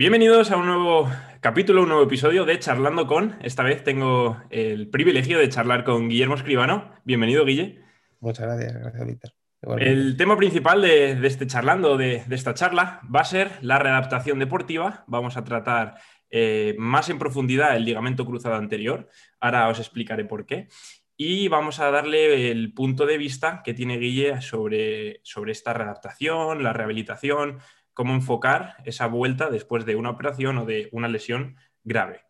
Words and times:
Bienvenidos 0.00 0.50
a 0.50 0.56
un 0.56 0.64
nuevo 0.64 1.10
capítulo, 1.40 1.82
un 1.82 1.90
nuevo 1.90 2.04
episodio 2.04 2.46
de 2.46 2.58
Charlando 2.58 3.06
con. 3.06 3.36
Esta 3.42 3.62
vez 3.62 3.84
tengo 3.84 4.42
el 4.48 4.88
privilegio 4.88 5.38
de 5.38 5.50
charlar 5.50 5.84
con 5.84 6.08
Guillermo 6.08 6.36
Escribano. 6.36 6.94
Bienvenido, 7.04 7.44
Guille. 7.44 7.84
Muchas 8.18 8.46
gracias, 8.46 8.80
gracias, 8.80 9.06
Víctor. 9.06 9.32
El 9.78 10.16
tema 10.16 10.38
principal 10.38 10.80
de, 10.80 11.26
este 11.26 11.46
charlando, 11.46 11.98
de, 11.98 12.24
esta 12.30 12.54
charla, 12.54 13.02
va 13.14 13.20
a 13.20 13.24
ser 13.26 13.50
la 13.60 13.78
readaptación 13.78 14.38
deportiva. 14.38 15.04
Vamos 15.06 15.36
a 15.36 15.44
tratar 15.44 15.98
eh, 16.30 16.74
más 16.78 17.10
en 17.10 17.18
profundidad 17.18 17.76
el 17.76 17.84
ligamento 17.84 18.24
cruzado 18.24 18.54
anterior. 18.54 19.06
Ahora 19.38 19.68
os 19.68 19.80
explicaré 19.80 20.24
por 20.24 20.46
qué. 20.46 20.68
Y 21.14 21.48
vamos 21.48 21.78
a 21.78 21.90
darle 21.90 22.50
el 22.50 22.72
punto 22.72 23.04
de 23.04 23.18
vista 23.18 23.60
que 23.62 23.74
tiene 23.74 23.98
Guille 23.98 24.40
sobre, 24.40 25.20
sobre 25.24 25.52
esta 25.52 25.74
readaptación, 25.74 26.62
la 26.62 26.72
rehabilitación, 26.72 27.58
cómo 27.94 28.14
enfocar 28.14 28.76
esa 28.84 29.06
vuelta 29.06 29.50
después 29.50 29.84
de 29.84 29.96
una 29.96 30.10
operación 30.10 30.58
o 30.58 30.64
de 30.64 30.88
una 30.92 31.08
lesión 31.08 31.56
grave. 31.84 32.22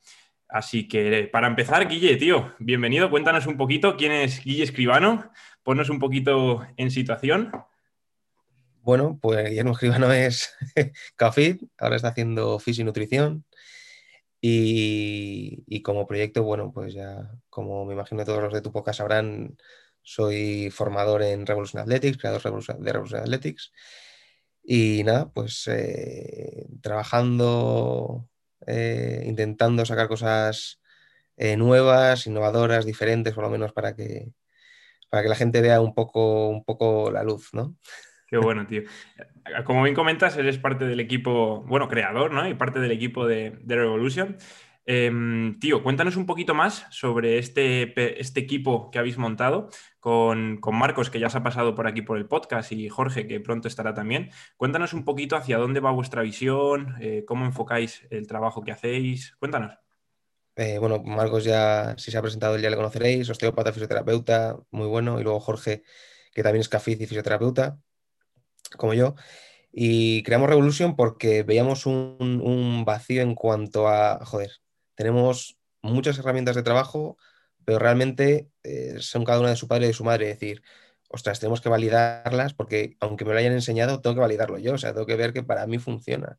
Así 0.49 0.89
que 0.89 1.29
para 1.33 1.47
empezar, 1.47 1.87
Guille, 1.89 2.17
tío, 2.17 2.55
bienvenido. 2.59 3.09
Cuéntanos 3.09 3.47
un 3.47 3.57
poquito 3.57 3.97
quién 3.97 4.13
es 4.13 4.43
Guille 4.43 4.65
Escribano. 4.65 5.31
Ponnos 5.63 5.91
un 5.91 6.01
poquito 6.01 6.67
en 6.77 6.91
situación. 6.91 7.53
Bueno, 8.83 9.19
pues 9.21 9.49
Guillermo 9.49 9.73
Escribano 9.73 10.11
es 10.13 10.53
CAFID, 11.17 11.63
ahora 11.79 11.97
está 11.97 12.09
haciendo 12.09 12.59
Fisi 12.59 12.83
Nutrición. 12.83 13.45
Y, 14.41 15.83
como 15.83 16.07
proyecto, 16.07 16.43
bueno, 16.43 16.73
pues 16.73 16.95
ya, 16.95 17.31
como 17.51 17.85
me 17.85 17.93
imagino 17.93 18.25
todos 18.25 18.43
los 18.43 18.55
de 18.55 18.63
tu 18.63 18.73
poca 18.73 18.93
sabrán, 18.95 19.59
soy 20.03 20.71
formador 20.71 21.23
en 21.23 21.47
Revolution 21.47 21.83
Athletics, 21.83 22.17
creador 22.17 22.43
de 22.43 22.93
Revolution 22.93 23.21
Athletics. 23.21 23.71
Y 24.63 25.03
nada, 25.05 25.31
pues 25.33 25.69
eh, 25.69 26.67
trabajando, 26.83 28.29
eh, 28.67 29.25
intentando 29.27 29.85
sacar 29.85 30.09
cosas 30.09 30.81
eh, 31.37 31.57
nuevas, 31.57 32.27
innovadoras, 32.27 32.85
diferentes, 32.85 33.35
por 33.35 33.45
lo 33.45 33.51
menos 33.51 33.73
para 33.73 33.97
que, 33.97 34.33
para 35.09 35.23
que 35.23 35.29
la 35.29 35.35
gente 35.37 35.61
vea 35.61 35.81
un 35.81 35.95
poco, 35.95 36.49
un 36.49 36.65
poco 36.65 37.11
la 37.11 37.23
luz, 37.25 37.51
¿no? 37.53 37.77
Qué 38.27 38.37
bueno, 38.37 38.65
tío. 38.67 38.83
Como 39.65 39.83
bien 39.83 39.97
comentas, 39.97 40.37
eres 40.37 40.59
parte 40.59 40.85
del 40.85 41.01
equipo, 41.01 41.63
bueno, 41.63 41.89
creador, 41.89 42.33
¿no? 42.33 42.47
Y 42.49 42.55
parte 42.55 42.79
del 42.79 42.93
equipo 42.93 43.27
de, 43.27 43.59
de 43.63 43.75
Revolution. 43.75 44.37
Em, 44.93 45.57
tío, 45.61 45.85
cuéntanos 45.85 46.17
un 46.17 46.27
poquito 46.27 46.53
más 46.53 46.85
sobre 46.91 47.39
este, 47.39 48.21
este 48.21 48.41
equipo 48.41 48.91
que 48.91 48.99
habéis 48.99 49.19
montado 49.19 49.69
con, 50.01 50.59
Marcos, 50.73 51.11
que 51.11 51.21
ya 51.21 51.31
se 51.31 51.39
ha 51.39 51.45
pasado 51.45 51.77
por 51.77 51.87
aquí 51.87 52.03
por 52.03 52.19
el 52.19 52.27
podcast, 52.27 52.73
y 52.73 52.89
Jorge, 52.89 53.29
que 53.29 53.39
pronto 53.39 53.69
estará 53.69 53.95
también. 53.95 54.31
Cuéntanos 54.57 54.93
un 54.93 55.05
poquito 55.05 55.37
hacia 55.37 55.59
dónde 55.59 55.79
va 55.79 55.93
vuestra 55.93 56.23
visión, 56.23 56.97
eh, 57.01 57.25
cómo 57.25 57.45
enfocáis 57.45 58.05
el 58.11 58.27
trabajo 58.27 58.63
que 58.63 58.73
hacéis. 58.73 59.37
Cuéntanos. 59.39 59.79
Eh, 60.57 60.79
bueno, 60.81 61.01
Marcos 61.05 61.45
ya, 61.45 61.95
si 61.97 62.11
se 62.11 62.19
ha 62.19 62.23
presentado, 62.23 62.59
ya 62.59 62.69
le 62.69 62.75
conoceréis, 62.75 63.31
osteópata, 63.31 63.73
fisioterapeuta, 63.73 64.59
muy 64.73 64.89
bueno, 64.89 65.21
y 65.21 65.23
luego 65.23 65.39
Jorge, 65.39 65.85
que 66.35 66.43
también 66.43 66.63
es 66.63 66.69
cafiz 66.69 67.01
y 67.01 67.07
fisioterapeuta, 67.07 67.79
como 68.77 68.93
yo. 68.95 69.15
Y 69.71 70.25
creamos 70.25 70.49
Revolution 70.49 70.97
porque 70.97 71.45
veíamos 71.45 71.87
un, 71.87 72.41
un 72.43 72.85
vacío 72.85 73.23
en 73.23 73.37
cuanto 73.37 73.87
a, 73.87 74.19
joder, 74.25 74.51
tenemos 75.01 75.57
muchas 75.81 76.19
herramientas 76.19 76.57
de 76.57 76.63
trabajo, 76.63 77.17
pero 77.65 77.79
realmente 77.79 78.51
eh, 78.65 78.97
son 78.99 79.25
cada 79.25 79.41
una 79.41 79.49
de 79.49 79.57
su 79.57 79.67
padre 79.67 79.87
y 79.87 79.89
de 79.89 79.95
su 79.95 80.05
madre. 80.05 80.31
Es 80.31 80.39
decir, 80.39 80.63
ostras, 81.09 81.41
tenemos 81.41 81.63
que 81.63 81.71
validarlas 81.71 82.53
porque 82.53 82.99
aunque 83.01 83.25
me 83.25 83.33
lo 83.33 83.39
hayan 83.39 83.55
enseñado, 83.55 84.03
tengo 84.03 84.13
que 84.15 84.21
validarlo 84.21 84.59
yo, 84.59 84.75
o 84.75 84.79
sea, 84.79 84.93
tengo 84.93 85.07
que 85.07 85.17
ver 85.17 85.33
que 85.33 85.43
para 85.43 85.67
mí 85.67 85.79
funciona. 85.79 86.39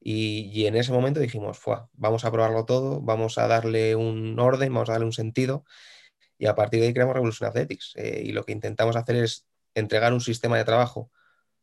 Y, 0.00 0.64
en 0.64 0.76
ese 0.76 0.90
momento 0.90 1.20
dijimos, 1.20 1.60
vamos 1.92 2.24
a 2.24 2.32
probarlo 2.32 2.64
todo, 2.64 3.02
vamos 3.02 3.36
a 3.36 3.46
darle 3.46 3.94
un 3.94 4.38
orden, 4.40 4.72
vamos 4.72 4.88
a 4.88 4.92
darle 4.92 5.04
un 5.06 5.12
sentido, 5.12 5.66
y 6.38 6.46
a 6.46 6.54
partir 6.54 6.80
de 6.80 6.86
ahí 6.86 6.94
creamos 6.94 7.14
Revolution 7.14 7.46
Athletics. 7.50 7.92
Eh, 7.96 8.22
y 8.24 8.32
lo 8.32 8.44
que 8.44 8.52
intentamos 8.52 8.96
hacer 8.96 9.16
es 9.16 9.46
entregar 9.74 10.14
un 10.14 10.22
sistema 10.22 10.56
de 10.56 10.64
trabajo 10.64 11.10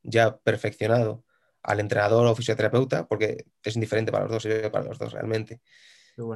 ya 0.03 0.37
perfeccionado 0.37 1.23
al 1.63 1.79
entrenador 1.79 2.27
o 2.27 2.35
fisioterapeuta, 2.35 3.07
porque 3.07 3.45
es 3.63 3.75
indiferente 3.75 4.11
para 4.11 4.25
los 4.25 4.33
dos, 4.33 4.43
sirve 4.43 4.69
para 4.69 4.85
los 4.85 4.99
dos 4.99 5.11
realmente. 5.13 5.61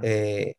Eh, 0.04 0.56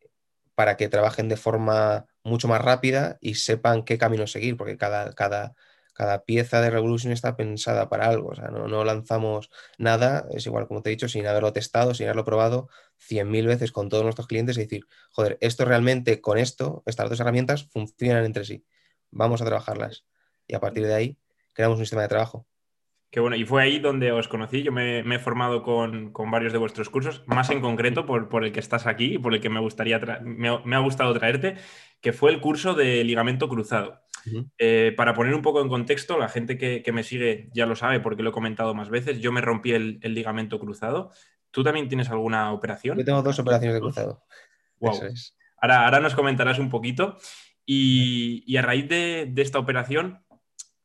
para 0.55 0.77
que 0.77 0.89
trabajen 0.89 1.29
de 1.29 1.37
forma 1.37 2.07
mucho 2.23 2.49
más 2.49 2.61
rápida 2.61 3.19
y 3.21 3.37
sepan 3.37 3.85
qué 3.85 3.99
camino 3.99 4.27
seguir, 4.27 4.57
porque 4.57 4.77
cada, 4.77 5.15
cada, 5.15 5.55
cada 5.95 6.25
pieza 6.25 6.61
de 6.61 6.71
Revolution 6.71 7.13
está 7.13 7.37
pensada 7.37 7.89
para 7.89 8.07
algo. 8.07 8.29
O 8.31 8.35
sea, 8.35 8.49
no, 8.49 8.85
lanzamos 8.85 9.51
nada, 9.79 10.27
es 10.31 10.47
igual 10.47 10.67
como 10.67 10.83
te 10.83 10.91
he 10.91 10.93
dicho, 10.93 11.09
sin 11.09 11.27
haberlo 11.27 11.53
testado, 11.53 11.95
sin 11.95 12.07
haberlo 12.07 12.25
probado 12.25 12.69
100.000 12.99 13.47
veces 13.47 13.73
con 13.73 13.89
todos 13.89 14.05
nuestros 14.05 14.27
clientes 14.27 14.57
y 14.57 14.63
decir, 14.63 14.87
joder, 15.11 15.39
esto 15.41 15.65
realmente 15.65 16.21
con 16.21 16.39
esto, 16.39 16.83
estas 16.87 17.09
dos 17.09 17.21
herramientas 17.21 17.65
funcionan 17.65 18.25
entre 18.25 18.45
sí. 18.45 18.65
Vamos 19.11 19.43
a 19.43 19.47
trabajarlas. 19.47 20.05
Y 20.47 20.55
a 20.55 20.61
partir 20.61 20.87
de 20.87 20.95
ahí 20.95 21.19
creamos 21.55 21.79
un 21.79 21.85
sistema 21.85 22.03
de 22.03 22.09
trabajo. 22.09 22.47
Qué 23.11 23.19
bueno, 23.19 23.35
y 23.35 23.45
fue 23.45 23.63
ahí 23.63 23.81
donde 23.81 24.13
os 24.13 24.29
conocí. 24.29 24.63
Yo 24.63 24.71
me, 24.71 25.01
he 25.01 25.19
formado 25.19 25.65
con, 25.65 26.13
varios 26.31 26.53
de 26.53 26.59
vuestros 26.59 26.91
cursos, 26.91 27.25
más 27.27 27.51
en 27.51 27.61
concreto 27.61 28.07
por, 28.07 28.45
el 28.45 28.53
que 28.53 28.61
estás 28.61 28.87
aquí 28.87 29.15
y 29.15 29.19
por 29.19 29.35
el 29.35 29.41
que 29.41 29.51
me, 29.51 29.59
gustaría 29.59 29.99
me, 30.23 30.77
ha 30.77 30.79
gustado 30.79 31.13
traerte, 31.13 31.57
que 32.01 32.13
fue 32.13 32.31
el 32.31 32.41
curso 32.41 32.75
de 32.75 33.03
ligamento 33.03 33.49
cruzado. 33.49 34.01
Eh, 34.59 34.95
para 34.97 35.15
poner 35.15 35.35
un 35.35 35.43
poco 35.43 35.61
en 35.61 35.69
contexto, 35.69 36.19
la 36.19 36.29
gente 36.29 36.57
que, 36.57 36.93
me 36.93 37.03
sigue 37.03 37.51
ya 37.53 37.67
lo 37.67 37.75
sabe 37.75 37.99
porque 37.99 38.23
lo 38.23 38.31
he 38.31 38.33
comentado 38.33 38.75
más 38.75 38.91
veces, 38.91 39.19
yo 39.19 39.33
me 39.33 39.41
rompí 39.41 39.73
el, 39.73 39.99
ligamento 40.03 40.61
cruzado. 40.61 41.11
¿Tú 41.51 41.65
también 41.65 41.89
tienes 41.89 42.11
alguna 42.11 42.53
operación? 42.53 42.97
Yo 42.97 43.05
tengo 43.05 43.23
dos 43.23 43.41
operaciones 43.41 43.75
de 43.75 43.81
cruzado. 43.81 44.23
ahora, 45.57 45.85
ahora 45.85 45.99
nos 45.99 46.15
comentarás 46.15 46.61
un 46.61 46.71
poquito. 46.71 47.17
Y, 47.67 48.57
a 48.57 48.63
raíz 48.63 48.89
de 48.89 49.33
esta 49.37 49.59
operación, 49.59 50.23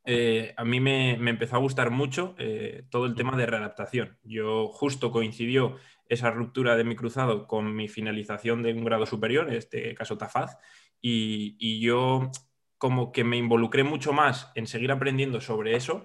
eh, 0.05 0.53
a 0.55 0.63
mí 0.63 0.79
me, 0.79 1.13
empezó 1.13 1.55
a 1.55 1.59
gustar 1.59 1.89
mucho 1.89 2.35
eh, 2.37 2.83
todo 2.89 3.07
el 3.07 3.15
tema 3.15 3.35
de 3.35 3.47
readaptación. 3.47 4.19
Yo 4.23 4.67
justo 4.67 5.11
coincidió 5.11 5.77
esa 6.07 6.29
ruptura 6.29 6.75
de 6.77 6.83
mi 6.83 6.95
cruzado 6.95 7.47
con 7.47 7.75
mi 7.75 7.87
finalización 7.87 8.61
de 8.61 8.73
un 8.73 8.85
grado 8.85 9.07
superior, 9.07 9.49
en 9.49 9.55
este 9.55 9.95
caso 9.95 10.17
TAFAZ, 10.17 10.57
y, 11.01 11.79
yo 11.79 12.31
como 12.77 13.11
que 13.11 13.23
me 13.23 13.37
involucré 13.37 13.83
mucho 13.83 14.13
más 14.13 14.51
en 14.53 14.67
seguir 14.67 14.91
aprendiendo 14.91 15.41
sobre 15.41 15.75
eso 15.75 16.03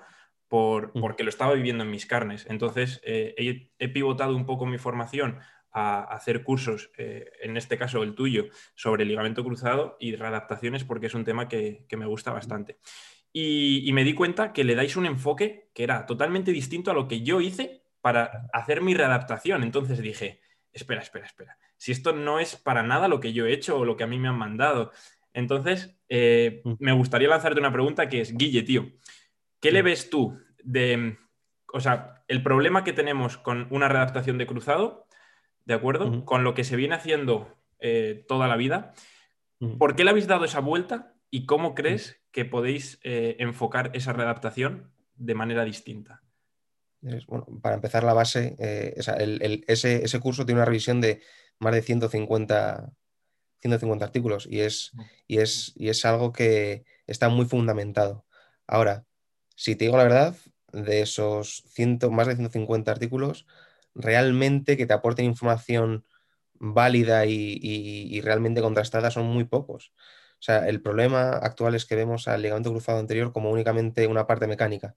por, 0.49 0.93
porque 0.93 1.23
lo 1.25 1.29
estaba 1.29 1.53
viviendo 1.53 1.85
en 1.85 1.91
mis 1.91 2.07
carnes. 2.07 2.47
Entonces 2.49 3.03
eh, 3.05 3.69
he, 3.79 3.89
pivotado 3.89 4.35
un 4.35 4.47
poco 4.47 4.65
mi 4.65 4.79
formación 4.79 5.39
a 5.73 6.03
hacer 6.03 6.43
cursos, 6.43 6.91
en 6.97 7.57
este 7.57 7.79
caso 7.79 8.03
el 8.03 8.17
tuyo, 8.17 8.47
sobre 8.75 9.05
ligamento 9.05 9.45
cruzado 9.45 9.97
y 10.01 10.17
readaptaciones 10.17 10.85
porque 10.85 11.07
es 11.07 11.15
un 11.15 11.25
tema 11.25 11.49
que 11.49 11.87
me 11.97 12.07
gusta 12.07 12.33
bastante. 12.33 12.79
Y, 13.33 13.91
me 13.93 14.05
di 14.05 14.15
cuenta 14.15 14.53
que 14.53 14.65
le 14.65 14.75
dais 14.75 14.97
un 14.97 15.07
enfoque 15.07 15.71
que 15.73 15.85
era 15.85 16.05
totalmente 16.07 16.51
distinto 16.51 16.91
a 16.91 16.95
lo 16.95 17.07
que 17.07 17.23
yo 17.23 17.41
hice 17.41 17.85
para 18.01 18.49
hacer 18.53 18.81
mi 18.81 18.95
readaptación. 18.95 19.63
Entonces 19.63 20.01
dije, 20.01 20.41
espera, 20.73 21.01
espera, 21.01 21.27
espera. 21.27 21.59
Si 21.77 21.93
esto 21.93 22.13
no 22.13 22.41
es 22.41 22.57
para 22.57 22.83
nada 22.83 23.09
lo 23.09 23.21
que 23.21 23.33
yo 23.33 23.47
he 23.47 23.53
hecho 23.53 23.79
o 23.79 23.85
lo 23.85 23.97
que 23.97 24.05
a 24.05 24.09
mí 24.09 24.19
me 24.19 24.29
han 24.29 24.39
mandado. 24.39 24.91
Entonces, 25.33 25.97
eh, 26.09 26.61
mm. 26.65 26.73
me 26.81 26.93
gustaría 26.93 27.29
lanzarte 27.29 27.61
una 27.61 27.73
pregunta 27.73 28.09
que 28.09 28.21
es, 28.21 28.37
Guille, 28.37 28.63
tío, 28.63 28.91
¿qué 29.61 29.71
le 29.71 29.83
mm. 29.83 29.85
ves 29.85 30.11
tú 30.11 30.37
de, 30.65 31.17
o 31.73 31.81
sea, 31.81 32.25
el 32.27 32.43
problema 32.43 32.85
que 32.85 32.93
tenemos 32.93 33.39
con 33.39 33.69
una 33.71 33.89
readaptación 33.89 34.39
de 34.39 34.47
cruzado, 34.47 35.07
¿de 35.65 35.75
acuerdo? 35.75 36.25
Con 36.25 36.43
lo 36.43 36.55
que 36.55 36.65
se 36.65 36.77
viene 36.77 36.97
haciendo 36.97 37.57
eh, 37.79 38.25
toda 38.29 38.49
la 38.49 38.57
vida. 38.57 38.93
¿Por 39.79 39.95
qué 39.95 40.05
le 40.05 40.11
habéis 40.11 40.27
dado 40.27 40.45
esa 40.45 40.61
vuelta 40.61 41.15
y 41.31 41.47
cómo 41.47 41.75
crees 41.75 42.21
que 42.33 42.45
podéis 42.45 42.99
eh, 43.03 43.37
enfocar 43.39 43.91
esa 43.95 44.13
readaptación 44.13 44.93
de 45.15 45.35
manera 45.35 45.65
distinta? 45.65 46.23
Bueno, 47.01 47.47
para 47.63 47.77
empezar 47.77 48.05
la 48.05 48.13
base, 48.13 48.57
eh, 48.59 48.95
ese, 49.67 50.21
curso 50.21 50.45
tiene 50.45 50.61
una 50.61 50.67
revisión 50.67 51.01
de 51.01 51.23
más 51.59 51.73
de 51.73 51.83
150, 51.83 52.93
150 53.61 54.05
artículos 54.05 54.47
y 54.51 54.61
es, 54.61 54.93
y, 55.27 55.39
es, 55.39 55.73
y 55.77 55.89
es 55.89 56.05
algo 56.05 56.33
que 56.33 56.85
está 57.07 57.29
muy 57.29 57.47
fundamentado. 57.47 58.27
Ahora, 58.67 59.07
si 59.57 59.77
te 59.77 59.87
digo 59.87 59.97
la 59.97 60.05
verdad, 60.05 60.37
de 60.73 61.03
esos 61.03 61.65
más 62.11 62.27
de 62.27 62.37
150 62.37 62.91
artículos, 62.91 63.47
realmente 63.95 64.77
que 64.77 64.87
te 64.87 64.93
aporten 64.93 65.25
información 65.25 66.05
válida 66.55 67.25
y 67.25 68.21
realmente 68.21 68.61
contrastada 68.61 69.11
son 69.11 69.27
muy 69.27 69.45
pocos. 69.45 69.93
O 70.41 70.43
sea, 70.43 70.67
el 70.67 70.81
problema 70.81 71.33
actual 71.33 71.75
es 71.75 71.85
que 71.85 71.97
vemos 71.97 72.27
al 72.27 72.41
ligamento 72.41 72.71
cruzado 72.71 72.99
anterior 72.99 73.31
como 73.31 73.51
únicamente 73.51 74.07
una 74.07 74.27
parte 74.27 74.47
mecánica 74.47 74.97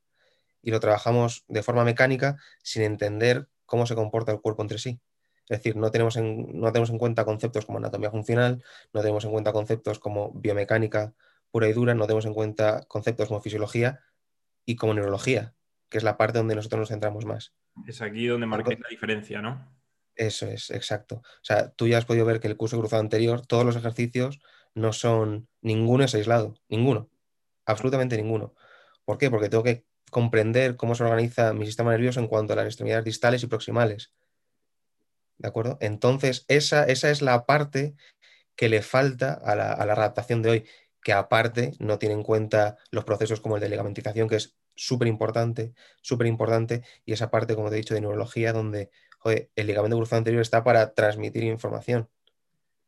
y 0.62 0.72
lo 0.72 0.80
trabajamos 0.80 1.44
de 1.50 1.62
forma 1.62 1.84
mecánica 1.84 2.38
sin 2.64 2.84
entender 2.84 3.50
cómo 3.66 3.86
se 3.86 3.94
comporta 3.94 4.32
el 4.32 4.40
cuerpo 4.40 4.62
entre 4.62 4.78
sí. 4.78 5.02
Es 5.50 5.58
decir, 5.60 5.76
no 5.76 5.92
tenemos 5.92 6.16
en, 6.16 6.60
no 6.60 6.72
tenemos 6.72 6.90
en 6.90 6.98
cuenta 6.98 7.26
conceptos 7.26 7.66
como 7.66 7.80
anatomía 7.80 8.10
funcional, 8.10 8.64
no 8.94 9.02
tenemos 9.02 9.26
en 9.26 9.32
cuenta 9.32 9.52
conceptos 9.52 10.00
como 10.00 10.32
biomecánica 10.32 11.14
pura 11.52 11.68
y 11.68 11.74
dura, 11.74 11.94
no 11.94 12.06
tenemos 12.06 12.26
en 12.26 12.34
cuenta 12.34 12.86
conceptos 12.88 13.28
como 13.28 13.42
fisiología 13.42 14.00
y 14.66 14.78
como 14.78 14.94
neurología, 14.94 15.54
que 15.90 15.98
es 15.98 16.06
la 16.06 16.16
parte 16.16 16.38
donde 16.38 16.56
nosotros 16.56 16.80
nos 16.80 16.90
centramos 16.90 17.26
más. 17.26 17.54
Es 17.86 18.02
aquí 18.02 18.28
donde 18.28 18.48
marca 18.48 18.70
la 18.72 18.90
diferencia, 18.90 19.42
¿no? 19.42 19.70
Eso 20.16 20.48
es, 20.48 20.70
exacto. 20.70 21.18
O 21.18 21.44
sea, 21.44 21.72
tú 21.72 21.88
ya 21.88 21.98
has 21.98 22.06
podido 22.06 22.26
ver 22.26 22.40
que 22.40 22.48
el 22.48 22.56
curso 22.56 22.80
cruzado 22.80 23.02
anterior, 23.02 23.46
todos 23.46 23.66
los 23.66 23.76
ejercicios 23.76 24.40
no 24.76 24.94
son, 24.94 25.48
ninguno 25.62 26.04
es 26.04 26.16
aislado, 26.16 26.56
ninguno, 26.70 27.10
absolutamente 27.66 28.18
ninguno. 28.18 28.54
¿Por 29.06 29.18
qué? 29.18 29.30
Porque 29.30 29.50
tengo 29.50 29.64
que 29.64 29.86
comprender 30.10 30.76
cómo 30.76 30.96
se 30.96 31.04
organiza 31.04 31.54
mi 31.54 31.66
sistema 31.66 31.92
nervioso 31.92 32.20
en 32.20 32.28
cuanto 32.28 32.54
a 32.54 32.56
las 32.56 32.66
extremidades 32.66 33.06
distales 33.06 33.44
y 33.44 33.48
proximales. 33.48 34.14
¿De 35.38 35.48
acuerdo? 35.48 35.78
Entonces, 35.82 36.46
esa, 36.48 36.86
esa 36.86 37.10
es 37.10 37.22
la 37.22 37.46
parte 37.46 37.96
que 38.56 38.70
le 38.70 38.82
falta 38.82 39.34
a 39.34 39.56
la, 39.56 39.74
a 39.74 39.86
la 39.86 39.94
adaptación 39.94 40.42
de 40.42 40.50
hoy, 40.50 40.66
que 41.04 41.14
aparte 41.14 41.74
no 41.80 42.00
tiene 42.00 42.16
en 42.16 42.24
cuenta 42.24 42.78
los 42.92 43.04
procesos 43.04 43.42
como 43.42 43.56
el 43.56 43.62
de 43.62 43.70
ligamentización, 43.70 44.30
que 44.30 44.38
es 44.38 44.56
súper 44.76 45.08
importante, 45.08 45.74
súper 46.02 46.28
importante, 46.28 46.84
y 47.06 47.14
esa 47.14 47.30
parte, 47.30 47.56
como 47.56 47.70
te 47.70 47.76
he 47.76 47.80
dicho, 47.80 47.94
de 47.94 48.02
neurología, 48.02 48.54
donde 48.54 48.90
el 49.26 49.68
ligamento 49.68 49.98
cruzado 49.98 50.18
anterior 50.18 50.42
está 50.42 50.64
para 50.64 50.94
transmitir 50.94 51.44
información. 51.44 52.10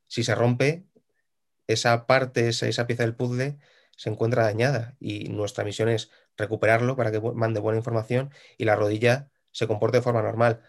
Si 0.08 0.24
se 0.24 0.36
rompe, 0.36 0.86
esa 1.68 2.06
parte, 2.08 2.50
esa, 2.50 2.68
esa 2.68 2.88
pieza 2.88 3.04
del 3.04 3.16
puzzle 3.16 3.58
se 3.96 4.10
encuentra 4.10 4.44
dañada 4.44 4.96
y 5.00 5.30
nuestra 5.30 5.64
misión 5.64 5.90
es 5.90 6.12
recuperarlo 6.38 6.96
para 6.96 7.12
que 7.12 7.22
mande 7.22 7.60
buena 7.60 7.78
información 7.78 8.32
y 8.58 8.66
la 8.66 8.76
rodilla 8.76 9.30
se 9.52 9.68
comporte 9.68 9.98
de 9.98 10.04
forma 10.04 10.22
normal. 10.22 10.62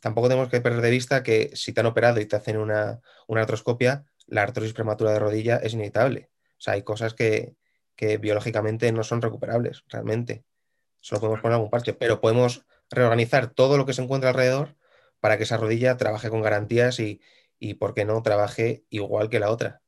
Tampoco 0.00 0.28
tenemos 0.28 0.50
que 0.50 0.60
perder 0.60 0.80
de 0.80 0.90
vista 0.90 1.22
que 1.22 1.50
si 1.54 1.72
te 1.72 1.80
han 1.80 1.86
operado 1.86 2.20
y 2.20 2.26
te 2.26 2.36
hacen 2.36 2.56
una, 2.56 3.00
una 3.26 3.42
artroscopia, 3.42 4.04
la 4.26 4.42
artrosis 4.42 4.72
prematura 4.72 5.12
de 5.12 5.18
rodilla 5.18 5.56
es 5.56 5.74
inevitable. 5.74 6.30
O 6.58 6.60
sea, 6.60 6.74
hay 6.74 6.82
cosas 6.82 7.14
que, 7.14 7.56
que 7.96 8.18
biológicamente 8.18 8.90
no 8.92 9.02
son 9.02 9.22
recuperables 9.22 9.84
realmente. 9.88 10.44
Solo 11.00 11.20
podemos 11.20 11.40
poner 11.40 11.54
algún 11.56 11.70
parche, 11.70 11.92
pero 11.92 12.20
podemos 12.20 12.64
reorganizar 12.90 13.48
todo 13.48 13.76
lo 13.76 13.86
que 13.86 13.92
se 13.92 14.02
encuentra 14.02 14.30
alrededor 14.30 14.76
para 15.20 15.36
que 15.36 15.44
esa 15.44 15.56
rodilla 15.56 15.96
trabaje 15.96 16.30
con 16.30 16.42
garantías 16.42 16.98
y, 17.00 17.20
y 17.58 17.74
¿por 17.74 17.94
qué 17.94 18.04
no?, 18.04 18.22
trabaje 18.22 18.84
igual 18.90 19.28
que 19.30 19.40
la 19.40 19.50
otra, 19.50 19.82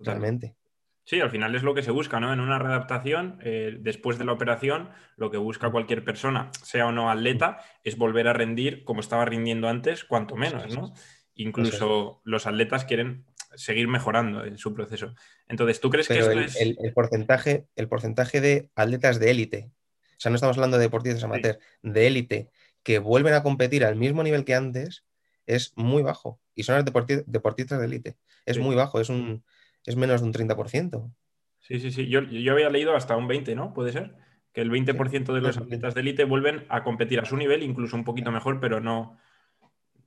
realmente. 0.00 0.56
Sí, 1.04 1.20
al 1.20 1.30
final 1.30 1.54
es 1.54 1.62
lo 1.62 1.74
que 1.74 1.82
se 1.82 1.90
busca, 1.90 2.20
¿no? 2.20 2.32
En 2.32 2.40
una 2.40 2.58
readaptación, 2.58 3.38
eh, 3.42 3.76
después 3.80 4.18
de 4.18 4.24
la 4.24 4.32
operación, 4.32 4.90
lo 5.16 5.30
que 5.30 5.38
busca 5.38 5.70
cualquier 5.70 6.04
persona, 6.04 6.50
sea 6.62 6.86
o 6.86 6.92
no 6.92 7.10
atleta, 7.10 7.58
es 7.82 7.96
volver 7.96 8.28
a 8.28 8.32
rendir 8.32 8.84
como 8.84 9.00
estaba 9.00 9.24
rindiendo 9.24 9.68
antes, 9.68 10.04
cuanto 10.04 10.36
menos, 10.36 10.72
¿no? 10.74 10.92
Incluso 11.34 12.20
los 12.24 12.46
atletas 12.46 12.84
quieren 12.84 13.24
seguir 13.56 13.88
mejorando 13.88 14.44
en 14.44 14.58
su 14.58 14.72
proceso. 14.72 15.14
Entonces, 15.48 15.80
¿tú 15.80 15.90
crees 15.90 16.06
que 16.06 16.18
esto 16.18 16.30
el, 16.30 16.44
es...? 16.44 16.60
El, 16.60 16.92
porcentaje, 16.92 17.66
el 17.74 17.88
porcentaje 17.88 18.40
de 18.40 18.70
atletas 18.76 19.18
de 19.18 19.30
élite, 19.30 19.70
o 19.72 20.20
sea, 20.20 20.30
no 20.30 20.36
estamos 20.36 20.58
hablando 20.58 20.76
de 20.76 20.84
deportistas 20.84 21.24
amateur, 21.24 21.58
de 21.82 22.06
élite, 22.06 22.50
que 22.82 22.98
vuelven 22.98 23.34
a 23.34 23.42
competir 23.42 23.84
al 23.84 23.96
mismo 23.96 24.22
nivel 24.22 24.44
que 24.44 24.54
antes, 24.54 25.04
es 25.46 25.72
muy 25.76 26.02
bajo. 26.02 26.40
Y 26.54 26.62
son 26.62 26.84
deportistas 26.84 27.80
de 27.80 27.84
élite. 27.84 28.16
Es 28.46 28.58
muy 28.58 28.76
bajo, 28.76 29.00
es, 29.00 29.08
un, 29.08 29.42
es 29.90 29.96
menos 29.96 30.20
de 30.20 30.26
un 30.26 30.32
30%. 30.32 31.12
Sí, 31.58 31.78
sí, 31.78 31.90
sí. 31.90 32.08
Yo, 32.08 32.22
yo 32.22 32.52
había 32.52 32.70
leído 32.70 32.96
hasta 32.96 33.16
un 33.16 33.28
20, 33.28 33.54
¿no? 33.54 33.74
¿Puede 33.74 33.92
ser? 33.92 34.14
Que 34.52 34.60
el 34.60 34.70
20% 34.70 35.32
de 35.32 35.40
los 35.40 35.58
atletas 35.58 35.94
de 35.94 36.00
élite 36.00 36.24
vuelven 36.24 36.64
a 36.68 36.82
competir 36.82 37.20
a 37.20 37.24
su 37.24 37.36
nivel, 37.36 37.62
incluso 37.62 37.96
un 37.96 38.04
poquito 38.04 38.30
mejor, 38.30 38.60
pero 38.60 38.80
no... 38.80 39.18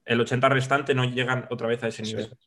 El 0.06 0.20
80 0.20 0.50
restante 0.50 0.94
no 0.94 1.06
llegan 1.06 1.48
otra 1.50 1.68
vez 1.68 1.84
a 1.84 1.88
ese 1.88 2.04
nivel. 2.04 2.38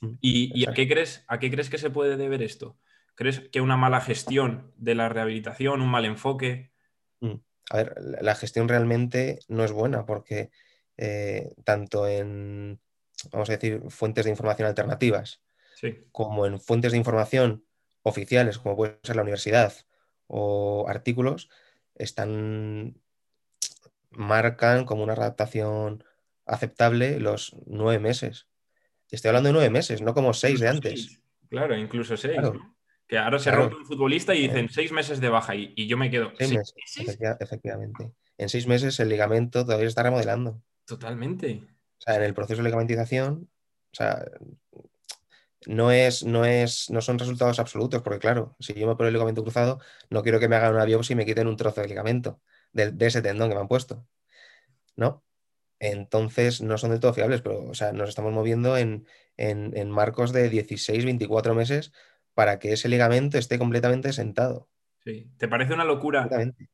Mm, 0.00 0.14
¿Y, 0.20 0.68
a, 0.68 0.72
qué 0.72 0.88
crees, 0.88 1.24
a 1.28 1.38
qué 1.38 1.50
crees 1.50 1.70
que 1.70 1.78
se 1.78 1.90
puede 1.90 2.16
deber 2.16 2.42
esto? 2.42 2.76
¿Crees 3.14 3.40
que 3.50 3.60
una 3.60 3.76
mala 3.76 4.00
gestión 4.00 4.72
de 4.76 4.96
la 4.96 5.08
rehabilitación, 5.08 5.80
un 5.80 5.90
mal 5.90 6.04
enfoque? 6.04 6.72
Mm. 7.20 7.34
A 7.70 7.76
ver, 7.76 7.94
la 8.20 8.34
gestión 8.34 8.68
realmente 8.68 9.38
no 9.48 9.64
es 9.64 9.70
buena 9.70 10.04
porque 10.04 10.50
eh, 10.96 11.54
tanto 11.64 12.08
en, 12.08 12.80
vamos 13.30 13.48
a 13.48 13.52
decir, 13.52 13.82
fuentes 13.88 14.24
de 14.24 14.30
información 14.30 14.66
alternativas 14.66 15.43
como 16.12 16.46
en 16.46 16.60
fuentes 16.60 16.92
de 16.92 16.98
información 16.98 17.64
oficiales, 18.02 18.58
como 18.58 18.76
puede 18.76 18.98
ser 19.02 19.16
la 19.16 19.22
universidad 19.22 19.72
o 20.26 20.86
artículos, 20.88 21.48
están 21.94 22.96
marcan 24.10 24.84
como 24.84 25.02
una 25.02 25.14
adaptación 25.14 26.04
aceptable 26.46 27.18
los 27.20 27.56
nueve 27.66 27.98
meses. 27.98 28.46
Estoy 29.10 29.28
hablando 29.28 29.48
de 29.48 29.52
nueve 29.54 29.70
meses, 29.70 30.02
no 30.02 30.14
como 30.14 30.32
seis 30.32 30.60
de 30.60 30.68
antes. 30.68 31.20
Claro, 31.48 31.76
incluso 31.76 32.16
seis. 32.16 32.38
Que 33.06 33.18
ahora 33.18 33.38
se 33.38 33.50
rompe 33.50 33.76
un 33.76 33.84
futbolista 33.84 34.34
y 34.34 34.48
dicen 34.48 34.68
seis 34.68 34.90
meses 34.90 35.20
de 35.20 35.28
baja 35.28 35.54
y, 35.54 35.86
yo 35.86 35.96
me 35.96 36.10
quedo. 36.10 36.32
Seis, 36.38 36.52
meses, 36.52 37.18
efectivamente. 37.38 38.12
En 38.38 38.48
seis 38.48 38.66
meses 38.66 38.98
el 38.98 39.08
ligamento 39.08 39.64
todavía 39.64 39.86
está 39.86 40.02
remodelando. 40.02 40.62
Totalmente. 40.84 41.62
O 41.98 42.00
sea, 42.00 42.16
en 42.16 42.22
el 42.22 42.34
proceso 42.34 42.62
de 42.62 42.68
ligamentización, 42.68 43.48
o 43.92 43.94
sea, 43.94 44.24
no 45.66 45.90
es, 45.90 46.24
no 46.24 46.44
es, 46.44 46.90
no 46.90 47.00
son 47.00 47.18
resultados 47.18 47.58
absolutos, 47.58 48.02
porque 48.02 48.18
claro, 48.18 48.56
si 48.60 48.74
yo 48.74 48.86
me 48.86 48.94
pongo 48.94 49.06
el 49.06 49.12
ligamento 49.14 49.42
cruzado, 49.42 49.80
no 50.10 50.22
quiero 50.22 50.40
que 50.40 50.48
me 50.48 50.56
hagan 50.56 50.74
una 50.74 50.84
biopsia 50.84 51.14
y 51.14 51.16
me 51.16 51.26
quiten 51.26 51.46
un 51.46 51.56
trozo 51.56 51.80
de 51.80 51.88
ligamento 51.88 52.40
de, 52.72 52.92
de 52.92 53.06
ese 53.06 53.22
tendón 53.22 53.48
que 53.48 53.54
me 53.54 53.60
han 53.60 53.68
puesto. 53.68 54.06
¿No? 54.96 55.24
Entonces 55.90 56.62
no 56.62 56.78
son 56.78 56.90
del 56.90 57.00
todo 57.00 57.12
fiables, 57.12 57.42
pero 57.42 57.62
o 57.64 57.74
sea, 57.74 57.92
nos 57.92 58.08
estamos 58.08 58.32
moviendo 58.32 58.76
en, 58.76 59.06
marcos 59.90 60.32
de 60.32 60.48
16, 60.48 61.04
24 61.04 61.54
meses 61.54 61.92
para 62.32 62.58
que 62.58 62.72
ese 62.72 62.88
ligamento 62.88 63.38
esté 63.38 63.58
completamente 63.58 64.12
sentado. 64.12 64.68
Sí. 65.04 65.30
¿Te 65.36 65.48
parece 65.48 65.74
una 65.74 65.84
locura 65.84 66.28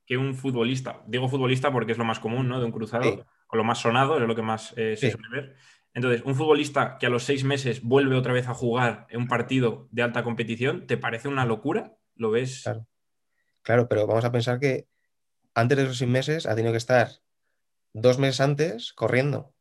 que 0.06 0.16
un 0.16 0.34
futbolista, 0.34 1.02
digo 1.08 1.28
futbolista 1.28 1.72
porque 1.72 1.92
es 1.92 1.98
lo 1.98 2.04
más 2.04 2.20
común, 2.20 2.48
¿no? 2.48 2.60
De 2.60 2.66
un 2.66 2.70
cruzado, 2.70 3.26
o 3.48 3.56
lo 3.56 3.64
más 3.64 3.78
sonado, 3.78 4.16
es 4.16 4.22
lo 4.22 4.36
que 4.36 4.42
más 4.42 4.72
eh, 4.76 4.96
se 4.96 5.10
suele 5.10 5.28
ver. 5.28 5.56
Entonces, 5.94 6.22
un 6.24 6.34
futbolista 6.34 6.98
que 6.98 7.06
a 7.06 7.10
los 7.10 7.24
seis 7.24 7.44
meses 7.44 7.82
vuelve 7.82 8.16
otra 8.16 8.32
vez 8.32 8.46
a 8.46 8.54
jugar 8.54 9.06
en 9.10 9.22
un 9.22 9.28
partido 9.28 9.88
de 9.90 10.02
alta 10.02 10.22
competición, 10.22 10.86
¿te 10.86 10.96
parece 10.96 11.28
una 11.28 11.44
locura? 11.44 11.96
¿Lo 12.14 12.30
ves? 12.30 12.62
Claro, 12.62 12.86
claro 13.62 13.88
pero 13.88 14.06
vamos 14.06 14.24
a 14.24 14.32
pensar 14.32 14.60
que 14.60 14.86
antes 15.54 15.76
de 15.76 15.84
esos 15.84 15.98
seis 15.98 16.10
meses 16.10 16.46
ha 16.46 16.54
tenido 16.54 16.72
que 16.72 16.78
estar 16.78 17.08
dos 17.92 18.18
meses 18.18 18.40
antes 18.40 18.92
corriendo. 18.92 19.52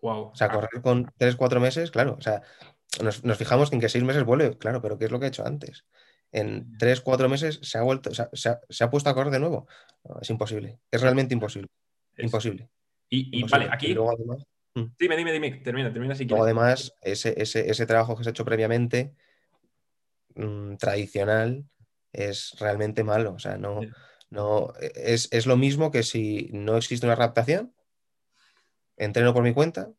Wow. 0.00 0.30
O 0.32 0.34
sea, 0.34 0.50
correr 0.50 0.82
con 0.82 1.12
tres, 1.16 1.36
cuatro 1.36 1.60
meses, 1.60 1.90
claro. 1.90 2.16
O 2.18 2.22
sea, 2.22 2.42
nos, 3.00 3.22
fijamos 3.36 3.72
en 3.72 3.80
que 3.80 3.88
seis 3.88 4.04
meses 4.04 4.24
vuelve, 4.24 4.56
claro, 4.58 4.82
pero 4.82 4.98
¿qué 4.98 5.04
es 5.06 5.10
lo 5.10 5.20
que 5.20 5.26
ha 5.26 5.28
hecho 5.28 5.46
antes? 5.46 5.84
En 6.32 6.76
tres, 6.78 7.00
cuatro 7.00 7.28
meses 7.28 7.60
se 7.62 7.78
ha 7.78 7.82
vuelto, 7.82 8.10
se 8.12 8.48
ha, 8.84 8.90
puesto 8.90 9.10
a 9.10 9.14
correr 9.14 9.32
de 9.32 9.38
nuevo. 9.38 9.66
es 10.20 10.30
imposible. 10.30 10.80
Es 10.90 11.02
realmente 11.02 11.34
imposible. 11.34 11.68
Imposible. 12.16 12.68
Y, 13.08 13.42
vale, 13.44 13.68
aquí. 13.70 13.94
Mm. 14.74 14.84
Dime, 14.98 15.16
dime, 15.16 15.32
dime, 15.32 15.50
termina, 15.62 15.92
termina 15.92 16.14
si 16.14 16.26
quieres. 16.26 16.42
además, 16.42 16.94
ese, 17.02 17.34
ese, 17.40 17.86
trabajo 17.86 18.16
que 18.16 18.24
se 18.24 18.30
ha 18.30 18.32
hecho 18.32 18.44
previamente, 18.44 19.14
mm, 20.34 20.76
tradicional, 20.76 21.64
es 22.12 22.54
realmente 22.58 23.04
malo. 23.04 23.34
O 23.34 23.38
sea, 23.38 23.56
no, 23.56 23.80
no, 24.30 24.72
e, 24.80 24.92
es, 25.04 25.46
lo 25.46 25.56
mismo 25.56 25.90
que 25.90 26.02
si 26.02 26.48
no 26.52 26.76
existe 26.76 27.06
una 27.06 27.14
adaptación, 27.14 27.74
entreno 28.96 29.34
por 29.34 29.42
mi 29.42 29.52
cuenta 29.52 29.92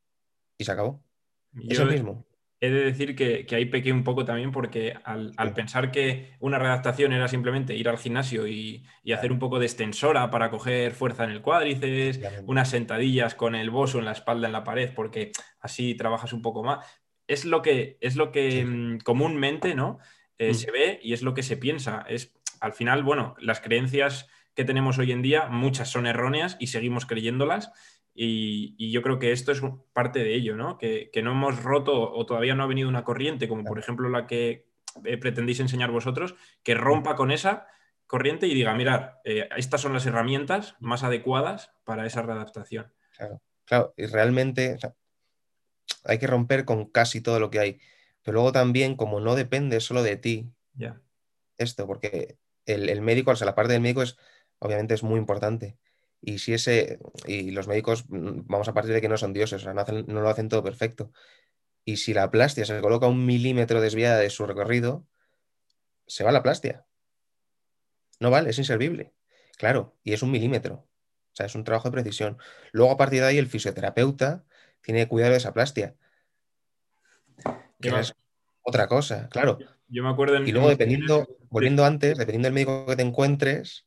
y 0.57 0.65
se 0.65 0.71
acabó. 0.71 1.03
es 1.69 1.77
lo 1.77 1.85
mismo. 1.85 2.25
He 2.63 2.69
de 2.69 2.85
decir 2.85 3.13
que, 3.13 3.45
ahí 3.53 3.65
pequé 3.65 3.91
un 3.91 4.05
poco 4.05 4.23
también 4.23 4.53
porque 4.53 4.93
al, 5.03 5.33
pensar 5.53 5.91
que 5.91 6.31
una 6.39 6.57
redactación 6.57 7.11
era 7.11 7.27
simplemente 7.27 7.75
ir 7.75 7.89
al 7.89 7.97
gimnasio 7.97 8.47
y, 8.47 8.85
hacer 9.13 9.33
un 9.33 9.39
poco 9.39 9.59
de 9.59 9.65
extensora 9.65 10.31
para 10.31 10.49
coger 10.49 10.93
fuerza 10.93 11.25
en 11.25 11.31
el 11.31 11.41
cuádriceps, 11.41 12.21
unas 12.45 12.69
sentadillas 12.69 13.35
con 13.35 13.55
el 13.55 13.69
boso 13.69 13.99
en 13.99 14.05
la 14.05 14.13
espalda 14.13 14.47
en 14.47 14.53
la 14.53 14.63
pared, 14.63 14.93
porque 14.95 15.33
así 15.59 15.95
trabajas 15.95 16.31
un 16.31 16.41
poco 16.41 16.63
más. 16.63 16.87
Es 17.27 17.43
lo 17.43 17.61
que, 17.61 17.97
es 17.99 18.15
lo 18.15 18.31
que 18.31 18.63
mm, 18.63 18.99
comúnmente 18.99 19.75
¿no? 19.75 19.99
Eh, 20.37 20.51
mm. 20.51 20.53
se 20.53 20.71
ve 20.71 20.99
y 21.03 21.11
es 21.11 21.21
lo 21.21 21.33
que 21.33 21.43
se 21.43 21.57
piensa. 21.57 22.05
Es 22.07 22.31
al 22.61 22.71
final, 22.71 23.03
bueno, 23.03 23.35
las 23.41 23.59
creencias 23.59 24.29
que 24.55 24.63
tenemos 24.63 24.97
hoy 24.99 25.11
en 25.11 25.21
día, 25.21 25.47
muchas 25.49 25.89
son 25.89 26.07
erróneas 26.07 26.55
y 26.61 26.67
seguimos 26.67 27.05
creyéndolas. 27.05 27.73
Y, 28.15 28.91
yo 28.91 29.01
creo 29.01 29.17
que 29.17 29.31
esto 29.31 29.51
es 29.51 29.61
parte 29.91 30.19
de 30.19 30.35
ello, 30.35 30.55
¿no? 30.55 30.77
Que, 30.77 31.09
no 31.23 31.31
hemos 31.31 31.63
roto 31.63 32.13
o 32.13 32.25
todavía 32.25 32.55
no 32.55 32.63
ha 32.63 32.67
venido 32.67 32.89
una 32.89 33.03
corriente, 33.03 33.47
como 33.47 33.63
por 33.63 33.79
ejemplo 33.79 34.09
la 34.09 34.27
que 34.27 34.67
eh, 35.03 35.17
pretendéis 35.17 35.59
enseñar 35.59 35.91
vosotros, 35.91 36.35
que 36.63 36.75
rompa 36.75 37.15
con 37.15 37.31
esa 37.31 37.67
corriente 38.05 38.47
y 38.47 38.53
diga, 38.53 38.75
mirad, 38.75 39.13
eh, 39.23 39.49
estas 39.57 39.81
son 39.81 39.93
las 39.93 40.05
herramientas 40.05 40.75
más 40.79 41.03
adecuadas 41.03 41.71
para 41.83 42.05
esa 42.05 42.21
readaptación. 42.21 42.93
Claro, 43.17 43.41
claro, 43.65 43.93
y 43.97 44.05
realmente 44.05 44.77
hay 46.05 46.19
que 46.19 46.27
romper 46.27 46.65
con 46.65 46.85
casi 46.85 47.21
todo 47.21 47.39
lo 47.39 47.49
que 47.49 47.59
hay. 47.59 47.79
Pero 48.21 48.35
luego 48.35 48.51
también, 48.51 48.95
como 48.95 49.19
no 49.19 49.35
depende 49.35 49.79
solo 49.79 50.03
de 50.03 50.17
ti, 50.17 50.51
esto, 51.57 51.87
porque 51.87 52.37
el, 52.65 53.01
médico, 53.01 53.31
o 53.31 53.35
sea, 53.35 53.45
la 53.45 53.55
parte 53.55 53.73
del 53.73 53.81
médico 53.81 54.01
es, 54.01 54.17
obviamente 54.59 54.93
es 54.93 55.03
muy 55.03 55.19
importante. 55.19 55.77
Y 56.25 56.37
si 56.39 56.53
ese, 56.53 56.99
y 57.27 57.51
los 57.51 57.67
médicos, 57.67 58.05
mm, 58.07 58.43
vamos 58.45 58.69
a 58.69 58.73
partir 58.73 58.93
de 58.93 59.01
que 59.01 59.09
no 59.09 59.17
son 59.17 59.33
dioses, 59.33 59.61
o 59.61 59.65
sea, 59.65 59.73
no, 59.73 60.21
lo 60.21 60.29
hacen 60.29 60.47
todo 60.47 60.63
perfecto. 60.63 61.11
Y 61.83 61.97
si 61.97 62.13
la 62.13 62.31
plastia 62.31 62.63
se 62.65 62.79
coloca 62.79 63.07
un 63.07 63.25
milímetro 63.25 63.81
desviada 63.81 64.19
de 64.19 64.29
su 64.29 64.45
recorrido, 64.45 65.05
se 66.07 66.23
va 66.23 66.31
la 66.31 66.41
plastia. 66.41 66.85
No 68.21 68.31
vale, 68.31 68.51
es 68.51 68.57
inservible. 68.57 69.11
Claro, 69.57 69.97
y 70.01 70.13
es 70.13 70.23
un 70.23 70.31
milímetro. 70.31 70.75
O 70.75 71.35
sea, 71.35 71.45
es 71.45 71.55
un 71.55 71.65
trabajo 71.65 71.89
de 71.89 71.93
precisión. 71.93 72.37
Luego, 72.71 72.93
a 72.93 72.97
partir 72.97 73.19
de 73.19 73.27
ahí, 73.27 73.37
el 73.37 73.47
fisioterapeuta 73.47 74.45
tiene 74.81 75.09
cuidado 75.09 75.31
de 75.31 75.39
esa 75.39 75.53
plastia. 75.53 75.95
Que 77.81 77.89
es 77.89 78.15
otra 78.61 78.87
cosa, 78.87 79.27
claro. 79.29 79.59
Yo 79.89 80.03
me 80.03 80.09
acuerdo 80.09 80.37
en. 80.37 80.47
Y 80.47 80.53
luego, 80.53 80.67
en- 80.71 80.77
dependiendo, 80.77 81.27
volviendo 81.49 81.83
antes, 81.83 82.17
dependiendo 82.17 82.45
del 82.45 82.53
médico 82.53 82.85
que 82.85 82.95
te 82.95 83.01
encuentres, 83.01 83.85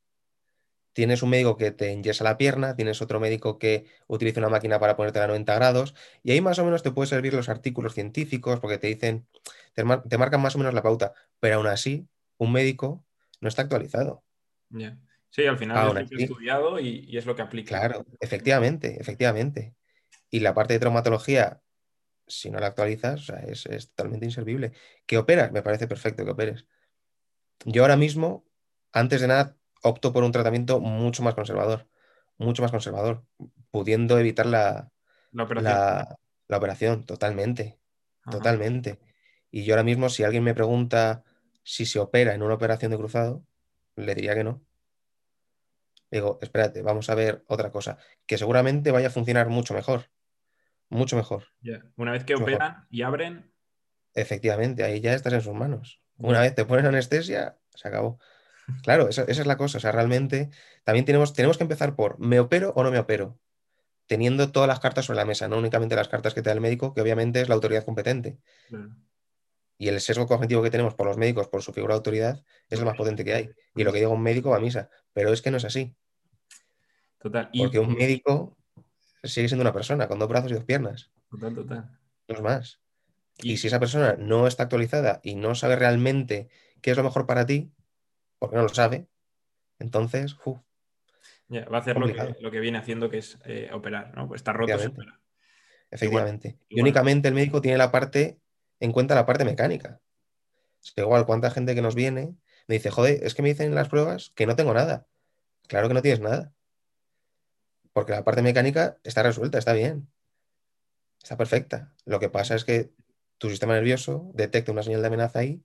tienes 0.97 1.23
un 1.23 1.31
médico 1.31 1.57
que 1.59 1.73
te 1.73 1.93
enyesa 1.93 2.25
la 2.25 2.39
pierna, 2.39 2.75
tienes 2.77 3.03
otro 3.03 3.21
médico 3.21 3.59
que 3.59 3.87
utiliza 4.09 4.41
una 4.41 4.49
máquina 4.51 4.81
para 4.81 4.97
ponerte 4.97 5.21
a 5.21 5.29
90 5.29 5.55
grados, 5.57 5.95
y 6.25 6.33
ahí 6.33 6.41
más 6.41 6.59
o 6.59 6.65
menos 6.65 6.83
te 6.83 6.91
pueden 6.93 7.09
servir 7.11 7.35
los 7.35 7.51
artículos 7.51 7.95
científicos 7.95 8.61
porque 8.61 8.79
te 8.79 8.89
dicen, 8.89 9.29
te, 9.75 9.85
mar- 9.85 10.03
te 10.09 10.19
marcan 10.19 10.43
más 10.43 10.55
o 10.57 10.59
menos 10.59 10.75
la 10.75 10.83
pauta, 10.83 11.15
pero 11.41 11.57
aún 11.57 11.67
así, 11.69 12.09
un 12.39 12.53
médico 12.53 13.05
no 13.41 13.49
está 13.49 13.63
actualizado. 13.63 14.25
Sí, 15.31 15.47
al 15.47 15.59
final 15.59 15.85
es 15.85 15.95
lo 15.95 16.07
que 16.07 16.15
he 16.15 16.19
estudiado 16.19 16.79
y, 16.81 17.05
y 17.09 17.17
es 17.19 17.27
lo 17.27 17.37
que 17.37 17.43
aplica. 17.43 17.75
Claro, 17.75 18.07
efectivamente, 18.21 19.01
efectivamente. 19.01 19.75
Y 20.31 20.41
la 20.41 20.55
parte 20.55 20.75
de 20.75 20.81
traumatología, 20.81 21.63
si 22.27 22.51
no 22.51 22.61
la 22.61 22.69
actualizas, 22.69 23.23
o 23.23 23.25
sea, 23.27 23.41
es, 23.41 23.67
es 23.67 23.91
totalmente 23.91 24.27
inservible. 24.27 24.73
¿Que 25.07 25.19
operas? 25.19 25.53
Me 25.53 25.63
parece 25.63 25.89
perfecto 25.89 26.25
que 26.25 26.33
operes. 26.33 26.67
Yo 27.65 27.83
ahora 27.83 27.97
mismo, 27.97 28.47
antes 28.93 29.21
de 29.21 29.29
nada, 29.29 29.57
opto 29.87 30.13
por 30.13 30.25
un 30.25 30.33
tratamiento 30.33 30.81
mucho 30.81 31.23
más 31.23 31.35
conservador, 31.35 31.89
mucho 32.39 32.63
más 32.63 32.71
conservador, 32.71 33.25
pudiendo 33.71 34.19
evitar 34.19 34.47
la, 34.47 34.91
La 35.33 35.45
operación. 35.45 35.75
la, 35.75 36.17
la 36.49 36.57
operación 36.57 37.05
totalmente, 37.07 37.79
Ajá. 38.23 38.31
totalmente. 38.39 38.99
Y 39.51 39.65
yo 39.65 39.75
ahora 39.75 39.85
mismo, 39.85 40.09
si 40.09 40.25
alguien 40.25 40.45
me 40.45 40.55
pregunta 40.55 41.25
si 41.63 41.87
se 41.87 41.99
opera 41.99 42.35
en 42.35 42.43
una 42.43 42.55
operación 42.55 42.91
de 42.91 42.99
cruzado, 42.99 43.45
le 43.97 44.15
diría 44.15 44.35
que 44.35 44.45
no. 44.45 44.63
Digo, 46.11 46.39
espérate, 46.41 46.83
vamos 46.83 47.11
a 47.11 47.15
ver 47.15 47.45
otra 47.49 47.71
cosa, 47.73 47.99
que 48.27 48.39
seguramente 48.39 48.93
vaya 48.93 49.09
a 49.09 49.11
funcionar 49.11 49.49
mucho 49.49 49.75
mejor, 49.75 50.11
mucho 50.89 51.17
mejor. 51.17 51.45
Una 51.97 52.13
vez 52.13 52.25
que 52.25 52.35
Mejor. 52.35 52.53
operan 52.55 52.87
y 52.91 53.03
abren, 53.03 53.53
Efectivamente, 54.15 54.83
ahí 54.85 55.01
ya 55.01 55.15
estás 55.15 55.33
en 55.33 55.43
sus 55.43 55.55
manos. 55.55 56.01
Una 56.17 56.41
vez 56.41 56.55
te 56.55 56.65
ponen 56.65 56.87
anestesia, 56.87 57.59
se 57.75 57.89
acabó. 57.89 58.19
Claro, 58.83 59.09
esa, 59.09 59.23
esa 59.23 59.41
es 59.41 59.47
la 59.47 59.57
cosa. 59.57 59.79
O 59.79 59.81
sea, 59.81 59.93
realmente 59.93 60.51
también 60.85 61.05
tenemos, 61.05 61.33
tenemos 61.33 61.57
que 61.57 61.65
empezar 61.65 61.95
por 61.95 62.19
¿me 62.19 62.41
opero 62.41 62.73
o 62.77 62.83
no 62.83 62.91
me 62.91 62.99
opero? 62.99 63.39
Teniendo 64.07 64.53
todas 64.53 64.69
las 64.69 64.81
cartas 64.81 65.07
sobre 65.07 65.19
la 65.19 65.25
mesa, 65.25 65.49
no 65.49 65.59
únicamente 65.59 65.97
las 65.97 66.09
cartas 66.09 66.35
que 66.35 66.43
te 66.43 66.51
da 66.51 66.55
el 66.55 66.61
médico, 66.61 66.95
que 66.95 67.01
obviamente 67.01 67.41
es 67.41 67.49
la 67.49 67.55
autoridad 67.55 67.85
competente. 67.85 68.39
claro. 68.69 68.91
Y 69.79 69.89
el 69.89 70.01
sesgo 70.01 70.27
cognitivo 70.27 70.63
que 70.63 70.71
tenemos 70.71 70.95
por 70.95 71.07
los 71.07 71.19
médicos, 71.19 71.49
por 71.49 71.63
su 71.63 71.73
figura 71.73 71.93
de 71.93 71.99
autoridad, 71.99 72.43
es 72.71 72.79
el 72.79 72.87
más 72.87 72.97
potente 72.97 73.25
que 73.25 73.35
hay. 73.35 73.51
Y 73.75 73.85
lo 73.85 73.93
que 73.93 73.99
diga 73.99 74.09
un 74.11 74.23
médico 74.23 74.51
va 74.51 74.57
a 74.57 74.61
misa. 74.61 74.89
Pero 75.13 75.33
es 75.33 75.43
que 75.43 75.51
no 75.51 75.59
es 75.59 75.67
así. 75.67 75.95
Total. 77.19 77.51
Y, 77.53 77.61
Porque 77.61 77.79
un 77.79 77.95
médico 77.95 78.57
sigue 79.23 79.49
siendo 79.49 79.63
una 79.63 79.73
persona 79.73 80.09
con 80.09 80.19
dos 80.19 80.29
brazos 80.29 80.51
y 80.51 80.55
dos 80.55 80.65
piernas, 80.65 81.11
total, 81.29 81.55
total. 81.55 81.99
no 82.29 82.35
es 82.35 82.43
más. 82.43 82.81
Y, 83.39 83.53
Y 83.53 83.57
si 83.59 83.67
esa 83.67 83.81
persona 83.81 84.17
no 84.19 84.47
está 84.47 84.63
actualizada 84.65 85.21
y 85.23 85.35
no 85.35 85.55
sabe 85.55 85.77
realmente 85.77 86.49
qué 86.81 86.93
es 86.93 86.97
lo 86.97 87.03
mejor 87.03 87.27
para 87.27 87.45
ti, 87.45 87.73
porque 88.39 88.57
no 88.57 88.63
lo 88.63 88.69
sabe, 88.69 89.07
entonces, 89.79 90.37
va 90.45 91.77
a 91.77 91.81
hacer 91.81 91.97
lo 91.97 92.07
que, 92.07 92.15
complicado. 92.15 92.37
lo 92.41 92.51
que 92.51 92.61
viene 92.61 92.79
haciendo, 92.79 93.11
que 93.11 93.19
es 93.19 93.39
eh, 93.45 93.71
operar, 93.73 94.15
¿no? 94.17 94.29
Pues 94.29 94.41
está 94.41 94.53
roto, 94.53 94.73
Efectivamente. 94.73 95.03
opera. 95.03 95.21
efectivamente. 95.91 96.49
Y 96.69 96.75
igual. 96.75 96.83
únicamente 96.83 97.29
el 97.29 97.35
médico 97.35 97.61
tiene 97.61 97.79
la 97.79 97.91
parte, 97.91 98.41
en 98.81 98.93
cuenta 98.93 99.15
la 99.15 99.27
parte 99.27 99.45
mecánica. 99.45 100.01
Es 100.83 100.93
que 100.93 101.03
igual, 101.03 101.27
cuánta 101.27 101.51
gente 101.51 101.75
que 101.75 101.83
nos 101.83 101.95
viene 101.95 102.37
me 102.69 102.77
dice, 102.77 102.91
joder, 102.91 103.23
es 103.23 103.35
que 103.35 103.43
me 103.43 103.49
dicen 103.49 103.69
en 103.69 103.75
las 103.75 103.89
pruebas 103.89 104.33
que 104.35 104.47
no 104.47 104.57
tengo 104.57 104.75
nada. 104.75 105.07
Claro 105.69 105.89
que 105.89 105.95
no 105.95 106.03
tienes 106.03 106.21
nada. 106.21 106.53
Porque 107.93 108.13
la 108.13 108.25
parte 108.25 108.43
mecánica 108.43 108.99
está 109.05 109.23
resuelta, 109.23 109.59
está 109.59 109.73
bien. 109.73 110.09
Está 111.23 111.37
perfecta. 111.37 111.95
Lo 112.05 112.21
que 112.21 112.29
pasa 112.29 112.55
es 112.55 112.65
que 112.65 112.93
tu 113.39 113.49
sistema 113.51 113.75
nervioso 113.75 114.31
detecta 114.35 114.73
una 114.73 114.83
señal 114.83 115.01
de 115.01 115.07
amenaza 115.09 115.41
ahí 115.41 115.63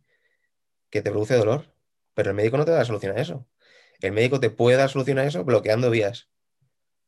que 0.90 1.01
te 1.01 1.12
produce 1.12 1.36
dolor. 1.36 1.71
Pero 2.13 2.30
el 2.32 2.36
médico 2.36 2.58
no 2.58 2.65
te 2.65 2.72
da 2.72 2.86
solución 2.86 3.18
a 3.18 3.22
eso. 3.22 3.48
El 4.01 4.12
médico 4.13 4.39
te 4.39 4.50
puede 4.50 4.77
dar 4.77 4.89
solución 4.89 5.20
a 5.20 5.25
eso 5.25 5.44
bloqueando 5.44 5.89
vías 5.89 6.30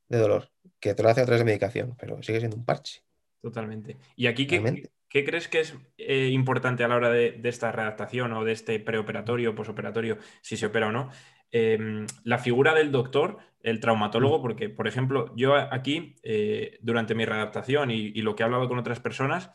de 0.10 0.18
dolor, 0.18 0.52
que 0.80 0.94
te 0.94 1.02
lo 1.04 1.10
hace 1.10 1.22
a 1.22 1.26
través 1.26 1.40
de 1.40 1.46
medicación, 1.46 1.96
pero 1.98 2.22
sigue 2.22 2.40
siendo 2.40 2.58
un 2.58 2.66
parche. 2.66 3.04
Totalmente. 3.42 3.98
¿Y 4.16 4.28
aquí 4.28 4.46
qué, 4.48 4.90
qué 5.10 5.26
crees 5.26 5.48
que 5.48 5.62
es 5.62 5.76
eh, 5.98 6.30
importante 6.32 6.84
a 6.84 6.88
la 6.88 6.96
hora 6.96 7.10
de, 7.10 7.32
de 7.32 7.50
esta 7.50 7.72
redactación 7.72 8.32
o 8.34 8.46
de 8.46 8.52
este 8.52 8.80
preoperatorio 8.80 9.56
posoperatorio, 9.56 10.18
si 10.42 10.56
se 10.56 10.68
opera 10.68 10.88
o 10.88 10.92
no? 10.92 11.10
Eh, 11.52 12.06
la 12.24 12.38
figura 12.40 12.74
del 12.74 12.92
doctor, 12.92 13.38
el 13.62 13.80
traumatólogo, 13.80 14.42
porque, 14.42 14.70
por 14.70 14.88
ejemplo, 14.88 15.34
yo 15.36 15.56
aquí, 15.56 16.16
eh, 16.24 16.80
durante 16.82 17.16
mi 17.16 17.26
redactación 17.26 17.92
y, 17.92 18.08
y 18.08 18.22
lo 18.22 18.36
que 18.36 18.44
he 18.44 18.46
hablado 18.46 18.68
con 18.68 18.80
otras 18.80 19.00
personas, 19.00 19.52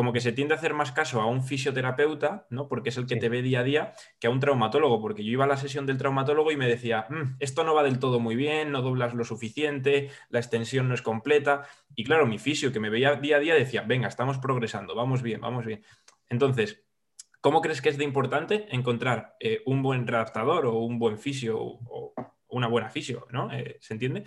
como 0.00 0.14
que 0.14 0.22
se 0.22 0.32
tiende 0.32 0.54
a 0.54 0.56
hacer 0.56 0.72
más 0.72 0.92
caso 0.92 1.20
a 1.20 1.26
un 1.26 1.44
fisioterapeuta, 1.44 2.46
¿no? 2.48 2.68
Porque 2.68 2.88
es 2.88 2.96
el 2.96 3.04
que 3.06 3.16
Sí. 3.16 3.20
te 3.20 3.28
ve 3.28 3.42
día 3.42 3.60
a 3.60 3.62
día, 3.64 3.92
que 4.18 4.28
a 4.28 4.30
un 4.30 4.40
traumatólogo, 4.40 4.98
porque 5.02 5.22
yo 5.22 5.30
iba 5.30 5.44
a 5.44 5.46
la 5.46 5.58
sesión 5.58 5.84
del 5.84 5.98
traumatólogo 5.98 6.50
y 6.50 6.56
me 6.56 6.66
decía, 6.66 7.04
"Mm, 7.10 7.36
esto 7.38 7.64
no 7.64 7.74
va 7.74 7.82
del 7.82 7.98
todo 7.98 8.18
muy 8.18 8.34
bien, 8.34 8.72
no 8.72 8.80
doblas 8.80 9.12
lo 9.12 9.24
suficiente, 9.24 10.08
la 10.30 10.38
extensión 10.38 10.88
no 10.88 10.94
es 10.94 11.02
completa. 11.02 11.66
Y 11.94 12.04
claro, 12.04 12.24
mi 12.26 12.38
fisio 12.38 12.72
que 12.72 12.80
me 12.80 12.88
veía 12.88 13.16
día 13.16 13.36
a 13.36 13.40
día 13.40 13.54
decía, 13.54 13.82
venga, 13.82 14.08
estamos 14.08 14.38
progresando, 14.38 14.94
vamos 14.94 15.20
bien, 15.20 15.42
vamos 15.42 15.66
bien. 15.66 15.84
Entonces, 16.30 16.82
¿cómo 17.42 17.60
crees 17.60 17.82
que 17.82 17.90
es 17.90 17.98
de 17.98 18.04
importante 18.04 18.74
encontrar 18.74 19.36
eh, 19.38 19.60
un 19.66 19.82
buen 19.82 20.06
redactador 20.06 20.64
o 20.64 20.78
un 20.78 20.98
buen 20.98 21.18
fisio 21.18 21.58
o 21.60 22.14
una 22.48 22.68
buena 22.68 22.88
fisio, 22.88 23.26
¿no? 23.30 23.52
Eh, 23.52 23.76
¿Se 23.82 23.92
entiende? 23.92 24.24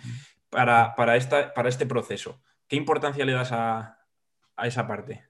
Para, 0.50 0.94
para, 0.94 1.16
esta, 1.16 1.52
para 1.52 1.68
este 1.68 1.84
proceso. 1.84 2.40
¿Qué 2.68 2.76
importancia 2.76 3.24
le 3.24 3.32
das 3.32 3.50
a, 3.50 3.98
a 4.54 4.66
esa 4.68 4.86
parte? 4.86 5.24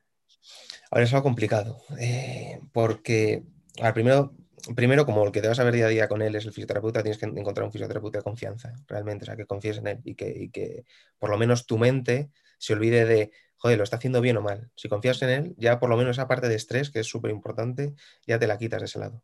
Ahora 0.91 1.05
es 1.05 1.13
algo 1.13 1.25
complicado, 1.25 1.83
eh, 1.99 2.61
porque, 2.73 3.43
a 3.81 3.85
ver, 3.85 3.95
primero, 3.95 4.35
primero, 4.77 5.05
como 5.07 5.25
el 5.25 5.33
que 5.33 5.41
te 5.41 5.49
vas 5.49 5.59
a 5.59 5.65
ver 5.65 5.75
día 5.75 5.87
a 5.87 5.89
día 5.89 6.09
con 6.09 6.23
él 6.23 6.35
es 6.37 6.45
el 6.45 6.53
fisioterapeuta, 6.53 7.03
tienes 7.03 7.19
que 7.19 7.27
encontrar 7.27 7.67
un 7.67 7.73
fisioterapeuta 7.73 8.19
de 8.19 8.25
confianza, 8.25 8.75
realmente, 8.87 9.25
o 9.25 9.27
sea, 9.27 9.37
que 9.37 9.47
confíes 9.47 9.79
en 9.79 9.87
él 9.89 10.01
y 10.05 10.15
que, 10.15 10.29
y 10.29 10.51
que 10.51 10.85
por 11.19 11.31
lo 11.31 11.39
menos 11.39 11.67
tu 11.67 11.79
mente 11.79 12.31
se 12.59 12.73
olvide 12.75 13.05
de, 13.05 13.33
joder, 13.57 13.79
lo 13.79 13.85
está 13.85 13.97
haciendo 13.97 14.21
bien 14.21 14.37
o 14.37 14.43
mal. 14.43 14.71
Si 14.77 14.89
confías 14.89 15.21
en 15.23 15.31
él, 15.31 15.55
ya 15.59 15.81
por 15.81 15.91
lo 15.91 15.97
menos 15.97 16.17
esa 16.17 16.29
parte 16.29 16.49
de 16.49 16.55
estrés, 16.55 16.91
que 16.91 17.01
es 17.01 17.07
súper 17.07 17.31
importante, 17.31 17.95
ya 18.27 18.39
te 18.39 18.47
la 18.47 18.59
quitas 18.59 18.81
de 18.81 18.87
ese 18.87 18.99
lado. 18.99 19.23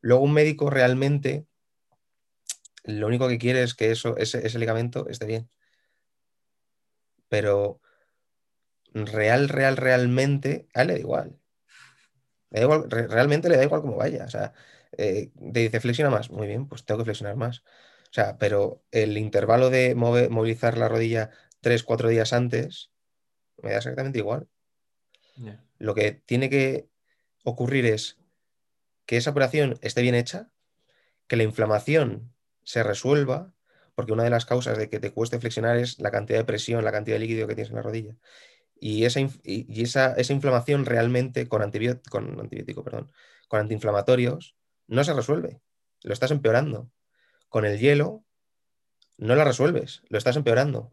Luego, 0.00 0.22
un 0.22 0.32
médico 0.32 0.70
realmente 0.70 1.46
lo 2.84 3.06
único 3.06 3.28
que 3.28 3.38
quiere 3.38 3.62
es 3.62 3.74
que 3.74 3.90
eso, 3.90 4.16
ese 4.18 4.58
ligamento 4.58 5.08
esté 5.08 5.24
bien. 5.26 5.48
Pero 7.28 7.80
real, 8.94 9.48
real, 9.48 9.76
realmente, 9.76 10.68
a 10.74 10.82
él 10.82 10.88
le 10.88 10.94
da 10.94 11.00
igual. 11.00 11.38
Le 12.50 12.60
da 12.60 12.64
igual 12.64 12.90
re- 12.90 13.08
realmente 13.08 13.48
le 13.48 13.56
da 13.56 13.64
igual 13.64 13.80
cómo 13.82 13.96
vaya. 13.96 14.24
O 14.24 14.30
sea, 14.30 14.52
eh, 14.96 15.30
te 15.52 15.60
dice 15.60 15.80
flexiona 15.80 16.10
más. 16.10 16.30
Muy 16.30 16.46
bien, 16.46 16.68
pues 16.68 16.84
tengo 16.84 16.98
que 16.98 17.04
flexionar 17.04 17.36
más. 17.36 17.58
O 17.58 18.12
sea, 18.12 18.38
pero 18.38 18.84
el 18.92 19.18
intervalo 19.18 19.70
de 19.70 19.96
move- 19.96 20.28
movilizar 20.28 20.78
la 20.78 20.88
rodilla 20.88 21.30
tres, 21.60 21.82
cuatro 21.82 22.08
días 22.08 22.32
antes 22.32 22.92
me 23.62 23.70
da 23.70 23.78
exactamente 23.78 24.18
igual. 24.18 24.48
Lo 25.78 25.94
que 25.94 26.12
tiene 26.12 26.48
que 26.48 26.88
ocurrir 27.42 27.86
es 27.86 28.18
que 29.06 29.16
esa 29.16 29.30
operación 29.30 29.78
esté 29.82 30.02
bien 30.02 30.14
hecha, 30.14 30.50
que 31.26 31.36
la 31.36 31.42
inflamación 31.42 32.32
se 32.62 32.82
resuelva, 32.82 33.52
porque 33.94 34.12
una 34.12 34.24
de 34.24 34.30
las 34.30 34.46
causas 34.46 34.78
de 34.78 34.88
que 34.88 35.00
te 35.00 35.12
cueste 35.12 35.38
flexionar 35.40 35.76
es 35.76 35.98
la 35.98 36.10
cantidad 36.10 36.38
de 36.38 36.44
presión, 36.44 36.84
la 36.84 36.92
cantidad 36.92 37.16
de 37.16 37.20
líquido 37.20 37.46
que 37.48 37.54
tienes 37.54 37.70
en 37.70 37.76
la 37.76 37.82
rodilla. 37.82 38.16
Y 38.78 39.04
esa, 39.04 39.20
y 39.20 39.82
esa, 39.82 40.14
esa 40.14 40.32
inflamación 40.32 40.84
realmente 40.84 41.48
con, 41.48 41.62
antibió- 41.62 42.00
con 42.10 42.38
antibiótico, 42.40 42.82
perdón, 42.84 43.10
con 43.48 43.60
antiinflamatorios 43.60 44.56
no 44.86 45.02
se 45.04 45.14
resuelve, 45.14 45.60
lo 46.02 46.12
estás 46.12 46.30
empeorando. 46.30 46.90
Con 47.48 47.64
el 47.64 47.78
hielo 47.78 48.24
no 49.16 49.34
la 49.36 49.44
resuelves, 49.44 50.02
lo 50.08 50.18
estás 50.18 50.36
empeorando. 50.36 50.92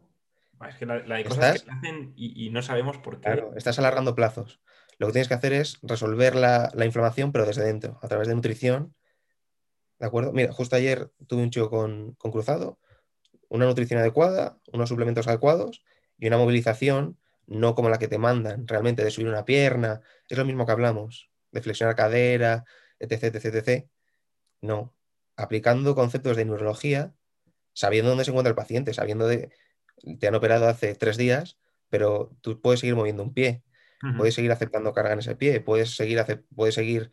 Es 0.68 0.76
que 0.76 0.86
la, 0.86 1.04
la 1.06 1.16
de 1.16 1.24
cosas 1.24 1.56
Estás- 1.56 1.76
hacen 1.76 2.12
y, 2.16 2.46
y 2.46 2.50
no 2.50 2.62
sabemos 2.62 2.98
por 2.98 3.16
qué. 3.16 3.22
Claro, 3.22 3.52
estás 3.56 3.78
alargando 3.80 4.14
plazos. 4.14 4.60
Lo 4.98 5.08
que 5.08 5.14
tienes 5.14 5.26
que 5.28 5.34
hacer 5.34 5.52
es 5.52 5.78
resolver 5.82 6.36
la, 6.36 6.70
la 6.74 6.84
inflamación, 6.86 7.32
pero 7.32 7.44
desde 7.46 7.64
dentro, 7.64 7.98
a 8.00 8.06
través 8.08 8.28
de 8.28 8.34
nutrición. 8.36 8.94
¿De 9.98 10.06
acuerdo? 10.06 10.32
Mira, 10.32 10.52
justo 10.52 10.76
ayer 10.76 11.10
tuve 11.26 11.42
un 11.42 11.50
chico 11.50 11.68
con, 11.68 12.14
con 12.14 12.30
cruzado, 12.30 12.78
una 13.48 13.66
nutrición 13.66 13.98
adecuada, 14.00 14.58
unos 14.72 14.88
suplementos 14.88 15.26
adecuados 15.26 15.84
y 16.16 16.28
una 16.28 16.38
movilización 16.38 17.18
no 17.46 17.74
como 17.74 17.88
la 17.90 17.98
que 17.98 18.08
te 18.08 18.18
mandan, 18.18 18.66
realmente 18.66 19.04
de 19.04 19.10
subir 19.10 19.28
una 19.28 19.44
pierna. 19.44 20.00
Es 20.28 20.38
lo 20.38 20.44
mismo 20.44 20.66
que 20.66 20.72
hablamos, 20.72 21.30
de 21.50 21.62
flexionar 21.62 21.96
cadera, 21.96 22.64
etc, 22.98 23.24
etc, 23.24 23.44
etc. 23.54 23.88
No, 24.60 24.94
aplicando 25.36 25.94
conceptos 25.94 26.36
de 26.36 26.44
neurología, 26.44 27.14
sabiendo 27.72 28.10
dónde 28.10 28.24
se 28.24 28.30
encuentra 28.30 28.50
el 28.50 28.56
paciente, 28.56 28.94
sabiendo 28.94 29.26
de, 29.26 29.50
te 30.18 30.28
han 30.28 30.34
operado 30.34 30.68
hace 30.68 30.94
tres 30.94 31.16
días, 31.16 31.58
pero 31.88 32.36
tú 32.40 32.60
puedes 32.60 32.80
seguir 32.80 32.96
moviendo 32.96 33.22
un 33.22 33.34
pie, 33.34 33.62
puedes 34.16 34.34
seguir 34.34 34.50
aceptando 34.50 34.92
carga 34.92 35.12
en 35.12 35.20
ese 35.20 35.36
pie, 35.36 35.60
puedes 35.60 35.94
seguir, 35.94 36.24
puedes 36.56 36.74
seguir 36.74 37.12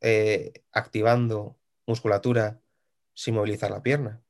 eh, 0.00 0.52
activando 0.70 1.58
musculatura 1.86 2.60
sin 3.14 3.34
movilizar 3.34 3.70
la 3.70 3.82
pierna. 3.82 4.22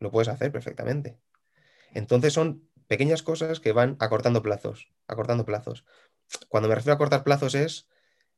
Lo 0.00 0.10
puedes 0.10 0.28
hacer 0.28 0.50
perfectamente. 0.50 1.18
Entonces 1.94 2.32
son 2.32 2.68
pequeñas 2.92 3.22
cosas 3.22 3.58
que 3.58 3.72
van 3.72 3.96
acortando 4.00 4.42
plazos, 4.42 4.92
acortando 5.08 5.46
plazos. 5.46 5.86
Cuando 6.50 6.68
me 6.68 6.74
refiero 6.74 6.92
a 6.94 6.98
cortar 6.98 7.24
plazos 7.24 7.54
es 7.54 7.88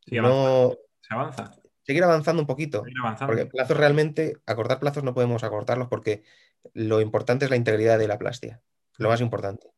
Sí, 0.06 0.14
no 0.20 0.76
Se 1.00 1.12
avanza. 1.12 1.56
seguir 1.82 2.04
avanzando 2.04 2.40
un 2.40 2.46
poquito. 2.46 2.84
seguir 2.84 3.00
avanzando. 3.00 3.32
Porque 3.32 3.46
plazos 3.46 3.76
realmente, 3.76 4.36
acortar 4.46 4.78
plazos 4.78 5.02
no 5.02 5.12
podemos 5.12 5.42
acortarlos 5.42 5.88
porque 5.88 6.22
lo 6.72 7.00
importante 7.00 7.46
es 7.46 7.50
la 7.50 7.56
integridad 7.56 7.98
de 7.98 8.06
la 8.06 8.16
plastia. 8.16 8.62
Lo 8.96 9.08
más 9.08 9.20
importante. 9.20 9.72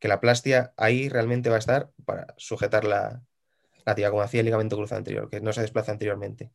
Que 0.00 0.08
la 0.08 0.18
plastia 0.18 0.72
ahí 0.76 1.08
realmente 1.08 1.48
va 1.48 1.54
a 1.56 1.60
estar 1.60 1.92
para 2.04 2.34
sujetar 2.38 2.82
la, 2.82 3.22
la 3.86 3.94
tibia, 3.94 4.10
como 4.10 4.22
hacía 4.22 4.40
el 4.40 4.46
ligamento 4.46 4.76
cruzado 4.76 4.98
anterior, 4.98 5.30
que 5.30 5.40
no 5.40 5.52
se 5.52 5.60
desplaza 5.60 5.92
anteriormente. 5.92 6.50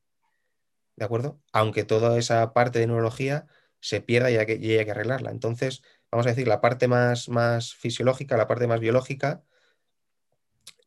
¿De 0.97 1.05
acuerdo? 1.05 1.39
Aunque 1.53 1.85
toda 1.85 2.17
esa 2.17 2.51
parte 2.51 2.79
de 2.79 2.87
neurología 2.87 3.47
se 3.79 4.01
pierda 4.01 4.31
y 4.31 4.35
hay 4.35 4.45
que, 4.47 4.55
y 4.55 4.77
hay 4.77 4.83
que 4.83 4.91
arreglarla. 4.91 5.31
Entonces, 5.31 5.81
vamos 6.11 6.25
a 6.25 6.29
decir, 6.29 6.47
la 6.47 6.61
parte 6.61 6.87
más, 6.87 7.29
más 7.29 7.73
fisiológica, 7.73 8.37
la 8.37 8.47
parte 8.47 8.67
más 8.67 8.79
biológica, 8.79 9.43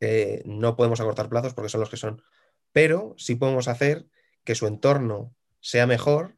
eh, 0.00 0.42
no 0.44 0.76
podemos 0.76 1.00
acortar 1.00 1.28
plazos 1.28 1.54
porque 1.54 1.68
son 1.68 1.80
los 1.80 1.90
que 1.90 1.96
son. 1.96 2.22
Pero 2.72 3.14
sí 3.18 3.34
podemos 3.34 3.68
hacer 3.68 4.06
que 4.44 4.54
su 4.54 4.66
entorno 4.66 5.34
sea 5.60 5.86
mejor 5.86 6.36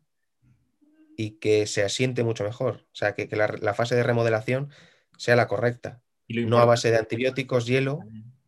y 1.16 1.38
que 1.38 1.66
se 1.66 1.84
asiente 1.84 2.24
mucho 2.24 2.44
mejor. 2.44 2.86
O 2.86 2.94
sea, 2.94 3.14
que, 3.14 3.28
que 3.28 3.36
la, 3.36 3.48
la 3.60 3.74
fase 3.74 3.94
de 3.94 4.02
remodelación 4.02 4.70
sea 5.16 5.36
la 5.36 5.46
correcta. 5.46 6.02
Y 6.26 6.44
No 6.46 6.58
a 6.58 6.64
base 6.64 6.90
de 6.90 6.98
antibióticos, 6.98 7.66
hielo 7.66 8.00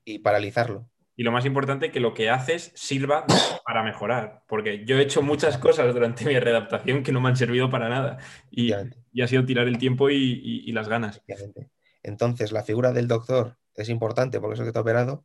y 0.05 0.21
paralizarlo. 0.21 0.89
Y 1.17 1.23
lo 1.23 1.31
más 1.31 1.45
importante, 1.45 1.93
que 1.93 2.01
lo 2.01 2.13
que 2.13 2.31
haces 2.31 2.73
sirva 2.75 3.25
para 3.65 3.85
mejorar. 3.85 4.43
Porque 4.49 4.85
yo 4.85 4.99
he 4.99 5.03
hecho 5.03 5.23
muchas 5.23 5.59
cosas 5.59 5.93
durante 5.95 6.25
mi 6.25 6.39
readaptación 6.39 7.03
que 7.03 7.13
no 7.13 7.21
me 7.21 7.29
han 7.29 7.37
servido 7.37 7.71
para 7.71 7.89
nada. 7.89 8.19
Y, 8.51 8.73
y 9.15 9.23
ha 9.23 9.29
sido 9.29 9.47
tirar 9.47 9.67
el 9.69 9.79
tiempo 9.79 10.11
y, 10.11 10.17
y- 10.17 10.69
y 10.69 10.73
las 10.73 10.89
ganas. 10.89 11.23
Entonces, 12.03 12.53
la 12.53 12.63
figura 12.65 12.93
del 12.93 13.09
doctor 13.09 13.57
es 13.75 13.89
importante 13.89 14.41
porque 14.41 14.55
es 14.55 14.61
el 14.61 14.67
que 14.67 14.73
te 14.73 14.79
ha 14.79 14.83
operado, 14.83 15.25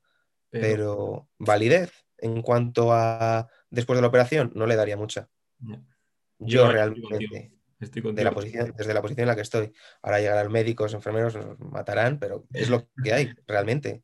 Pero, 0.49 0.61
pero 0.61 1.29
validez 1.39 1.91
en 2.17 2.41
cuanto 2.41 2.93
a 2.93 3.49
después 3.69 3.97
de 3.97 4.01
la 4.01 4.07
operación 4.07 4.51
no 4.55 4.65
le 4.65 4.75
daría 4.77 4.97
mucha. 4.97 5.29
Yo 6.39 6.63
realmente, 6.71 7.01
contigo, 7.01 7.35
estoy 7.79 8.01
de 8.15 8.23
la 8.23 8.31
posición, 8.33 8.73
desde 8.77 8.93
la 8.93 9.01
posición 9.01 9.23
en 9.23 9.27
la 9.27 9.35
que 9.35 9.41
estoy, 9.41 9.73
ahora 10.01 10.19
llegarán 10.19 10.51
médicos, 10.51 10.93
enfermeros, 10.93 11.35
nos 11.35 11.59
matarán, 11.59 12.19
pero 12.19 12.45
es 12.53 12.69
lo 12.69 12.87
que 13.03 13.13
hay, 13.13 13.29
realmente. 13.47 14.03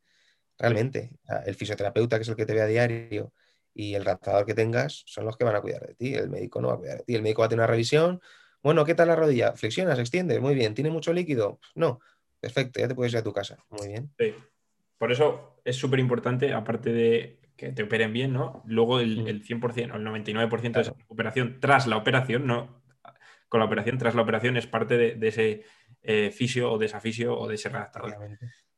Realmente. 0.58 1.20
El 1.46 1.56
fisioterapeuta, 1.56 2.18
que 2.18 2.24
es 2.24 2.30
el 2.30 2.36
que 2.36 2.46
te 2.46 2.54
ve 2.54 2.62
a 2.62 2.68
diario, 2.68 3.34
y 3.74 3.94
el 3.96 4.04
adaptador 4.04 4.46
que 4.46 4.54
tengas 4.54 5.04
son 5.06 5.26
los 5.26 5.38
que 5.38 5.44
van 5.44 5.56
a 5.56 5.62
cuidar 5.62 5.86
de 5.86 5.96
ti. 5.96 6.14
El 6.16 6.30
médico 6.30 6.62
no 6.62 6.70
va 6.70 6.76
a 6.76 6.78
cuidar 6.78 6.98
de 7.00 7.04
ti. 7.04 7.16
El 7.16 7.22
médico 7.24 7.42
va 7.42 7.48
a 7.48 7.50
tener 7.50 7.62
una 7.62 7.68
revisión. 7.68 8.22
Bueno, 8.66 8.84
¿qué 8.84 8.96
tal 8.96 9.10
la 9.10 9.16
rodilla? 9.16 9.54
¿Flexionas? 9.54 10.00
¿Extiendes? 10.00 10.42
Muy 10.42 10.56
bien. 10.56 10.74
¿Tiene 10.74 10.90
mucho 10.90 11.14
líquido? 11.14 11.60
No. 11.76 12.00
Perfecto, 12.40 12.80
ya 12.80 12.88
te 12.88 12.96
puedes 12.96 13.14
ir 13.14 13.20
a 13.20 13.24
tu 13.24 13.32
casa. 13.32 13.64
Muy 13.70 13.90
bien. 13.90 14.12
Sí. 14.18 14.34
Por 14.98 15.12
eso 15.12 15.62
es 15.64 15.76
súper 15.76 16.00
importante, 16.00 16.52
aparte 16.52 16.92
de 16.92 17.40
que 17.56 17.74
te 17.74 17.84
operen 17.84 18.12
bien, 18.12 18.34
¿no? 18.34 18.64
Luego 18.66 19.00
el, 19.00 19.22
Mm. 19.22 19.28
el 19.28 19.44
100% 19.44 19.94
o 19.94 19.98
el 19.98 20.04
99% 20.04 20.80
de 20.80 20.82
esa 20.82 20.94
recuperación 20.98 21.60
tras 21.60 21.86
la 21.86 21.98
operación, 21.98 22.48
no 22.48 22.82
con 23.50 23.60
la 23.60 23.68
operación, 23.68 24.00
tras 24.00 24.16
la 24.16 24.24
operación 24.24 24.58
es 24.58 24.66
parte 24.66 24.98
de, 24.98 25.14
de 25.14 25.28
ese 25.28 25.64
eh, 26.02 26.32
fisio 26.32 26.72
o 26.72 26.80
de 26.80 26.88
esa 26.88 27.00
fisio 27.00 27.38
o 27.38 27.48
de 27.48 27.56
ese 27.56 27.70
redactador. 27.70 28.16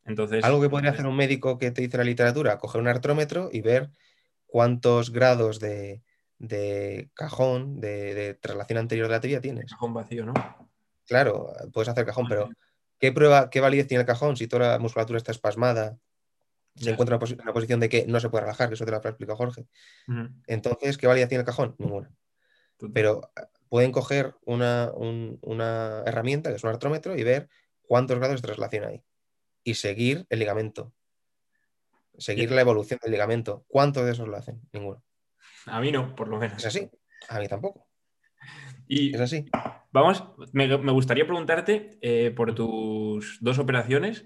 Entonces, 0.03 0.43
Algo 0.43 0.59
que 0.59 0.69
podría 0.69 0.91
hacer 0.91 1.07
un 1.07 1.15
médico 1.15 1.57
que 1.57 1.71
te 1.71 1.81
dice 1.81 1.97
la 1.97 2.03
literatura, 2.03 2.57
coger 2.57 2.81
un 2.81 2.89
artrómetro 2.89 3.49
y 3.53 3.61
ver 3.61 3.89
cuántos 4.47 5.13
grados 5.13 5.61
de, 5.61 6.03
de 6.39 7.09
cajón, 7.13 7.79
de, 7.79 8.13
de 8.13 8.33
traslación 8.35 8.79
anterior 8.79 9.07
de 9.07 9.13
la 9.13 9.19
tibia 9.21 9.41
tienes. 9.41 9.71
cajón 9.71 9.93
vacío, 9.93 10.25
¿no? 10.25 10.33
Claro, 11.05 11.53
puedes 11.73 11.89
hacer 11.89 12.05
cajón, 12.05 12.25
pero 12.29 12.49
¿qué 12.99 13.11
prueba, 13.11 13.49
qué 13.49 13.59
validez 13.61 13.87
tiene 13.87 14.01
el 14.01 14.07
cajón 14.07 14.37
si 14.37 14.47
toda 14.47 14.71
la 14.73 14.79
musculatura 14.79 15.17
está 15.17 15.31
espasmada? 15.31 15.97
Se 16.75 16.91
encuentra 16.91 17.15
en 17.19 17.41
una 17.41 17.53
posición 17.53 17.79
de 17.79 17.89
que 17.89 18.05
no 18.05 18.19
se 18.19 18.29
puede 18.29 18.43
relajar, 18.43 18.67
que 18.67 18.75
eso 18.75 18.85
te 18.85 18.91
lo 18.91 18.97
ha 18.97 18.99
explicado 18.99 19.35
Jorge. 19.37 19.65
Entonces, 20.45 20.97
¿qué 20.99 21.07
validez 21.07 21.27
tiene 21.27 21.39
el 21.39 21.45
cajón? 21.45 21.75
Ninguna. 21.79 22.11
Pero 22.93 23.31
eh, 23.35 23.41
pueden 23.69 23.91
coger 23.91 24.35
una, 24.45 24.91
un- 24.93 25.39
una 25.41 26.03
herramienta, 26.05 26.51
que 26.51 26.57
es 26.57 26.63
un 26.63 26.69
artrómetro, 26.69 27.17
y 27.17 27.23
ver 27.23 27.49
cuántos 27.81 28.19
grados 28.19 28.39
de 28.41 28.45
traslación 28.47 28.85
hay. 28.85 29.03
Y 29.63 29.73
seguir 29.73 30.27
el 30.29 30.37
ligamento. 30.37 30.93
Seguir 32.19 32.51
la 32.51 32.61
evolución 32.61 32.99
del 33.01 33.11
ligamento. 33.11 33.65
¿Cuántos 33.67 34.05
de 34.05 34.11
esos 34.11 34.27
lo 34.27 34.37
hacen? 34.37 34.61
Ninguno. 34.71 35.03
A 35.65 35.79
mí 35.79 35.91
no, 35.91 36.15
por 36.15 36.27
lo 36.27 36.37
menos. 36.37 36.57
¿Es 36.57 36.65
así? 36.65 36.89
A 37.29 37.39
mí 37.39 37.47
tampoco. 37.47 37.87
Y 38.87 39.13
Es 39.13 39.21
así. 39.21 39.45
vamos, 39.91 40.23
me, 40.53 40.67
me 40.77 40.91
gustaría 40.91 41.25
preguntarte 41.25 41.97
eh, 42.01 42.31
por 42.31 42.55
tus 42.55 43.37
dos 43.41 43.59
operaciones, 43.59 44.25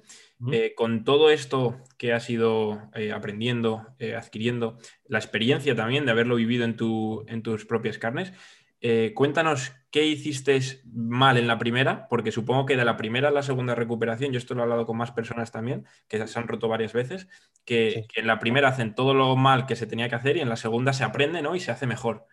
eh, 0.52 0.74
con 0.76 1.04
todo 1.04 1.32
esto 1.32 1.84
que 1.98 2.14
has 2.14 2.30
ido 2.30 2.90
eh, 2.94 3.12
aprendiendo, 3.12 3.88
adquiriendo, 4.16 4.78
la 5.06 5.18
experiencia 5.18 5.76
también 5.76 6.06
de 6.06 6.12
haberlo 6.12 6.36
vivido 6.36 6.66
en, 6.66 6.76
tu, 6.76 7.26
en 7.28 7.42
tus 7.42 7.66
propias 7.66 7.98
carnes, 7.98 8.34
eh, 8.82 9.14
cuéntanos 9.16 9.74
qué 9.92 10.06
hiciste 10.06 10.60
mal 10.92 11.38
en 11.38 11.48
la 11.48 11.58
primera, 11.60 12.08
porque 12.10 12.32
supongo 12.32 12.66
que 12.66 12.78
de 12.78 12.86
la 12.86 12.98
primera 12.98 13.28
a 13.28 13.32
la 13.32 13.44
segunda 13.44 13.76
recuperación, 13.76 14.32
yo 14.32 14.38
esto 14.38 14.54
lo 14.56 14.62
he 14.62 14.64
hablado 14.64 14.86
con 14.86 14.98
más 14.98 15.12
personas 15.12 15.52
también, 15.52 15.86
que 16.08 16.26
se 16.28 16.40
han 16.40 16.48
roto 16.48 16.68
varias 16.68 16.94
veces, 16.94 17.28
que, 17.66 17.92
Sí. 17.92 18.08
que 18.08 18.22
en 18.22 18.28
la 18.28 18.40
primera 18.40 18.70
hacen 18.70 18.96
todo 18.96 19.14
lo 19.14 19.36
mal 19.36 19.66
que 19.66 19.76
se 19.76 19.86
tenía 19.88 20.10
que 20.10 20.16
hacer 20.16 20.38
y 20.38 20.42
en 20.42 20.50
la 20.50 20.56
segunda 20.56 20.94
se 20.94 21.04
aprende 21.04 21.42
¿no? 21.42 21.56
y 21.56 21.60
se 21.60 21.72
hace 21.72 21.88
mejor. 21.88 22.26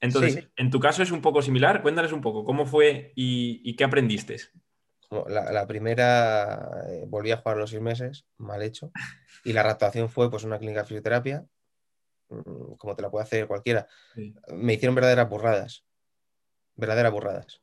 Entonces, 0.00 0.34
Sí. 0.34 0.48
en 0.56 0.70
tu 0.70 0.80
caso 0.80 1.02
es 1.02 1.12
un 1.12 1.22
poco 1.22 1.42
similar, 1.42 1.80
cuéntales 1.80 2.12
un 2.12 2.20
poco 2.20 2.44
cómo 2.44 2.66
fue 2.66 3.12
y, 3.14 3.60
y 3.64 3.76
qué 3.76 3.84
aprendiste. 3.84 4.36
La, 5.28 5.52
la 5.52 5.66
primera 5.66 6.70
eh, 6.88 7.04
volví 7.06 7.30
a 7.30 7.36
jugar 7.36 7.58
los 7.58 7.70
seis 7.70 7.82
meses, 7.82 8.26
mal 8.38 8.62
hecho. 8.62 8.90
Y 9.44 9.52
la 9.52 9.60
adaptación 9.60 10.08
fue 10.08 10.30
pues 10.30 10.42
una 10.44 10.58
clínica 10.58 10.80
de 10.80 10.86
fisioterapia, 10.86 11.44
como 12.78 12.96
te 12.96 13.02
la 13.02 13.10
puede 13.10 13.24
hacer 13.24 13.46
cualquiera. 13.46 13.86
Sí. 14.14 14.34
Me 14.48 14.74
hicieron 14.74 14.94
verdaderas 14.94 15.28
burradas. 15.28 15.84
Verdaderas 16.76 17.12
burradas. 17.12 17.62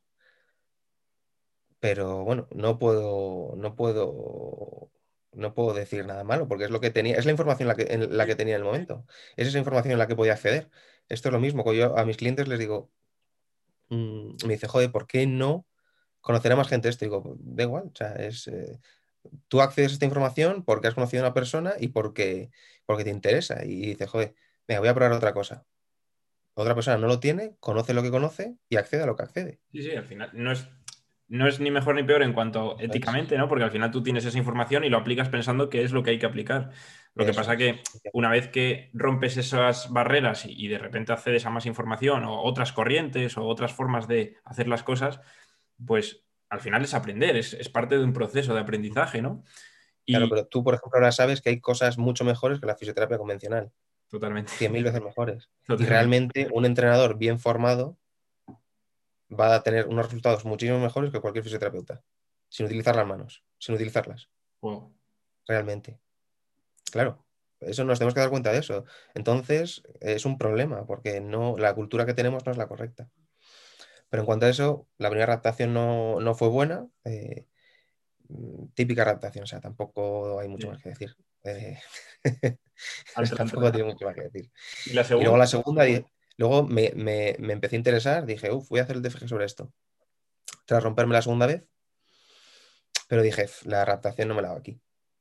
Pero 1.80 2.24
bueno, 2.24 2.46
no 2.52 2.78
puedo, 2.78 3.54
no 3.56 3.74
puedo, 3.74 4.90
no 5.32 5.54
puedo 5.54 5.72
decir 5.72 6.04
nada 6.04 6.24
malo, 6.24 6.46
porque 6.46 6.64
es 6.64 6.70
lo 6.70 6.80
que 6.80 6.90
tenía, 6.90 7.16
es 7.16 7.24
la 7.24 7.30
información 7.30 7.68
la 7.68 7.74
que, 7.74 7.86
en 7.90 8.16
la 8.16 8.26
que 8.26 8.36
tenía 8.36 8.54
en 8.54 8.60
el 8.60 8.66
momento. 8.66 9.06
Es 9.36 9.48
esa 9.48 9.58
información 9.58 9.92
en 9.92 9.98
la 9.98 10.06
que 10.06 10.16
podía 10.16 10.34
acceder. 10.34 10.68
Esto 11.08 11.28
es 11.28 11.32
lo 11.32 11.40
mismo, 11.40 11.70
yo 11.72 11.96
a 11.98 12.04
mis 12.04 12.18
clientes 12.18 12.48
les 12.48 12.58
digo, 12.58 12.90
mm, 13.88 14.46
me 14.46 14.54
dice, 14.54 14.68
joder, 14.68 14.92
¿por 14.92 15.06
qué 15.06 15.26
no 15.26 15.66
conocer 16.20 16.52
a 16.52 16.56
más 16.56 16.68
gente 16.68 16.88
esto? 16.88 17.04
Digo, 17.04 17.36
da 17.38 17.64
igual, 17.64 17.84
o 17.92 17.96
sea, 17.96 18.12
es, 18.12 18.46
eh, 18.48 18.78
tú 19.48 19.60
accedes 19.60 19.92
a 19.92 19.94
esta 19.94 20.04
información 20.04 20.64
porque 20.64 20.88
has 20.88 20.94
conocido 20.94 21.22
a 21.22 21.26
una 21.26 21.34
persona 21.34 21.74
y 21.78 21.88
porque, 21.88 22.50
porque 22.86 23.04
te 23.04 23.10
interesa. 23.10 23.64
Y 23.64 23.86
dices, 23.86 24.08
joder, 24.08 24.34
venga, 24.70 24.80
voy 24.80 24.88
a 24.88 24.94
probar 24.94 25.12
otra 25.12 25.32
cosa. 25.32 25.66
Otra 26.54 26.74
persona 26.74 26.96
no 26.96 27.08
lo 27.08 27.20
tiene, 27.20 27.56
conoce 27.58 27.92
lo 27.92 28.02
que 28.02 28.10
conoce 28.10 28.56
y 28.68 28.76
accede 28.76 29.02
a 29.02 29.06
lo 29.06 29.16
que 29.16 29.22
accede. 29.24 29.60
Sí, 29.72 29.82
sí, 29.82 29.90
al 29.92 30.04
final 30.04 30.30
no 30.32 30.52
es, 30.52 30.68
no 31.28 31.48
es 31.48 31.58
ni 31.58 31.70
mejor 31.70 31.94
ni 31.96 32.02
peor 32.02 32.22
en 32.22 32.32
cuanto 32.32 32.76
éticamente, 32.78 33.36
¿no? 33.36 33.48
Porque 33.48 33.64
al 33.64 33.70
final 33.70 33.90
tú 33.90 34.02
tienes 34.02 34.24
esa 34.24 34.38
información 34.38 34.84
y 34.84 34.88
lo 34.88 34.98
aplicas 34.98 35.28
pensando 35.28 35.68
que 35.68 35.82
es 35.82 35.92
lo 35.92 36.02
que 36.02 36.10
hay 36.10 36.18
que 36.18 36.26
aplicar. 36.26 36.70
Lo 37.14 37.26
que 37.26 37.32
pasa 37.32 37.54
es. 37.54 37.58
que 37.58 37.82
una 38.12 38.30
vez 38.30 38.48
que 38.48 38.90
rompes 38.94 39.36
esas 39.36 39.90
barreras 39.90 40.46
y, 40.46 40.52
y 40.66 40.68
de 40.68 40.78
repente 40.78 41.12
accedes 41.12 41.46
a 41.46 41.50
más 41.50 41.66
información 41.66 42.24
o 42.24 42.42
otras 42.42 42.72
corrientes 42.72 43.36
o 43.36 43.46
otras 43.46 43.72
formas 43.72 44.06
de 44.06 44.36
hacer 44.44 44.68
las 44.68 44.84
cosas, 44.84 45.20
pues 45.84 46.24
al 46.48 46.60
final 46.60 46.82
es 46.82 46.94
aprender, 46.94 47.36
es, 47.36 47.54
es 47.54 47.68
parte 47.68 47.98
de 47.98 48.04
un 48.04 48.12
proceso 48.12 48.54
de 48.54 48.60
aprendizaje, 48.60 49.22
¿no? 49.22 49.42
Y 50.04 50.12
Claro, 50.12 50.28
pero 50.28 50.46
tú, 50.46 50.62
por 50.62 50.74
ejemplo, 50.74 50.98
ahora 50.98 51.12
sabes 51.12 51.40
que 51.40 51.50
hay 51.50 51.60
cosas 51.60 51.98
mucho 51.98 52.24
mejores 52.24 52.60
que 52.60 52.66
la 52.66 52.76
fisioterapia 52.76 53.18
convencional, 53.18 53.72
totalmente. 54.10 54.52
100.000 54.52 54.84
veces 54.84 55.02
mejores. 55.02 55.48
Y 55.78 55.84
realmente 55.84 56.48
un 56.52 56.64
entrenador 56.64 57.16
bien 57.16 57.38
formado 57.38 57.96
va 59.30 59.54
a 59.54 59.62
tener 59.62 59.86
unos 59.86 60.06
resultados 60.06 60.44
muchísimo 60.44 60.80
mejores 60.80 61.12
que 61.12 61.20
cualquier 61.20 61.44
fisioterapeuta, 61.44 62.02
sin 62.48 62.66
utilizar 62.66 62.96
las 62.96 63.06
manos, 63.06 63.44
sin 63.58 63.74
utilizarlas, 63.76 64.28
Wow. 64.60 64.92
realmente. 65.46 66.00
Claro, 66.90 67.24
eso 67.60 67.84
nos 67.84 67.98
tenemos 67.98 68.14
que 68.14 68.20
dar 68.20 68.30
cuenta 68.30 68.50
de 68.52 68.58
eso. 68.58 68.84
Entonces, 69.14 69.82
es 70.00 70.24
un 70.24 70.36
problema, 70.38 70.84
porque 70.86 71.20
no, 71.20 71.56
la 71.56 71.74
cultura 71.74 72.04
que 72.06 72.14
tenemos 72.14 72.44
no 72.44 72.50
es 72.52 72.58
la 72.58 72.66
correcta. 72.66 73.08
Pero 74.08 74.22
en 74.22 74.26
cuanto 74.26 74.46
a 74.46 74.48
eso, 74.48 74.88
la 74.98 75.08
primera 75.08 75.32
adaptación 75.32 75.72
no, 75.72 76.18
no 76.20 76.34
fue 76.34 76.48
buena. 76.48 76.88
eh, 77.04 77.46
mm, 78.28 78.66
típica 78.74 79.02
adaptación, 79.02 79.44
o 79.44 79.46
sea, 79.46 79.60
tampoco 79.60 80.40
hay 80.40 80.48
mucho 80.48 80.66
Sí. 80.66 80.72
más 80.72 80.82
que 80.82 80.88
decir. 80.88 81.16
Eh, 81.44 81.78
Altra, 83.14 83.36
tampoco 83.36 83.66
altra. 83.66 83.72
tiene 83.72 83.92
mucho 83.92 84.04
más 84.06 84.14
que 84.14 84.22
decir. 84.22 84.50
Y 84.86 84.92
la 84.92 85.02
Y 85.02 85.04
segunda, 85.04 85.24
luego 85.24 85.36
la 85.38 85.46
segunda, 85.46 85.84
luego 86.36 86.62
me, 86.64 86.92
me- 86.94 87.36
me 87.38 87.52
empecé 87.52 87.76
a 87.76 87.78
interesar, 87.78 88.24
dije, 88.26 88.50
uff, 88.50 88.68
voy 88.68 88.80
a 88.80 88.84
hacer 88.84 88.96
el 88.96 89.02
DFG 89.02 89.28
sobre 89.28 89.44
esto. 89.44 89.72
Tras 90.64 90.82
romperme 90.82 91.12
la 91.14 91.22
segunda 91.22 91.46
vez, 91.46 91.64
pero 93.08 93.22
dije, 93.22 93.42
"F, 93.42 93.68
la 93.68 93.82
adaptación 93.82 94.28
no 94.28 94.34
me 94.34 94.42
la 94.42 94.48
hago 94.48 94.58
aquí. 94.58 94.80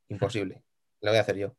Imposible. 0.09 0.63
La 1.01 1.11
voy 1.11 1.17
a 1.17 1.21
hacer 1.21 1.37
yo. 1.37 1.55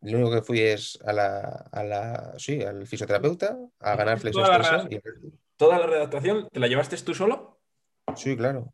Lo 0.00 0.18
único 0.18 0.32
que 0.32 0.42
fui 0.42 0.60
es 0.60 0.98
a 1.04 1.12
la, 1.12 1.38
a 1.72 1.82
la 1.84 2.34
sí, 2.38 2.62
al 2.62 2.86
fisioterapeuta, 2.86 3.58
a 3.80 3.96
ganar 3.96 4.18
flexión 4.20 4.44
Toda 4.44 4.58
la 4.58 4.88
y- 4.90 5.00
toda 5.56 5.78
la 5.78 5.86
redactación, 5.86 6.48
¿te 6.52 6.60
la 6.60 6.68
llevaste 6.68 6.96
tú 6.98 7.14
solo? 7.14 7.60
Sí, 8.16 8.36
claro. 8.36 8.72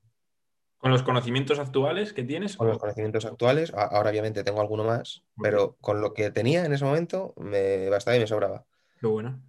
¿Con 0.85 0.93
los 0.93 1.03
conocimientos 1.03 1.59
actuales 1.59 2.13
que 2.13 2.25
tienes? 2.25 2.59
Con 2.59 2.69
los 2.69 2.77
conocimientos 2.77 3.25
actuales, 3.25 3.73
ahora 3.75 4.11
obviamente 4.11 4.45
tengo 4.45 4.61
alguno 4.61 4.85
más, 4.85 5.25
pero 5.41 5.79
con 5.81 6.03
lo 6.03 6.13
que 6.13 6.31
tenía 6.31 6.67
en 6.67 6.75
ese 6.75 6.85
momento 6.85 7.33
me 7.39 7.89
bastaba 7.89 8.19
y 8.19 8.21
me 8.21 8.27
sobraba. 8.27 8.67
Qué 9.01 9.07
bueno. 9.07 9.41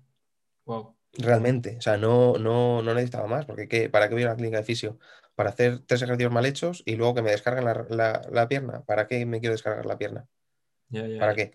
Wow. 0.64 0.96
Realmente, 1.12 1.76
o 1.78 1.82
sea, 1.82 1.98
no, 1.98 2.38
no, 2.38 2.82
no 2.82 2.94
necesitaba 2.94 3.28
más, 3.28 3.46
porque 3.46 3.90
¿para 3.90 4.08
qué 4.08 4.14
voy 4.14 4.24
a 4.24 4.28
la 4.28 4.38
clínica 4.38 4.60
de 4.60 4.64
fisio? 4.64 4.98
Para 5.36 5.50
hacer 5.50 5.80
tres 5.80 6.04
ejercicios 6.04 6.32
mal 6.32 6.46
hechos 6.46 6.84
y 6.86 6.96
luego 6.96 7.16
que 7.16 7.22
me 7.22 7.32
descarguen 7.32 7.66
la, 7.66 8.48
pierna. 8.48 8.86
¿Para 8.86 9.06
qué 9.06 9.26
me 9.26 9.42
quiero 9.42 9.56
descargar 9.56 9.86
la 9.86 9.98
pierna? 9.98 10.30
¿Para 11.20 11.36
qué? 11.36 11.52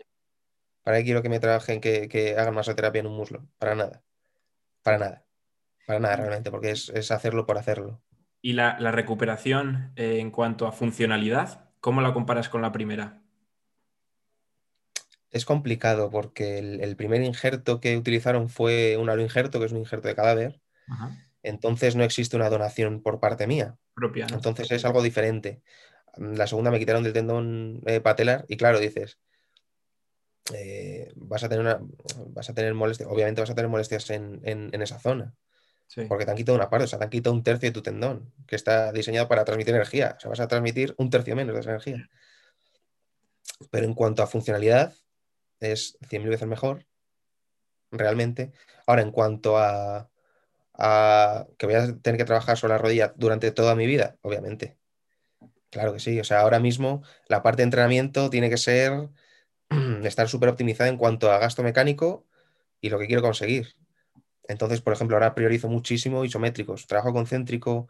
¿Para 0.82 0.98
qué 0.98 1.04
quiero 1.04 1.22
que 1.22 1.30
me 1.30 1.40
trabajen, 1.40 1.80
que, 1.80 2.06
que 2.10 2.36
hagan 2.36 2.54
masoterapia 2.54 3.00
en 3.00 3.06
un 3.06 3.16
muslo? 3.16 3.48
Para 3.56 3.74
nada. 3.74 4.02
Para 4.82 4.98
nada. 4.98 5.24
Para 5.86 6.00
nada, 6.00 6.16
realmente, 6.16 6.50
porque 6.50 6.72
es 6.72 7.10
hacerlo 7.10 7.46
por 7.46 7.56
hacerlo. 7.56 8.02
¿Y 8.42 8.54
la, 8.54 8.76
recuperación 8.90 9.92
eh, 9.96 10.18
en 10.18 10.30
cuanto 10.30 10.66
a 10.66 10.72
funcionalidad, 10.72 11.68
cómo 11.80 12.00
la 12.00 12.14
comparas 12.14 12.48
con 12.48 12.62
la 12.62 12.72
primera? 12.72 13.20
Es 15.30 15.44
complicado 15.44 16.10
porque 16.10 16.58
el, 16.58 16.96
primer 16.96 17.22
injerto 17.22 17.80
que 17.80 17.96
utilizaron 17.96 18.48
fue 18.48 18.96
un 18.96 19.08
injerto, 19.20 19.60
que 19.60 19.66
es 19.66 19.72
un 19.72 19.78
injerto 19.78 20.08
de 20.08 20.16
cadáver. 20.16 20.60
Entonces 21.42 21.94
no 21.96 22.02
existe 22.02 22.36
una 22.36 22.50
donación 22.50 23.02
por 23.02 23.20
parte 23.20 23.46
mía. 23.46 23.76
Propia. 23.94 24.26
Entonces 24.32 24.70
es 24.70 24.84
algo 24.84 25.02
diferente. 25.02 25.62
La 26.16 26.46
segunda 26.46 26.70
me 26.70 26.78
quitaron 26.78 27.04
del 27.04 27.12
tendón 27.12 27.82
eh, 27.86 28.00
patelar 28.00 28.44
y 28.48 28.56
claro, 28.56 28.80
dices, 28.80 29.18
eh, 30.54 31.12
vas 31.14 31.44
a 31.44 31.48
tener 31.48 31.64
una, 31.64 31.78
vas 32.28 32.50
a 32.50 32.54
tener 32.54 32.74
molestias, 32.74 33.08
obviamente 33.08 33.40
vas 33.40 33.50
a 33.50 33.54
tener 33.54 33.70
molestias 33.70 34.10
en 34.10 34.82
esa 34.82 34.98
zona. 34.98 35.36
Porque 36.08 36.24
te 36.24 36.30
han 36.30 36.36
quitado 36.36 36.56
una 36.56 36.70
parte, 36.70 36.84
o 36.84 36.86
sea, 36.86 36.98
te 36.98 37.04
han 37.04 37.10
quitado 37.10 37.34
un 37.34 37.42
tercio 37.42 37.68
de 37.68 37.72
tu 37.72 37.82
tendón, 37.82 38.32
que 38.46 38.54
está 38.54 38.92
diseñado 38.92 39.26
para 39.26 39.44
transmitir 39.44 39.74
energía. 39.74 40.14
O 40.16 40.20
sea, 40.20 40.28
vas 40.30 40.40
a 40.40 40.46
transmitir 40.46 40.94
un 40.98 41.10
tercio 41.10 41.34
menos 41.34 41.54
de 41.54 41.60
esa 41.60 41.70
energía. 41.70 42.08
Pero 43.70 43.86
en 43.86 43.94
cuanto 43.94 44.22
a 44.22 44.26
funcionalidad, 44.26 44.94
es 45.58 45.98
100.000 46.08 46.28
veces 46.28 46.46
mejor, 46.46 46.86
realmente. 47.90 48.52
Ahora, 48.86 49.02
en 49.02 49.10
cuanto 49.10 49.58
a, 49.58 50.08
que 51.58 51.66
voy 51.66 51.74
a 51.74 51.98
tener 51.98 52.18
que 52.18 52.24
trabajar 52.24 52.56
sobre 52.56 52.74
la 52.74 52.78
rodilla 52.78 53.12
durante 53.16 53.50
toda 53.50 53.74
mi 53.74 53.86
vida, 53.86 54.16
obviamente. 54.22 54.78
Claro 55.70 55.92
que 55.92 56.00
sí. 56.00 56.18
O 56.20 56.24
sea, 56.24 56.40
ahora 56.40 56.60
mismo 56.60 57.02
la 57.26 57.42
parte 57.42 57.58
de 57.58 57.64
entrenamiento 57.64 58.30
tiene 58.30 58.48
que 58.48 58.56
ser 58.56 59.10
estar 60.04 60.28
súper 60.28 60.48
optimizada 60.48 60.88
en 60.88 60.96
cuanto 60.96 61.30
a 61.30 61.38
gasto 61.38 61.62
mecánico 61.62 62.26
y 62.80 62.90
lo 62.90 62.98
que 62.98 63.06
quiero 63.06 63.22
conseguir. 63.22 63.79
Entonces, 64.48 64.80
por 64.80 64.92
ejemplo, 64.92 65.16
ahora 65.16 65.34
priorizo 65.34 65.68
muchísimo 65.68 66.24
isométricos. 66.24 66.86
Trabajo 66.86 67.12
concéntrico, 67.12 67.88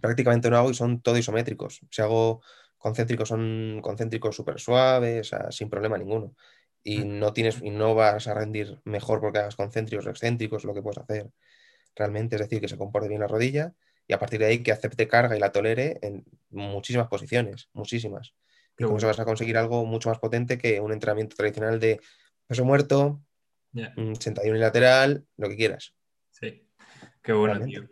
prácticamente 0.00 0.50
no 0.50 0.56
hago 0.56 0.70
y 0.70 0.74
son 0.74 1.00
todo 1.00 1.18
isométricos. 1.18 1.80
Si 1.90 2.02
hago 2.02 2.42
concéntricos, 2.78 3.28
son 3.28 3.80
concéntricos 3.82 4.36
súper 4.36 4.60
suaves, 4.60 5.30
sin 5.50 5.68
problema 5.68 5.98
ninguno. 5.98 6.34
Y 6.82 7.00
mm. 7.00 7.18
no 7.18 7.32
tienes, 7.32 7.60
y 7.62 7.70
no 7.70 7.94
vas 7.94 8.26
a 8.26 8.34
rendir 8.34 8.80
mejor 8.84 9.20
porque 9.20 9.38
hagas 9.38 9.56
concéntricos 9.56 10.06
o 10.06 10.10
excéntricos, 10.10 10.64
lo 10.64 10.74
que 10.74 10.82
puedes 10.82 10.98
hacer 10.98 11.30
realmente, 11.96 12.36
es 12.36 12.42
decir, 12.42 12.60
que 12.60 12.68
se 12.68 12.78
comporte 12.78 13.08
bien 13.08 13.20
la 13.20 13.26
rodilla 13.26 13.74
y 14.06 14.12
a 14.12 14.18
partir 14.18 14.40
de 14.40 14.46
ahí 14.46 14.62
que 14.62 14.72
acepte 14.72 15.06
carga 15.06 15.36
y 15.36 15.40
la 15.40 15.52
tolere 15.52 15.98
en 16.02 16.24
muchísimas 16.50 17.08
posiciones, 17.08 17.68
muchísimas. 17.72 18.34
Y 18.78 18.84
con 18.84 18.96
eso 18.96 19.06
vas 19.06 19.20
a 19.20 19.24
conseguir 19.24 19.58
algo 19.58 19.84
mucho 19.84 20.08
más 20.08 20.18
potente 20.18 20.58
que 20.58 20.80
un 20.80 20.92
entrenamiento 20.92 21.36
tradicional 21.36 21.78
de 21.78 22.00
peso 22.46 22.64
muerto, 22.64 23.22
un 23.96 24.16
sentadillo 24.16 24.52
unilateral, 24.52 25.24
lo 25.36 25.48
que 25.48 25.56
quieras. 25.56 25.94
Sí, 26.30 26.66
qué 27.22 27.32
bueno, 27.32 27.64
tío. 27.64 27.88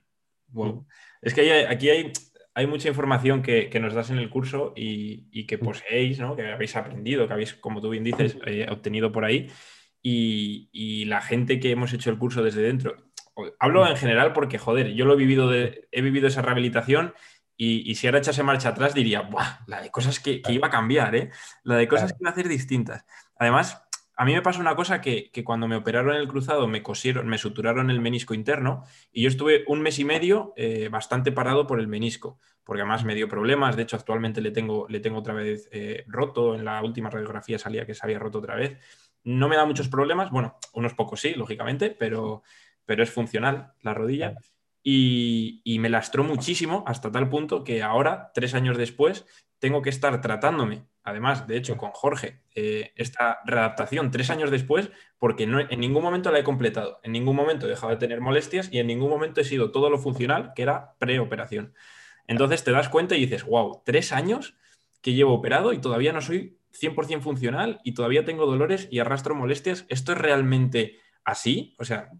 Mm. 0.49 0.81
Es 1.23 1.35
que 1.35 1.67
aquí 1.67 1.91
hay, 1.91 2.13
hay 2.55 2.67
mucha 2.67 2.89
información 2.89 3.41
que, 3.41 3.71
nos 3.81 3.95
das 3.95 4.11
en 4.11 4.19
el 4.19 4.31
curso 4.31 4.73
y, 4.75 5.47
que 5.47 5.59
mm. 5.59 5.61
poseéis, 5.61 6.19
¿no? 6.19 6.35
que 6.35 6.51
habéis 6.51 6.75
aprendido, 6.75 7.29
que 7.29 7.33
habéis, 7.33 7.55
como 7.55 7.81
tú 7.81 7.91
bien 7.91 8.03
dices, 8.03 8.35
mm. 8.35 8.41
eh, 8.47 8.67
obtenido 8.69 9.13
por 9.13 9.25
ahí. 9.25 9.49
Y, 10.03 11.05
la 11.05 11.21
gente 11.21 11.61
que 11.61 11.71
hemos 11.71 11.93
hecho 11.93 12.11
el 12.11 12.19
curso 12.19 12.43
desde 12.43 12.63
dentro, 12.63 12.97
hablo 13.61 13.87
en 13.89 13.97
general 13.97 14.33
porque, 14.33 14.59
joder, 14.59 14.89
yo 14.95 15.05
lo 15.05 15.15
he 15.15 15.17
vivido, 15.17 15.49
de, 15.49 15.89
he 15.93 16.03
vivido 16.03 16.27
esa 16.27 16.43
rehabilitación 16.43 17.15
y, 17.57 17.95
si 17.95 18.07
ahora 18.07 18.19
echase 18.19 18.43
marcha 18.43 18.71
atrás 18.71 18.93
diría, 18.93 19.23
Buah, 19.23 19.61
la 19.67 19.81
de 19.81 19.91
cosas 19.91 20.19
que, 20.19 20.43
iba 20.49 20.67
a 20.67 20.71
cambiar, 20.71 21.15
¿eh? 21.15 21.31
la 21.63 21.77
de 21.77 21.87
cosas 21.87 22.13
que 22.13 22.19
iba 22.21 22.31
a 22.31 22.33
hacer 22.33 22.49
distintas. 22.49 23.05
Además, 23.37 23.83
a 24.21 24.25
mí 24.25 24.35
me 24.35 24.43
pasó 24.43 24.61
una 24.61 24.75
cosa 24.75 25.01
que, 25.01 25.31
cuando 25.45 25.69
me 25.69 25.77
operaron 25.77 26.17
el 26.17 26.27
cruzado 26.27 26.67
me 26.67 26.83
cosieron, 26.83 27.29
me 27.29 27.39
suturaron 27.39 27.89
el 27.89 28.01
menisco 28.01 28.35
interno 28.35 28.83
y 29.13 29.23
yo 29.23 29.29
estuve 29.29 29.63
un 29.69 29.81
mes 29.81 30.01
y 30.01 30.05
medio 30.05 30.53
eh, 30.57 30.89
bastante 30.91 31.31
parado 31.31 31.69
por 31.69 31.79
el 31.79 31.87
menisco, 31.87 32.37
porque 32.65 32.83
además 32.83 33.05
me 33.05 33.15
dio 33.15 33.29
problemas. 33.29 33.77
De 33.77 33.85
hecho, 33.85 33.95
actualmente 33.95 34.41
le 34.41 34.51
tengo, 34.51 34.89
le 34.89 34.99
tengo 34.99 35.21
otra 35.21 35.35
vez 35.35 35.69
eh, 35.71 36.03
roto. 36.09 36.57
En 36.57 36.65
la 36.65 36.83
última 36.83 37.11
radiografía 37.11 37.61
salía 37.61 37.87
que 37.87 37.95
se 37.95 38.05
había 38.05 38.19
roto 38.19 38.39
otra 38.39 38.57
vez. 38.57 38.77
No 39.23 39.49
me 39.49 39.55
da 39.55 39.65
muchos 39.65 39.89
problemas, 39.89 40.33
bueno, 40.33 40.59
unos 40.73 40.95
pocos 40.95 41.21
sí, 41.21 41.35
lógicamente, 41.35 41.91
pero, 41.91 42.43
pero 42.85 43.05
es 43.05 43.13
funcional 43.13 43.75
la 43.83 43.95
rodilla. 43.95 44.35
Y, 44.83 45.61
y, 45.63 45.79
me 45.79 45.91
lastró 45.91 46.25
muchísimo 46.25 46.83
hasta 46.89 47.13
tal 47.13 47.29
punto 47.29 47.63
que 47.63 47.85
ahora, 47.85 48.33
tres 48.35 48.55
años 48.55 48.77
después, 48.79 49.27
tengo 49.61 49.81
que 49.81 49.91
estar 49.91 50.21
tratándome 50.21 50.87
además, 51.09 51.47
de 51.47 51.57
hecho, 51.57 51.77
con 51.77 51.91
Jorge, 51.91 52.41
eh, 52.55 52.93
esta 52.97 53.39
readaptación 53.45 54.11
tres 54.11 54.31
años 54.31 54.51
después, 54.51 54.91
porque 55.19 55.47
no, 55.47 55.61
en 55.61 55.81
ningún 55.81 56.03
momento 56.03 56.31
la 56.31 56.39
he 56.39 56.45
completado, 56.45 57.01
en 57.03 57.13
ningún 57.13 57.37
momento 57.37 57.67
he 57.67 57.71
dejado 57.71 57.91
de 57.91 57.99
tener 57.99 58.21
molestias 58.21 58.69
y 58.73 58.79
en 58.79 58.87
ningún 58.87 59.11
momento 59.11 59.41
he 59.41 59.45
sido 59.45 59.71
todo 59.71 59.91
lo 59.91 59.99
funcional 59.99 60.53
que 60.55 60.63
era 60.63 60.95
preoperación. 60.99 61.75
Entonces 62.27 62.63
te 62.63 62.73
das 62.73 62.89
cuenta 62.89 63.17
y 63.17 63.21
dices, 63.21 63.45
wow, 63.45 63.83
tres 63.85 64.13
años 64.13 64.55
que 65.01 65.15
llevo 65.15 65.35
operado 65.35 65.73
y 65.73 65.81
todavía 65.81 66.13
no 66.13 66.21
soy 66.21 66.59
100% 66.79 67.21
funcional 67.21 67.81
y 67.85 67.95
todavía 67.95 68.25
tengo 68.25 68.47
dolores 68.47 68.89
y 68.91 68.99
arrastro 68.99 69.35
molestias. 69.35 69.87
¿Esto 69.89 70.13
es 70.13 70.19
realmente 70.19 70.99
así? 71.25 71.75
O 71.79 71.85
sea, 71.85 72.11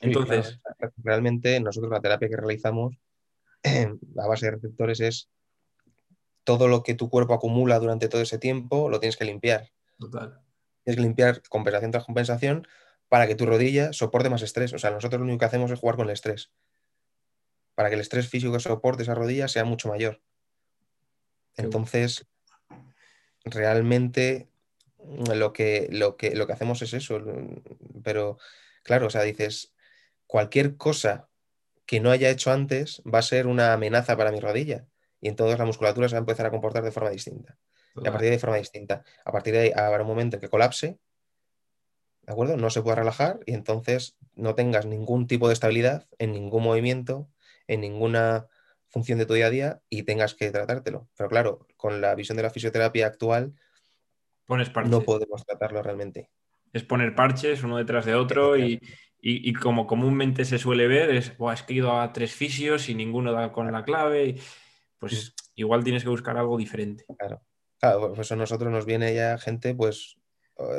entonces... 0.00 0.60
Realmente 1.02 1.58
nosotros 1.60 1.90
la 1.90 2.00
terapia 2.00 2.28
que 2.28 2.36
realizamos 2.36 2.96
a 3.64 4.26
base 4.28 4.46
de 4.46 4.52
receptores 4.52 5.00
es 5.00 5.30
todo 6.44 6.68
lo 6.68 6.82
que 6.82 6.94
tu 6.94 7.08
cuerpo 7.08 7.34
acumula 7.34 7.78
durante 7.78 8.08
todo 8.08 8.22
ese 8.22 8.38
tiempo 8.38 8.88
lo 8.88 9.00
tienes 9.00 9.16
que 9.16 9.24
limpiar. 9.24 9.70
Total. 9.98 10.40
Tienes 10.84 10.96
que 10.96 11.02
limpiar 11.02 11.42
compensación 11.48 11.90
tras 11.90 12.04
compensación 12.04 12.66
para 13.08 13.26
que 13.26 13.34
tu 13.34 13.46
rodilla 13.46 13.92
soporte 13.92 14.30
más 14.30 14.42
estrés. 14.42 14.72
O 14.72 14.78
sea, 14.78 14.90
nosotros 14.90 15.20
lo 15.20 15.24
único 15.24 15.38
que 15.38 15.44
hacemos 15.44 15.70
es 15.70 15.78
jugar 15.78 15.96
con 15.96 16.06
el 16.06 16.12
estrés. 16.12 16.50
Para 17.74 17.88
que 17.88 17.94
el 17.94 18.00
estrés 18.00 18.28
físico 18.28 18.52
que 18.52 18.60
soporte 18.60 19.02
esa 19.02 19.14
rodilla 19.14 19.48
sea 19.48 19.64
mucho 19.64 19.88
mayor. 19.88 20.20
Entonces, 21.56 22.26
realmente 23.44 24.48
lo 25.34 25.52
que, 25.52 25.88
lo, 25.90 26.16
que, 26.16 26.34
lo 26.34 26.46
que 26.46 26.52
hacemos 26.54 26.82
es 26.82 26.94
eso. 26.94 27.20
Pero, 28.02 28.38
claro, 28.82 29.06
o 29.06 29.10
sea, 29.10 29.22
dices, 29.22 29.74
cualquier 30.26 30.76
cosa 30.76 31.28
que 31.86 32.00
no 32.00 32.10
haya 32.10 32.30
hecho 32.30 32.50
antes 32.50 33.02
va 33.02 33.18
a 33.20 33.22
ser 33.22 33.46
una 33.46 33.72
amenaza 33.72 34.16
para 34.16 34.32
mi 34.32 34.40
rodilla 34.40 34.86
y 35.22 35.28
entonces 35.28 35.56
la 35.56 35.64
musculatura 35.64 36.08
se 36.08 36.16
va 36.16 36.18
a 36.18 36.20
empezar 36.20 36.44
a 36.44 36.50
comportar 36.50 36.82
de 36.82 36.90
forma 36.90 37.08
distinta. 37.08 37.56
Y 37.94 38.08
a 38.08 38.10
partir 38.10 38.30
de, 38.30 38.38
forma 38.40 38.56
distinta. 38.56 39.04
A 39.24 39.30
partir 39.30 39.54
de 39.54 39.60
ahí 39.60 39.72
habrá 39.74 40.02
un 40.02 40.08
momento 40.08 40.36
en 40.36 40.40
que 40.40 40.48
colapse, 40.48 40.98
¿de 42.22 42.32
acuerdo? 42.32 42.56
No 42.56 42.70
se 42.70 42.82
pueda 42.82 42.96
relajar 42.96 43.38
y 43.46 43.54
entonces 43.54 44.16
no 44.34 44.56
tengas 44.56 44.84
ningún 44.84 45.28
tipo 45.28 45.46
de 45.46 45.54
estabilidad 45.54 46.08
en 46.18 46.32
ningún 46.32 46.64
movimiento, 46.64 47.28
en 47.68 47.82
ninguna 47.82 48.48
función 48.88 49.20
de 49.20 49.26
tu 49.26 49.34
día 49.34 49.46
a 49.46 49.50
día 49.50 49.80
y 49.88 50.02
tengas 50.02 50.34
que 50.34 50.50
tratártelo. 50.50 51.08
Pero 51.16 51.28
claro, 51.28 51.68
con 51.76 52.00
la 52.00 52.16
visión 52.16 52.36
de 52.36 52.42
la 52.42 52.50
fisioterapia 52.50 53.06
actual, 53.06 53.54
Pones 54.46 54.72
no 54.86 55.02
podemos 55.02 55.46
tratarlo 55.46 55.84
realmente. 55.84 56.30
Es 56.72 56.82
poner 56.82 57.14
parches 57.14 57.62
uno 57.62 57.76
detrás 57.76 58.06
de 58.06 58.16
otro 58.16 58.56
y, 58.58 58.80
como 59.54 59.86
comúnmente 59.86 60.44
se 60.44 60.58
suele 60.58 60.88
ver, 60.88 61.10
es, 61.10 61.32
es 61.52 61.62
que 61.62 61.74
he 61.74 61.76
ido 61.76 62.00
a 62.00 62.12
tres 62.12 62.34
fisios 62.34 62.88
y 62.88 62.96
ninguno 62.96 63.32
da 63.32 63.52
con 63.52 63.70
la 63.70 63.84
clave. 63.84 64.26
Y 64.26 64.40
pues 65.02 65.34
igual 65.56 65.82
tienes 65.82 66.04
que 66.04 66.08
buscar 66.08 66.36
algo 66.36 66.56
diferente. 66.56 67.04
Claro, 67.18 67.42
claro 67.80 68.12
pues 68.14 68.30
a 68.30 68.36
nosotros 68.36 68.70
nos 68.70 68.86
viene 68.86 69.12
ya 69.12 69.36
gente 69.36 69.74
pues 69.74 70.16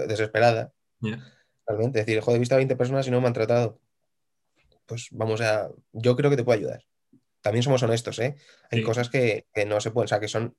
desesperada. 0.07 0.71
Realmente, 1.67 1.99
es 1.99 2.05
decir, 2.05 2.21
joder, 2.21 2.38
he 2.38 2.39
visto 2.39 2.55
a 2.55 2.59
20 2.59 2.77
personas 2.77 3.05
y 3.05 3.12
no 3.12 3.19
me 3.19 3.27
han 3.27 3.33
tratado. 3.33 3.81
Pues 4.86 5.09
vamos 5.12 5.41
a, 5.41 5.69
yo 5.91 6.15
creo 6.15 6.29
que 6.29 6.38
te 6.38 6.45
puedo 6.45 6.57
ayudar. 6.57 6.86
También 7.41 7.63
somos 7.63 7.83
honestos, 7.83 8.17
¿eh? 8.19 8.38
Hay 8.71 8.81
cosas 8.81 9.09
que, 9.09 9.45
no 9.67 9.81
se 9.81 9.91
pueden, 9.91 10.05
o 10.05 10.07
sea, 10.07 10.21
que 10.21 10.29
son, 10.29 10.55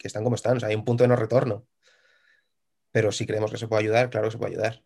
que 0.00 0.08
están 0.08 0.24
como 0.24 0.34
están, 0.34 0.56
o 0.56 0.60
sea, 0.60 0.68
hay 0.68 0.74
un 0.74 0.84
punto 0.84 1.04
de 1.04 1.08
no 1.08 1.14
retorno. 1.14 1.68
Pero 2.90 3.12
si 3.12 3.26
creemos 3.26 3.52
que 3.52 3.58
se 3.58 3.68
puede 3.68 3.84
ayudar, 3.84 4.10
claro 4.10 4.26
que 4.26 4.32
se 4.32 4.38
puede 4.38 4.54
ayudar. 4.54 4.82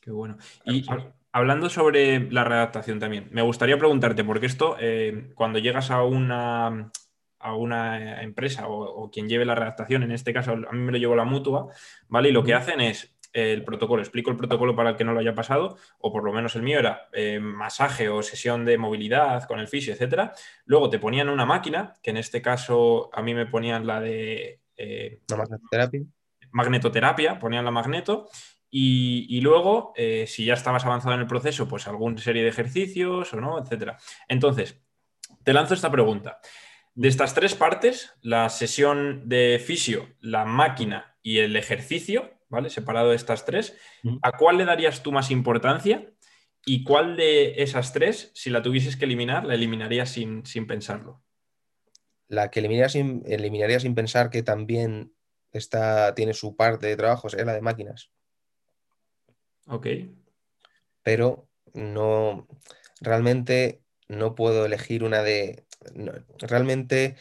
Qué 0.00 0.12
bueno. 0.12 0.38
y 0.64 0.86
hablando 1.32 1.68
sobre 1.68 2.30
la 2.30 2.44
redactación 2.44 3.00
también, 3.00 3.28
me 3.32 3.42
gustaría 3.42 3.76
preguntarte, 3.76 4.22
porque 4.22 4.46
esto, 4.46 4.76
eh, 4.78 5.32
cuando 5.34 5.58
llegas 5.58 5.90
a 5.90 6.04
una, 6.04 6.92
a 7.40 7.54
una 7.54 8.22
empresa 8.22 8.68
o, 8.68 9.10
quien 9.10 9.28
lleve 9.28 9.44
la 9.44 9.54
redactación, 9.54 10.02
en 10.02 10.12
este 10.12 10.32
caso 10.32 10.52
a 10.52 10.72
mí 10.72 10.78
me 10.78 10.92
lo 10.92 10.98
llevo 10.98 11.16
la 11.16 11.24
mutua, 11.24 11.68
¿vale? 12.08 12.30
Y 12.30 12.32
lo 12.32 12.42
que 12.44 12.54
hacen 12.54 12.80
es, 12.80 13.18
el 13.32 13.64
protocolo. 13.64 14.02
Explico 14.02 14.30
el 14.30 14.36
protocolo 14.36 14.74
para 14.74 14.90
el 14.90 14.96
que 14.96 15.04
no 15.04 15.12
lo 15.12 15.20
haya 15.20 15.34
pasado, 15.34 15.76
o 15.98 16.12
por 16.12 16.24
lo 16.24 16.32
menos 16.32 16.56
el 16.56 16.62
mío 16.62 16.78
era 16.78 17.08
eh, 17.12 17.38
masaje 17.38 18.08
o 18.08 18.22
sesión 18.22 18.64
de 18.64 18.78
movilidad 18.78 19.44
con 19.44 19.60
el 19.60 19.68
fisio, 19.68 19.92
etcétera. 19.92 20.32
Luego 20.64 20.90
te 20.90 20.98
ponían 20.98 21.28
una 21.28 21.44
máquina, 21.44 21.94
que 22.02 22.10
en 22.10 22.16
este 22.16 22.42
caso 22.42 23.10
a 23.12 23.22
mí 23.22 23.34
me 23.34 23.46
ponían 23.46 23.86
la 23.86 24.00
de 24.00 24.60
eh, 24.76 25.20
magnetoterapia. 25.30 26.02
Magnetoterapia, 26.50 27.38
ponían 27.38 27.64
la 27.64 27.70
magneto. 27.70 28.28
Y, 28.70 29.40
luego, 29.40 29.94
eh, 29.96 30.26
si 30.26 30.44
ya 30.44 30.52
estabas 30.52 30.84
avanzado 30.84 31.14
en 31.14 31.20
el 31.20 31.26
proceso, 31.26 31.66
pues 31.66 31.88
alguna 31.88 32.18
serie 32.18 32.42
de 32.42 32.50
ejercicios 32.50 33.32
o 33.32 33.40
no, 33.40 33.58
etcétera. 33.58 33.96
Entonces, 34.28 34.78
te 35.42 35.54
lanzo 35.54 35.72
esta 35.72 35.90
pregunta. 35.90 36.38
De 36.98 37.06
estas 37.06 37.32
tres 37.32 37.54
partes, 37.54 38.12
la 38.22 38.48
sesión 38.48 39.28
de 39.28 39.62
fisio, 39.64 40.08
la 40.20 40.44
máquina 40.44 41.16
y 41.22 41.38
el 41.38 41.54
ejercicio, 41.54 42.40
¿vale? 42.48 42.70
Separado 42.70 43.10
de 43.10 43.14
estas 43.14 43.44
tres, 43.44 43.76
¿a 44.20 44.32
cuál 44.32 44.58
le 44.58 44.64
darías 44.64 45.00
tú 45.04 45.12
más 45.12 45.30
importancia? 45.30 46.12
¿Y 46.66 46.82
cuál 46.82 47.16
de 47.16 47.62
esas 47.62 47.92
tres, 47.92 48.32
si 48.34 48.50
la 48.50 48.62
tuvieses 48.62 48.96
que 48.96 49.04
eliminar, 49.04 49.44
la 49.44 49.54
eliminarías 49.54 50.10
sin, 50.10 50.42
pensarlo? 50.66 51.22
La 52.26 52.50
que 52.50 52.58
eliminaría 52.58 52.88
sin, 52.88 53.22
eliminaría 53.26 53.78
sin 53.78 53.94
pensar 53.94 54.28
que 54.28 54.42
también 54.42 55.12
está, 55.52 56.16
tiene 56.16 56.34
su 56.34 56.56
parte 56.56 56.88
de 56.88 56.96
trabajo 56.96 57.28
es 57.28 57.36
la 57.46 57.54
de 57.54 57.60
máquinas. 57.60 58.10
Ok. 59.68 59.86
Pero 61.04 61.48
no, 61.74 62.48
realmente 63.00 63.84
no 64.08 64.34
puedo 64.34 64.66
elegir 64.66 65.04
una 65.04 65.22
de... 65.22 65.67
realmente 66.40 67.16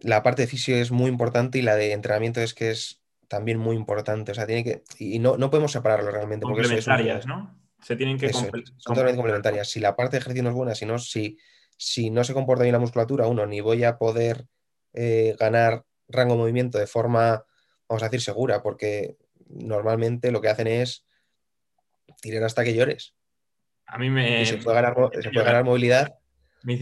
la 0.00 0.22
parte 0.22 0.42
de 0.42 0.48
fisio 0.48 0.76
es 0.76 0.90
muy 0.90 1.08
importante 1.08 1.58
y 1.58 1.62
la 1.62 1.76
de 1.76 1.92
entrenamiento 1.92 2.40
es 2.40 2.54
que 2.54 2.70
es 2.70 3.02
también 3.28 3.58
muy 3.58 3.76
importante. 3.76 4.32
O 4.32 4.34
sea, 4.34 4.46
tiene 4.46 4.64
que. 4.64 4.82
Y 4.98 5.18
no, 5.18 5.36
no 5.36 5.50
podemos 5.50 5.72
separarlo 5.72 6.10
realmente. 6.10 6.44
Complementarias, 6.44 7.26
¿no? 7.26 7.58
Se 7.80 7.96
tienen 7.96 8.18
que 8.18 8.32
son 8.32 8.50
totalmente 8.82 9.16
complementarias. 9.16 9.68
Si 9.68 9.80
la 9.80 9.94
parte 9.94 10.16
de 10.16 10.20
ejercicio 10.20 10.42
no 10.42 10.50
es 10.50 10.54
buena, 10.54 10.74
si 10.74 10.86
no, 10.86 10.98
si, 10.98 11.38
si 11.76 12.10
no 12.10 12.24
se 12.24 12.32
comporta 12.32 12.62
bien 12.62 12.72
la 12.72 12.78
musculatura, 12.78 13.26
uno, 13.26 13.46
ni 13.46 13.60
voy 13.60 13.84
a 13.84 13.98
poder 13.98 14.46
eh, 14.94 15.36
ganar 15.38 15.84
rango 16.08 16.34
de 16.34 16.38
movimiento 16.38 16.78
de 16.78 16.86
forma, 16.86 17.44
vamos 17.88 18.02
a 18.02 18.06
decir, 18.06 18.22
segura, 18.22 18.62
porque 18.62 19.18
normalmente 19.48 20.32
lo 20.32 20.40
que 20.40 20.48
hacen 20.48 20.66
es 20.66 21.04
tirar 22.22 22.44
hasta 22.44 22.64
que 22.64 22.74
llores. 22.74 23.14
A 23.86 23.98
mí 23.98 24.08
me. 24.08 24.46
se 24.46 24.56
puede 24.56 24.80
ganar, 24.80 24.94
se 25.20 25.30
puede 25.30 25.44
ganar 25.44 25.64
movilidad. 25.64 26.18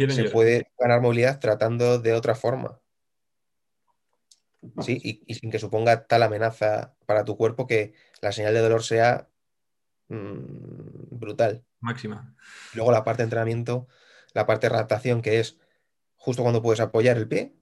Se 0.09 0.31
puede 0.31 0.71
ganar 0.79 1.01
movilidad 1.01 1.41
tratando 1.41 1.99
de 1.99 2.13
otra 2.13 2.35
forma. 2.35 2.81
Sí, 4.81 5.23
y, 5.27 5.35
sin 5.35 5.51
que 5.51 5.59
suponga 5.59 6.07
tal 6.07 6.23
amenaza 6.23 6.95
para 7.05 7.25
tu 7.25 7.37
cuerpo 7.37 7.67
que 7.67 7.95
la 8.21 8.31
señal 8.31 8.55
de 8.55 8.61
dolor 8.61 8.85
sea 8.85 9.29
mm, 10.09 11.19
brutal. 11.19 11.65
Máxima. 11.81 12.37
Luego 12.75 12.93
la 12.93 13.03
parte 13.03 13.23
de 13.23 13.25
entrenamiento, 13.25 13.89
la 14.35 14.47
parte 14.47 14.69
de 14.69 14.75
adaptación, 14.75 15.21
que 15.21 15.41
es 15.41 15.59
justo 16.15 16.43
cuando 16.43 16.63
puedes 16.63 16.79
apoyar 16.79 17.17
el 17.17 17.27
pie, 17.27 17.57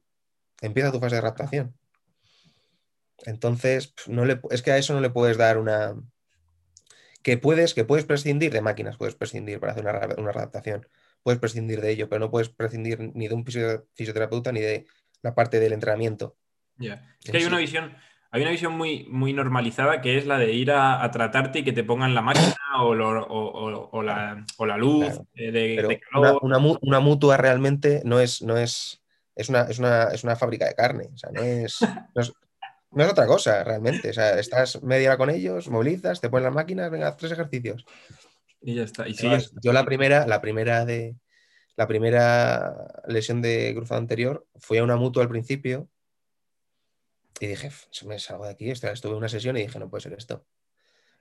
empieza 0.60 0.92
tu 0.92 1.00
fase 1.00 1.14
de 1.14 1.22
adaptación. 1.22 1.74
Entonces, 3.24 3.94
no 4.06 4.26
le, 4.26 4.40
es 4.50 4.62
que 4.62 4.72
a 4.72 4.76
eso 4.76 4.92
no 4.92 5.00
le 5.00 5.10
puedes 5.10 5.38
dar 5.38 5.56
una. 5.56 5.94
Que 7.22 7.38
puedes, 7.38 7.74
que 7.74 7.84
puedes 7.84 8.04
prescindir 8.04 8.52
de 8.52 8.62
máquinas, 8.62 8.96
puedes 8.96 9.14
prescindir 9.14 9.60
para 9.60 9.72
hacer 9.72 9.84
una, 9.86 10.14
una 10.16 10.30
adaptación, 10.30 10.86
puedes 11.22 11.40
prescindir 11.40 11.80
de 11.80 11.90
ello, 11.90 12.08
pero 12.08 12.20
no 12.20 12.30
puedes 12.30 12.48
prescindir 12.48 13.12
ni 13.14 13.28
de 13.28 13.34
un 13.34 13.44
fisioterapeuta 13.44 14.52
ni 14.52 14.60
de 14.60 14.86
la 15.22 15.34
parte 15.34 15.60
del 15.60 15.72
entrenamiento. 15.72 16.36
Es 16.78 17.30
que 17.30 17.36
hay 17.36 17.44
una 17.44 17.58
visión, 17.58 17.94
hay 18.30 18.42
una 18.42 18.50
visión 18.52 18.76
muy, 18.76 19.04
muy 19.08 19.32
normalizada 19.32 20.00
que 20.00 20.16
es 20.16 20.26
la 20.26 20.38
de 20.38 20.52
ir 20.52 20.70
a, 20.70 21.08
tratarte 21.10 21.58
y 21.60 21.64
que 21.64 21.72
te 21.72 21.84
pongan 21.84 22.14
la 22.14 22.22
máquina 22.22 22.56
o, 22.82 22.94
la, 22.94 24.76
luz 24.76 25.20
eh, 25.34 25.50
de, 25.50 26.00
calor. 26.10 26.38
Una, 26.42 27.00
mutua 27.00 27.36
realmente 27.36 28.02
no 28.04 28.20
es, 28.20 28.40
no 28.42 28.56
es, 28.56 29.02
es 29.34 29.48
una, 29.48 29.62
es 29.62 29.78
una, 30.24 30.36
fábrica 30.36 30.66
de 30.66 30.74
carne. 30.74 31.08
O 31.12 31.18
sea, 31.18 31.30
no 31.34 31.42
es, 31.42 31.80
no 32.92 33.02
es, 33.04 33.10
otra 33.10 33.26
cosa 33.26 33.64
realmente. 33.64 34.10
O 34.10 34.14
sea, 34.14 34.38
estás 34.38 34.82
media 34.82 35.10
hora 35.10 35.18
con 35.18 35.30
ellos, 35.30 35.68
movilizas, 35.68 36.20
te 36.20 36.30
ponen 36.30 36.44
las 36.44 36.54
máquinas, 36.54 36.90
venga, 36.90 37.16
tres 37.16 37.32
ejercicios. 37.32 37.84
Y 38.62 38.74
ya 38.74 38.82
está. 38.82 39.08
Y 39.08 39.14
yo 39.62 39.72
la 39.72 39.84
primera, 39.84 40.26
la 40.26 40.40
primera 40.40 40.84
de 40.84 41.16
la 41.76 41.86
primera 41.86 43.02
lesión 43.06 43.40
de 43.40 43.72
cruzado 43.74 43.98
anterior 44.00 44.46
fui 44.56 44.78
a 44.78 44.84
una 44.84 44.96
mutua 44.96 45.22
al 45.22 45.30
principio 45.30 45.88
y 47.40 47.46
dije, 47.46 47.70
me 48.04 48.18
salgo 48.18 48.44
de 48.44 48.50
aquí, 48.50 48.70
estuve 48.70 49.12
en 49.12 49.16
una 49.16 49.30
sesión 49.30 49.56
y 49.56 49.62
dije, 49.62 49.78
no 49.78 49.88
puede 49.88 50.02
ser 50.02 50.12
esto. 50.12 50.44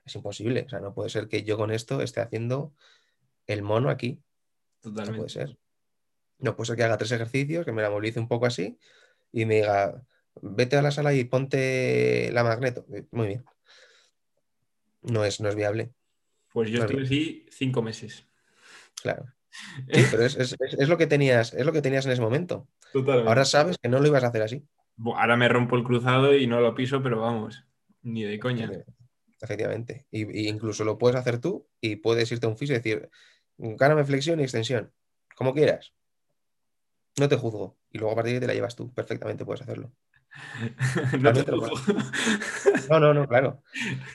Es 0.04 0.14
imposible. 0.14 0.64
O 0.66 0.68
sea, 0.68 0.80
no 0.80 0.92
puede 0.92 1.08
ser 1.08 1.28
que 1.28 1.44
yo 1.44 1.56
con 1.56 1.70
esto 1.70 2.02
esté 2.02 2.20
haciendo 2.20 2.74
el 3.46 3.62
mono 3.62 3.88
aquí. 3.88 4.22
Totalmente. 4.82 5.12
No 5.12 5.16
puede 5.16 5.30
ser. 5.30 5.58
No 6.38 6.56
puede 6.56 6.66
ser 6.66 6.76
que 6.76 6.84
haga 6.84 6.98
tres 6.98 7.12
ejercicios, 7.12 7.64
que 7.64 7.72
me 7.72 7.80
la 7.80 7.88
movilice 7.88 8.20
un 8.20 8.28
poco 8.28 8.44
así 8.44 8.78
y 9.32 9.46
me 9.46 9.56
diga, 9.56 10.02
vete 10.42 10.76
a 10.76 10.82
la 10.82 10.90
sala 10.90 11.14
y 11.14 11.24
ponte 11.24 12.30
la 12.32 12.44
magneto. 12.44 12.84
Muy 13.12 13.28
bien. 13.28 13.44
No 15.02 15.24
es, 15.24 15.40
no 15.40 15.48
es 15.48 15.54
viable. 15.54 15.94
Pues 16.52 16.70
yo 16.70 16.82
estuve 16.82 17.02
así 17.02 17.46
cinco 17.50 17.82
meses. 17.82 18.26
Claro. 19.02 19.26
Sí, 19.92 20.04
pero 20.10 20.24
es, 20.24 20.88
lo 20.88 20.96
que 20.96 21.06
tenías, 21.06 21.54
es 21.54 21.66
lo 21.66 21.72
que 21.72 21.82
tenías 21.82 22.06
en 22.06 22.12
ese 22.12 22.20
momento. 22.20 22.68
Ahora 23.26 23.44
sabes 23.44 23.78
que 23.78 23.88
no 23.88 23.98
lo 24.00 24.06
ibas 24.06 24.24
a 24.24 24.28
hacer 24.28 24.42
así. 24.42 24.64
Ahora 25.04 25.36
me 25.36 25.48
rompo 25.48 25.76
el 25.76 25.84
cruzado 25.84 26.34
y 26.34 26.46
no 26.46 26.60
lo 26.60 26.74
piso, 26.74 27.02
pero 27.02 27.20
vamos, 27.20 27.64
ni 28.02 28.22
de 28.22 28.38
coña. 28.38 28.70
Efectivamente. 29.40 30.06
Y, 30.10 30.48
incluso 30.48 30.84
lo 30.84 30.98
puedes 30.98 31.16
hacer 31.16 31.38
tú 31.38 31.66
y 31.80 31.96
puedes 31.96 32.30
irte 32.30 32.46
a 32.46 32.50
un 32.50 32.56
fisio 32.56 32.74
y 32.74 32.78
decir, 32.78 33.10
gáname 33.56 34.04
flexión 34.04 34.40
y 34.40 34.44
extensión, 34.44 34.92
como 35.34 35.54
quieras. 35.54 35.94
No 37.18 37.28
te 37.28 37.36
juzgo. 37.36 37.78
Y 37.90 37.98
luego 37.98 38.12
a 38.12 38.16
partir 38.16 38.32
de 38.32 38.36
ahí 38.36 38.40
te 38.40 38.46
la 38.46 38.54
llevas 38.54 38.76
tú. 38.76 38.92
Perfectamente 38.94 39.44
puedes 39.44 39.62
hacerlo. 39.62 39.92
no 41.20 41.32
te. 41.32 41.44
No, 42.88 43.00
no, 43.00 43.12
no, 43.12 43.26
claro. 43.26 43.62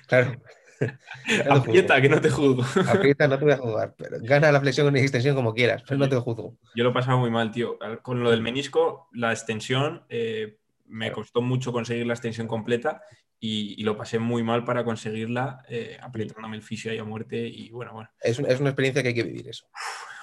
Claro. 0.08 0.42
Aprieta, 1.50 2.02
que 2.02 2.10
no 2.10 2.22
te 2.22 2.30
juzgo. 2.30 2.64
Aprieta, 2.90 3.28
no 3.28 3.38
te 3.38 3.46
voy 3.46 3.54
a 3.54 3.58
juzgar. 3.58 3.96
Pero 3.98 4.18
gana 4.22 4.52
la 4.52 4.60
flexión 4.60 4.96
y 4.96 5.00
extensión 5.00 5.36
como 5.36 5.54
quieras, 5.54 5.84
pero 5.88 5.98
no 5.98 6.10
te 6.10 6.16
juzgo. 6.18 6.58
Yo 6.76 6.84
lo 6.84 6.92
he 6.92 6.94
pasado 6.94 7.18
muy 7.18 7.32
mal, 7.32 7.52
tío. 7.52 7.78
Con 8.02 8.24
lo 8.24 8.32
del 8.32 8.42
menisco, 8.42 9.10
la 9.14 9.32
extensión, 9.32 10.04
eh, 10.10 10.58
me 10.88 11.12
costó 11.12 11.42
mucho 11.42 11.72
conseguir 11.72 12.06
la 12.06 12.14
extensión 12.14 12.48
completa 12.48 13.02
y, 13.40 13.84
lo 13.84 13.98
pasé 13.98 14.18
muy 14.20 14.44
mal 14.44 14.64
para 14.64 14.84
conseguirla, 14.84 15.64
eh, 15.70 15.98
apretándome 16.02 16.56
el 16.56 16.64
fisio 16.64 16.92
ahí 16.92 16.98
a 16.98 17.04
muerte 17.04 17.48
y 17.48 17.70
bueno, 17.70 17.94
bueno. 17.94 18.10
Es, 18.22 18.40
una 18.40 18.50
experiencia 18.70 19.04
que 19.04 19.10
hay 19.10 19.14
que 19.14 19.24
vivir 19.24 19.48
eso. 19.48 19.68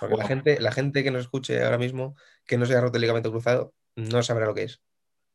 Porque 0.01 0.17
la, 0.17 0.27
gente, 0.27 0.61
la 0.61 0.73
gente 0.73 1.05
que 1.05 1.11
nos 1.11 1.23
escuche 1.23 1.62
ahora 1.62 1.79
mismo, 1.79 2.17
que 2.47 2.59
no 2.59 2.67
se 2.67 2.73
haya 2.73 2.81
roto 2.81 2.97
el 2.97 3.03
ligamento 3.03 3.31
cruzado, 3.31 3.75
no 3.95 4.23
sabrá 4.23 4.47
lo 4.47 4.55
que 4.55 4.65
es. 4.65 4.83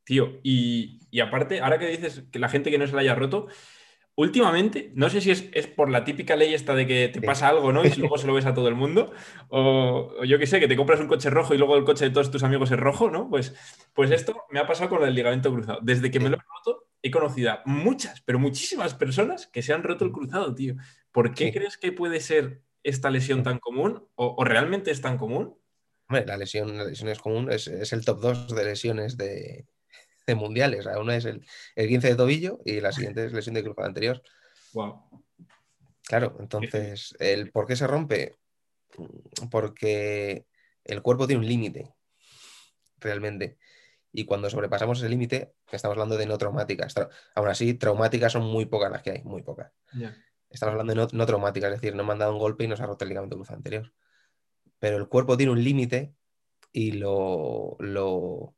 Tío, 0.04 0.40
y, 0.44 1.00
y 1.12 1.20
aparte, 1.20 1.62
ahora 1.62 1.80
que 1.80 1.88
dices 1.88 2.24
que 2.32 2.40
la 2.40 2.50
gente 2.50 2.72
que 2.72 2.78
no 2.78 2.88
se 2.88 2.94
la 2.94 3.02
haya 3.02 3.16
roto, 3.16 3.48
últimamente, 4.18 4.92
no 4.96 5.10
sé 5.10 5.22
si 5.22 5.30
es, 5.30 5.68
por 5.68 5.90
la 5.92 6.04
típica 6.04 6.36
ley 6.36 6.54
esta 6.54 6.74
de 6.74 6.88
que 6.88 7.08
te 7.08 7.22
pasa 7.22 7.48
algo, 7.48 7.72
¿no? 7.72 7.84
Y 7.86 8.00
luego 8.00 8.18
se 8.18 8.28
lo 8.28 8.34
ves 8.34 8.48
a 8.48 8.54
todo 8.54 8.68
el 8.68 8.76
mundo, 8.76 9.14
o, 9.48 10.24
yo 10.26 10.40
qué 10.40 10.48
sé, 10.48 10.60
que 10.60 10.68
te 10.68 10.76
compras 10.76 11.00
un 11.00 11.08
coche 11.08 11.30
rojo 11.30 11.54
y 11.54 11.58
luego 11.58 11.78
el 11.78 11.86
coche 11.86 12.06
de 12.06 12.12
todos 12.12 12.32
tus 12.32 12.44
amigos 12.44 12.72
es 12.72 12.80
rojo, 12.80 13.10
¿no? 13.10 13.30
Pues, 13.30 13.56
pues 13.94 14.12
esto 14.12 14.44
me 14.50 14.60
ha 14.60 14.68
pasado 14.68 14.90
con 14.90 15.08
el 15.08 15.14
ligamento 15.14 15.52
cruzado. 15.54 15.80
Desde 15.84 16.10
que 16.10 16.20
me 16.20 16.30
lo 16.30 16.38
he 16.38 16.40
roto, 16.40 16.88
he 17.02 17.12
conocido 17.12 17.52
a 17.52 17.62
muchas, 17.66 18.22
pero 18.22 18.40
muchísimas 18.40 18.96
personas 18.96 19.48
que 19.48 19.62
se 19.62 19.72
han 19.72 19.84
roto 19.84 20.04
el 20.04 20.12
cruzado, 20.12 20.54
tío. 20.54 20.76
¿Por 21.12 21.36
qué 21.36 21.54
crees 21.54 21.78
que 21.78 21.92
puede 21.92 22.20
ser 22.20 22.64
esta 22.82 23.12
lesión 23.12 23.44
tan 23.44 23.60
común? 23.60 24.08
¿O, 24.16 24.44
realmente 24.44 24.90
es 24.90 25.00
tan 25.00 25.18
común? 25.18 25.56
Hombre, 26.10 26.26
la 26.26 26.38
lesión, 26.38 26.76
la 26.76 26.86
lesión 26.86 27.10
es 27.10 27.20
común, 27.20 27.52
es, 27.52 27.68
es 27.68 27.94
el 27.94 28.04
top 28.04 28.20
2 28.20 28.56
de 28.56 28.64
lesiones 28.66 29.18
de, 29.18 29.68
de 30.28 30.36
mundiales. 30.36 30.86
O 30.86 31.02
una 31.02 31.16
es 31.16 31.26
el, 31.26 31.46
el 31.76 31.88
15 31.88 32.10
de 32.10 32.16
tobillo 32.16 32.60
y 32.66 32.80
la 32.82 32.92
siguiente 32.92 33.26
es 33.26 33.34
lesión 33.34 33.56
de 33.56 33.64
cruzado 33.64 33.88
anterior. 33.88 34.22
Wow. 34.74 35.24
Claro, 36.04 36.38
entonces, 36.40 37.16
¿el 37.20 37.52
¿por 37.52 37.66
qué 37.66 37.76
se 37.76 37.88
rompe? 37.88 38.36
Porque 39.50 40.46
el 40.84 41.02
cuerpo 41.02 41.28
tiene 41.28 41.42
un 41.42 41.48
límite, 41.48 41.94
realmente. 43.00 43.58
Y 44.14 44.26
cuando 44.26 44.50
sobrepasamos 44.50 45.00
ese 45.00 45.10
límite, 45.10 45.54
estamos 45.72 45.96
hablando 45.96 46.18
de 46.18 46.26
no 46.26 46.38
traumáticas. 46.38 46.96
Aún 47.36 47.48
así, 47.50 47.74
traumáticas 47.74 48.32
son 48.32 48.44
muy 48.44 48.66
pocas 48.66 48.92
las 48.92 49.02
que 49.02 49.12
hay, 49.12 49.24
muy 49.24 49.44
pocas. 49.44 49.72
Estamos 50.50 50.74
hablando 50.74 50.94
de 50.94 51.10
no, 51.12 51.26
traumáticas, 51.26 51.74
es 51.74 51.82
decir, 51.82 51.96
no 51.96 52.06
me 52.06 52.14
han 52.14 52.20
dado 52.20 52.34
un 52.34 52.40
golpe 52.40 52.64
y 52.64 52.68
nos 52.68 52.80
ha 52.80 52.86
roto 52.86 53.04
el 53.04 53.10
ligamento 53.10 53.36
cruzado 53.36 53.58
anterior. 53.58 53.94
Pero 54.80 54.98
el 54.98 55.08
cuerpo 55.08 55.36
tiene 55.36 55.52
un 55.52 55.64
límite 55.64 56.14
y 56.72 56.92
lo, 56.92 57.76
lo, 57.80 58.56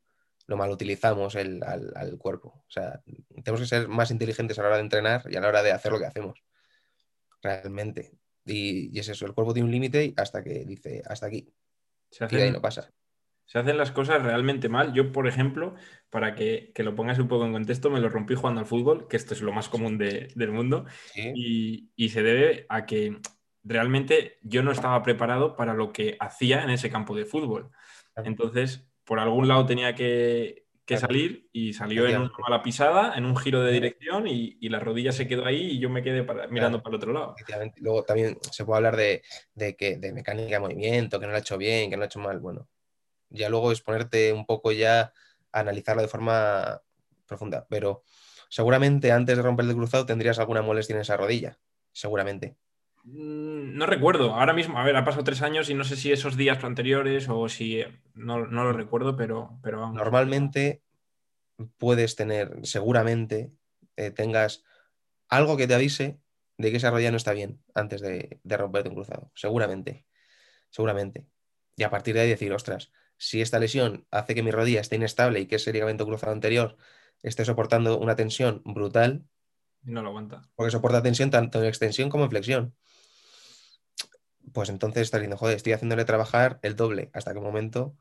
lo 0.49 0.57
mal 0.57 0.71
utilizamos 0.71 1.35
el, 1.35 1.61
al, 1.63 2.17
cuerpo. 2.17 2.63
O 2.67 2.71
sea, 2.71 3.03
tenemos 3.43 3.61
que 3.61 3.67
ser 3.67 3.87
más 3.87 4.09
inteligentes 4.09 4.57
a 4.57 4.63
la 4.63 4.69
hora 4.69 4.77
de 4.77 4.83
entrenar 4.83 5.21
y 5.29 5.35
a 5.35 5.41
la 5.41 5.47
hora 5.47 5.61
de 5.61 5.71
hacer 5.71 5.91
lo 5.91 5.99
que 5.99 6.07
hacemos. 6.07 6.43
Realmente. 7.43 8.17
Y, 8.45 8.97
es 8.97 9.09
eso, 9.09 9.27
el 9.27 9.35
cuerpo 9.35 9.53
tiene 9.53 9.67
un 9.67 9.71
límite 9.71 10.11
hasta 10.17 10.43
que 10.43 10.65
dice, 10.65 11.03
hasta 11.05 11.27
aquí. 11.27 11.53
Se 12.09 12.23
hacen, 12.23 12.51
no 12.51 12.61
pasa. 12.61 12.91
Se 13.45 13.59
hacen 13.59 13.77
las 13.77 13.91
cosas 13.91 14.23
realmente 14.23 14.69
mal. 14.69 14.91
Yo, 14.91 15.11
por 15.11 15.27
ejemplo, 15.27 15.75
para 16.09 16.33
que, 16.33 16.73
lo 16.77 16.95
pongas 16.95 17.19
un 17.19 17.27
poco 17.27 17.45
en 17.45 17.51
contexto, 17.51 17.91
me 17.91 17.99
lo 17.99 18.09
rompí 18.09 18.33
jugando 18.33 18.59
al 18.59 18.65
fútbol, 18.65 19.07
que 19.07 19.17
esto 19.17 19.35
es 19.35 19.41
lo 19.43 19.53
más 19.53 19.69
común 19.69 19.99
del 19.99 20.51
mundo, 20.51 20.85
y, 21.13 22.09
se 22.09 22.23
debe 22.23 22.65
a 22.69 22.87
que 22.87 23.19
realmente 23.63 24.39
yo 24.41 24.63
no 24.63 24.71
estaba 24.71 25.03
preparado 25.03 25.55
para 25.55 25.75
lo 25.75 25.93
que 25.93 26.17
hacía 26.19 26.63
en 26.63 26.71
ese 26.71 26.89
campo 26.89 27.15
de 27.15 27.25
fútbol. 27.25 27.69
Entonces, 28.15 28.88
por 29.09 29.19
algún 29.19 29.47
lado 29.47 29.65
tenía 29.65 29.95
que, 29.95 30.67
salir 30.99 31.49
y 31.51 31.73
salió 31.73 32.07
en 32.07 32.21
una 32.21 32.31
mala 32.47 32.61
pisada, 32.61 33.15
en 33.15 33.25
un 33.25 33.35
giro 33.35 33.63
de 33.63 33.71
dirección 33.71 34.27
y, 34.27 34.69
la 34.69 34.79
rodilla 34.79 35.11
se 35.11 35.27
quedó 35.27 35.47
ahí 35.47 35.71
y 35.71 35.79
yo 35.79 35.89
me 35.89 36.03
quedé 36.03 36.23
mirando 36.51 36.83
para 36.83 36.91
el 36.91 36.97
otro 36.97 37.11
lado. 37.11 37.35
Luego 37.77 38.03
también 38.03 38.37
se 38.51 38.65
puede 38.65 38.77
hablar 38.77 38.95
de, 38.95 39.23
que, 39.75 39.97
de 39.97 40.13
mecánica 40.13 40.57
de 40.57 40.59
movimiento, 40.59 41.19
que 41.19 41.25
no 41.25 41.31
lo 41.31 41.37
ha 41.37 41.41
hecho 41.41 41.57
bien, 41.57 41.89
que 41.89 41.95
no 41.95 42.01
lo 42.01 42.03
ha 42.03 42.05
hecho 42.05 42.19
mal. 42.19 42.39
Bueno, 42.39 42.67
ya 43.29 43.49
luego 43.49 43.71
es 43.71 43.81
ponerte 43.81 44.31
un 44.31 44.45
poco 44.45 44.71
ya 44.71 45.11
a 45.51 45.59
analizarlo 45.59 46.03
de 46.03 46.07
forma 46.07 46.79
profunda. 47.25 47.65
Pero 47.67 48.03
seguramente 48.47 49.11
antes 49.11 49.37
de 49.37 49.41
romper 49.41 49.65
el 49.65 49.73
cruzado 49.73 50.05
tendrías 50.05 50.37
alguna 50.37 50.61
molestia 50.61 50.93
en 50.93 51.01
esa 51.01 51.17
rodilla. 51.17 51.57
Seguramente. 51.93 52.57
Mm, 53.11 53.77
no 53.77 53.85
recuerdo, 53.85 54.35
ahora 54.35 54.53
mismo, 54.53 54.77
a 54.77 54.83
ver, 54.83 54.95
ha 54.95 55.03
pasado 55.03 55.23
tres 55.23 55.41
años 55.41 55.69
y 55.69 55.73
no 55.73 55.83
sé 55.83 55.95
si 55.95 56.11
esos 56.11 56.37
días 56.37 56.63
anteriores 56.63 57.27
o 57.29 57.49
si 57.49 57.83
no, 58.13 58.45
lo 58.45 58.73
recuerdo, 58.73 59.15
pero, 59.15 59.59
pero 59.63 59.91
Normalmente 59.91 60.83
puedes 61.77 62.15
tener, 62.15 62.59
seguramente 62.63 63.51
eh, 63.95 64.11
tengas 64.11 64.63
algo 65.27 65.57
que 65.57 65.67
te 65.67 65.73
avise 65.73 66.19
de 66.57 66.71
que 66.71 66.77
esa 66.77 66.91
rodilla 66.91 67.11
no 67.11 67.17
está 67.17 67.33
bien 67.33 67.61
antes 67.73 68.01
de, 68.01 68.39
de 68.43 68.57
romperte 68.57 68.89
un 68.89 68.95
cruzado. 68.95 69.31
Seguramente, 69.33 70.05
seguramente. 70.69 71.25
Y 71.75 71.83
a 71.83 71.89
partir 71.89 72.13
de 72.15 72.21
ahí 72.21 72.29
decir, 72.29 72.53
ostras, 72.53 72.91
si 73.17 73.41
esta 73.41 73.59
lesión 73.59 74.05
hace 74.11 74.35
que 74.35 74.43
mi 74.43 74.51
rodilla 74.51 74.81
esté 74.81 74.97
inestable 74.97 75.39
y 75.39 75.45
que 75.45 75.55
ese 75.55 75.73
ligamento 75.73 76.05
cruzado 76.05 76.31
anterior 76.31 76.77
esté 77.23 77.43
soportando 77.45 77.97
una 77.97 78.15
tensión 78.15 78.61
brutal. 78.65 79.25
No 79.83 80.01
lo 80.01 80.09
aguanta. 80.09 80.49
Porque 80.55 80.71
soporta 80.71 81.01
tensión 81.01 81.29
tanto 81.29 81.59
en 81.59 81.65
extensión 81.65 82.09
como 82.09 82.25
en 82.25 82.29
flexión. 82.29 82.75
Pues 84.53 84.69
entonces 84.69 85.03
está 85.03 85.17
diciendo, 85.17 85.37
joder, 85.37 85.55
estoy 85.55 85.73
haciéndole 85.73 86.05
trabajar 86.05 86.59
el 86.61 86.75
doble 86.75 87.09
hasta 87.13 87.31
que 87.31 87.39
un 87.39 87.45
momento 87.45 87.95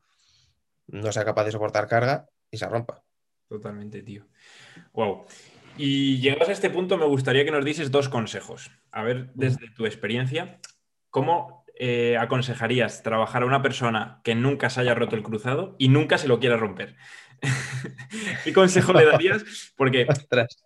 no 0.87 1.11
sea 1.11 1.25
capaz 1.25 1.45
de 1.45 1.51
soportar 1.51 1.87
carga 1.87 2.27
y 2.51 2.57
se 2.57 2.67
rompa. 2.67 3.03
Totalmente, 3.47 4.01
tío. 4.03 4.27
Wow. 4.93 5.25
Y 5.77 6.19
llegados 6.19 6.49
a 6.49 6.51
este 6.51 6.69
punto, 6.69 6.97
me 6.97 7.05
gustaría 7.05 7.45
que 7.45 7.51
nos 7.51 7.65
dices 7.65 7.91
dos 7.91 8.09
consejos. 8.09 8.71
A 8.91 9.03
ver, 9.03 9.31
desde 9.33 9.69
tu 9.71 9.85
experiencia, 9.85 10.59
¿cómo 11.09 11.65
eh, 11.75 12.17
aconsejarías 12.17 13.01
trabajar 13.01 13.43
a 13.43 13.45
una 13.45 13.61
persona 13.61 14.21
que 14.23 14.35
nunca 14.35 14.69
se 14.69 14.81
haya 14.81 14.93
roto 14.93 15.15
el 15.15 15.23
cruzado 15.23 15.75
y 15.79 15.89
nunca 15.89 16.17
se 16.17 16.27
lo 16.27 16.39
quiera 16.39 16.57
romper? 16.57 16.95
¿Qué 18.43 18.53
consejo 18.53 18.93
le 18.93 19.05
darías? 19.05 19.73
Porque 19.75 20.07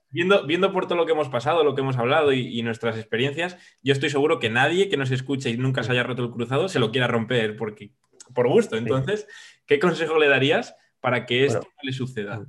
viendo, 0.10 0.46
viendo 0.46 0.72
por 0.72 0.88
todo 0.88 0.98
lo 0.98 1.06
que 1.06 1.12
hemos 1.12 1.30
pasado, 1.30 1.64
lo 1.64 1.76
que 1.76 1.82
hemos 1.82 1.98
hablado 1.98 2.34
y, 2.34 2.62
nuestras 2.62 2.98
experiencias, 2.98 3.58
yo 3.82 3.94
estoy 3.94 4.10
seguro 4.10 4.40
que 4.40 4.50
nadie 4.50 4.90
que 4.90 4.98
nos 4.98 5.12
escuche 5.12 5.50
y 5.50 5.58
nunca 5.58 5.84
se 5.84 5.92
haya 5.92 6.04
roto 6.04 6.24
el 6.24 6.32
cruzado 6.32 6.70
se 6.70 6.80
lo 6.80 6.92
quiera 6.92 7.08
romper 7.08 7.56
porque, 7.56 7.92
por 8.34 8.48
gusto. 8.48 8.78
Entonces, 8.78 9.28
¿qué 9.66 9.80
consejo 9.80 10.18
le 10.18 10.28
darías 10.28 10.76
para 11.00 11.26
que 11.26 11.46
esto 11.46 11.62
no 11.62 11.82
le 11.84 11.94
suceda? 11.94 12.46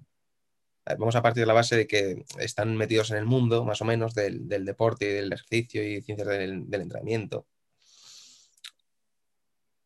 Vamos 0.99 1.17
a 1.17 1.23
partir 1.23 1.43
de 1.43 1.47
la 1.47 1.55
base 1.55 1.77
de 1.77 1.87
que 1.87 2.25
están 2.39 2.77
metidos 2.77 3.11
en 3.11 3.17
el 3.17 3.25
mundo, 3.25 3.65
más 3.65 3.81
o 3.81 3.87
menos, 3.87 4.15
del, 4.15 4.47
deporte 4.49 5.07
y 5.07 5.13
del 5.15 5.33
ejercicio 5.33 5.83
y 5.83 6.03
ciencias 6.03 6.29
del 6.29 6.81
entrenamiento 6.81 7.47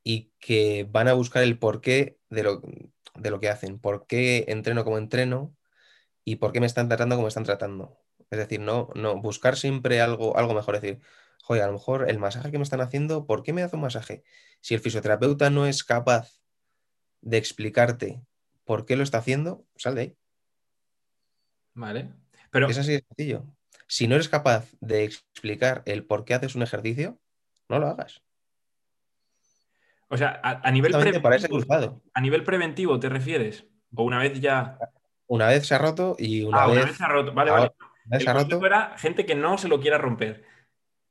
y 0.08 0.32
que 0.38 0.86
van 0.90 1.06
a 1.06 1.12
buscar 1.12 1.42
el 1.42 1.58
porqué 1.58 2.16
de 2.30 2.42
lo, 2.42 2.62
de 3.18 3.30
lo 3.30 3.40
que 3.40 3.48
hacen, 3.48 3.78
por 3.78 4.06
qué 4.06 4.44
entreno 4.48 4.84
como 4.84 4.98
entreno 4.98 5.54
y 6.24 6.36
por 6.36 6.52
qué 6.52 6.60
me 6.60 6.66
están 6.66 6.88
tratando 6.88 7.16
como 7.16 7.24
me 7.24 7.28
están 7.28 7.44
tratando. 7.44 7.98
Es 8.30 8.38
decir, 8.38 8.60
no, 8.60 8.90
no 8.94 9.20
buscar 9.20 9.56
siempre 9.56 10.00
algo, 10.00 10.36
algo 10.36 10.54
mejor. 10.54 10.76
Es 10.76 10.82
decir, 10.82 11.00
joder, 11.42 11.62
a 11.62 11.66
lo 11.66 11.72
mejor 11.72 12.10
el 12.10 12.18
masaje 12.18 12.50
que 12.50 12.58
me 12.58 12.64
están 12.64 12.80
haciendo, 12.80 13.26
¿por 13.26 13.42
qué 13.42 13.52
me 13.52 13.62
hace 13.62 13.76
un 13.76 13.82
masaje? 13.82 14.22
Si 14.60 14.74
el 14.74 14.80
fisioterapeuta 14.80 15.50
no 15.50 15.66
es 15.66 15.84
capaz 15.84 16.40
de 17.20 17.38
explicarte 17.38 18.20
por 18.64 18.84
qué 18.84 18.96
lo 18.96 19.02
está 19.02 19.18
haciendo, 19.18 19.64
sal 19.76 19.94
de 19.94 20.00
ahí. 20.00 20.16
Vale. 21.74 22.12
Pero... 22.50 22.68
Es 22.68 22.78
así 22.78 22.92
de 22.92 23.04
sencillo. 23.08 23.46
Si 23.86 24.06
no 24.06 24.16
eres 24.16 24.28
capaz 24.28 24.68
de 24.80 25.04
explicar 25.04 25.82
el 25.86 26.04
por 26.04 26.26
qué 26.26 26.34
haces 26.34 26.54
un 26.54 26.62
ejercicio, 26.62 27.18
no 27.70 27.78
lo 27.78 27.86
hagas. 27.86 28.22
O 30.10 30.16
sea, 30.16 30.40
a, 30.42 30.70
nivel 30.70 30.92
preventivo. 30.92 31.64
¿A 32.14 32.20
nivel 32.20 32.42
preventivo 32.42 32.98
te 32.98 33.08
refieres? 33.08 33.66
¿O 33.94 34.04
una 34.04 34.18
vez 34.18 34.40
ya.? 34.40 34.78
Una 35.26 35.48
vez 35.48 35.66
se 35.66 35.74
ha 35.74 35.78
roto 35.78 36.16
y 36.18 36.42
una, 36.42 36.62
ah, 36.62 36.66
vez... 36.66 36.76
una 36.76 36.86
vez 36.86 36.96
se 36.96 37.04
ha 37.04 37.08
roto. 37.08 37.32
Vale, 37.34 37.50
vale. 37.50 37.72
El 38.10 38.20
se 38.22 38.30
ha 38.30 38.32
roto. 38.32 38.64
era 38.64 38.94
gente 38.96 39.26
que 39.26 39.34
no 39.34 39.58
se 39.58 39.68
lo 39.68 39.80
quiera 39.80 39.98
romper. 39.98 40.44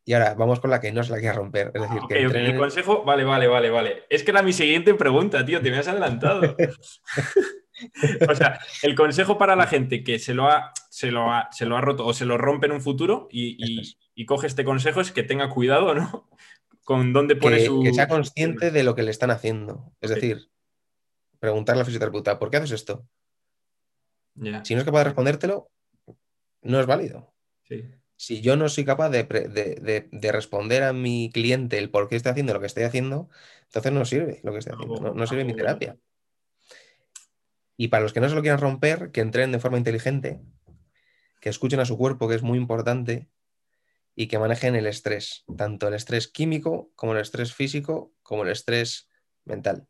Y 0.03 0.13
ahora 0.13 0.33
vamos 0.33 0.59
con 0.59 0.71
la 0.71 0.79
que 0.79 0.91
no 0.91 1.03
se 1.03 1.11
la 1.11 1.19
quiera 1.19 1.33
romper. 1.33 1.71
Es 1.75 1.81
decir, 1.81 2.01
que 2.07 2.23
el 2.23 2.57
consejo, 2.57 3.03
vale, 3.03 3.23
vale, 3.23 3.47
vale, 3.47 3.69
vale. 3.69 4.05
Es 4.09 4.23
que 4.23 4.31
era 4.31 4.41
mi 4.41 4.53
siguiente 4.53 4.93
pregunta, 4.95 5.45
tío, 5.45 5.61
te 5.61 5.69
me 5.69 5.77
has 5.77 5.87
adelantado. 5.87 6.55
o 8.29 8.35
sea, 8.35 8.59
el 8.81 8.95
consejo 8.95 9.37
para 9.37 9.55
la 9.55 9.67
gente 9.67 10.03
que 10.03 10.17
se 10.17 10.33
lo 10.33 10.47
ha, 10.47 10.71
se 10.89 11.11
lo 11.11 11.31
ha, 11.31 11.49
se 11.51 11.65
lo 11.65 11.77
ha 11.77 11.81
roto 11.81 12.05
o 12.05 12.13
se 12.13 12.25
lo 12.25 12.37
rompe 12.37 12.67
en 12.67 12.71
un 12.71 12.81
futuro 12.81 13.27
y, 13.29 13.95
y 14.15 14.25
coge 14.25 14.47
este 14.47 14.63
consejo 14.63 15.01
es 15.01 15.11
que 15.11 15.21
tenga 15.21 15.49
cuidado, 15.49 15.93
¿no? 15.93 16.29
Con 16.87 17.11
dónde 17.11 17.35
pone 17.35 17.57
que, 17.57 17.65
su. 17.65 17.83
Que 17.83 17.93
sea 17.93 18.07
consciente 18.07 18.71
de 18.71 18.81
lo 18.81 18.95
que 18.95 19.03
le 19.03 19.11
están 19.11 19.29
haciendo. 19.29 19.91
Es 19.99 20.09
decir, 20.09 20.49
preguntarle 21.37 21.79
a 21.79 21.81
la 21.81 21.85
fisioterapeuta, 21.85 22.39
¿por 22.39 22.49
qué 22.49 22.55
haces 22.55 22.71
esto? 22.71 23.05
Si 24.63 24.73
no 24.73 24.79
es 24.79 24.85
capaz 24.85 24.99
de 24.99 25.03
respondértelo, 25.03 25.69
no 26.61 26.79
es 26.79 26.85
válido. 26.85 27.33
Si 28.15 28.39
yo 28.39 28.55
no 28.55 28.69
soy 28.69 28.85
capaz 28.85 29.09
de, 29.09 30.31
responder 30.31 30.83
a 30.83 30.93
mi 30.93 31.29
cliente 31.29 31.77
el 31.77 31.89
por 31.89 32.07
qué 32.07 32.15
estoy 32.15 32.31
haciendo 32.31 32.53
lo 32.53 32.61
que 32.61 32.67
estoy 32.67 32.83
haciendo, 32.83 33.27
entonces 33.63 33.91
no 33.91 34.05
sirve 34.05 34.39
lo 34.43 34.53
que 34.53 34.59
estoy 34.59 34.75
haciendo, 34.75 35.13
no, 35.13 35.27
sirve 35.27 35.43
mi 35.43 35.55
terapia. 35.55 35.97
Y 37.75 37.89
para 37.89 38.03
los 38.03 38.13
que 38.13 38.21
no 38.21 38.29
se 38.29 38.35
lo 38.35 38.41
quieran 38.41 38.61
romper, 38.61 39.11
que 39.11 39.19
entren 39.19 39.51
de 39.51 39.59
forma 39.59 39.77
inteligente, 39.77 40.39
que 41.41 41.49
escuchen 41.49 41.81
a 41.81 41.85
su 41.85 41.97
cuerpo, 41.97 42.29
que 42.29 42.35
es 42.35 42.43
muy 42.43 42.57
importante, 42.57 43.27
y 44.19 44.27
que 44.27 44.39
manejen 44.39 44.75
el 44.75 44.87
estrés, 44.87 45.45
tanto 45.55 45.87
el 45.87 45.93
estrés 45.93 46.27
químico 46.27 46.89
como 46.95 47.13
el 47.13 47.19
estrés 47.19 47.53
físico, 47.53 48.13
como 48.23 48.43
el 48.43 48.49
estrés 48.49 49.07
mental. 49.45 49.87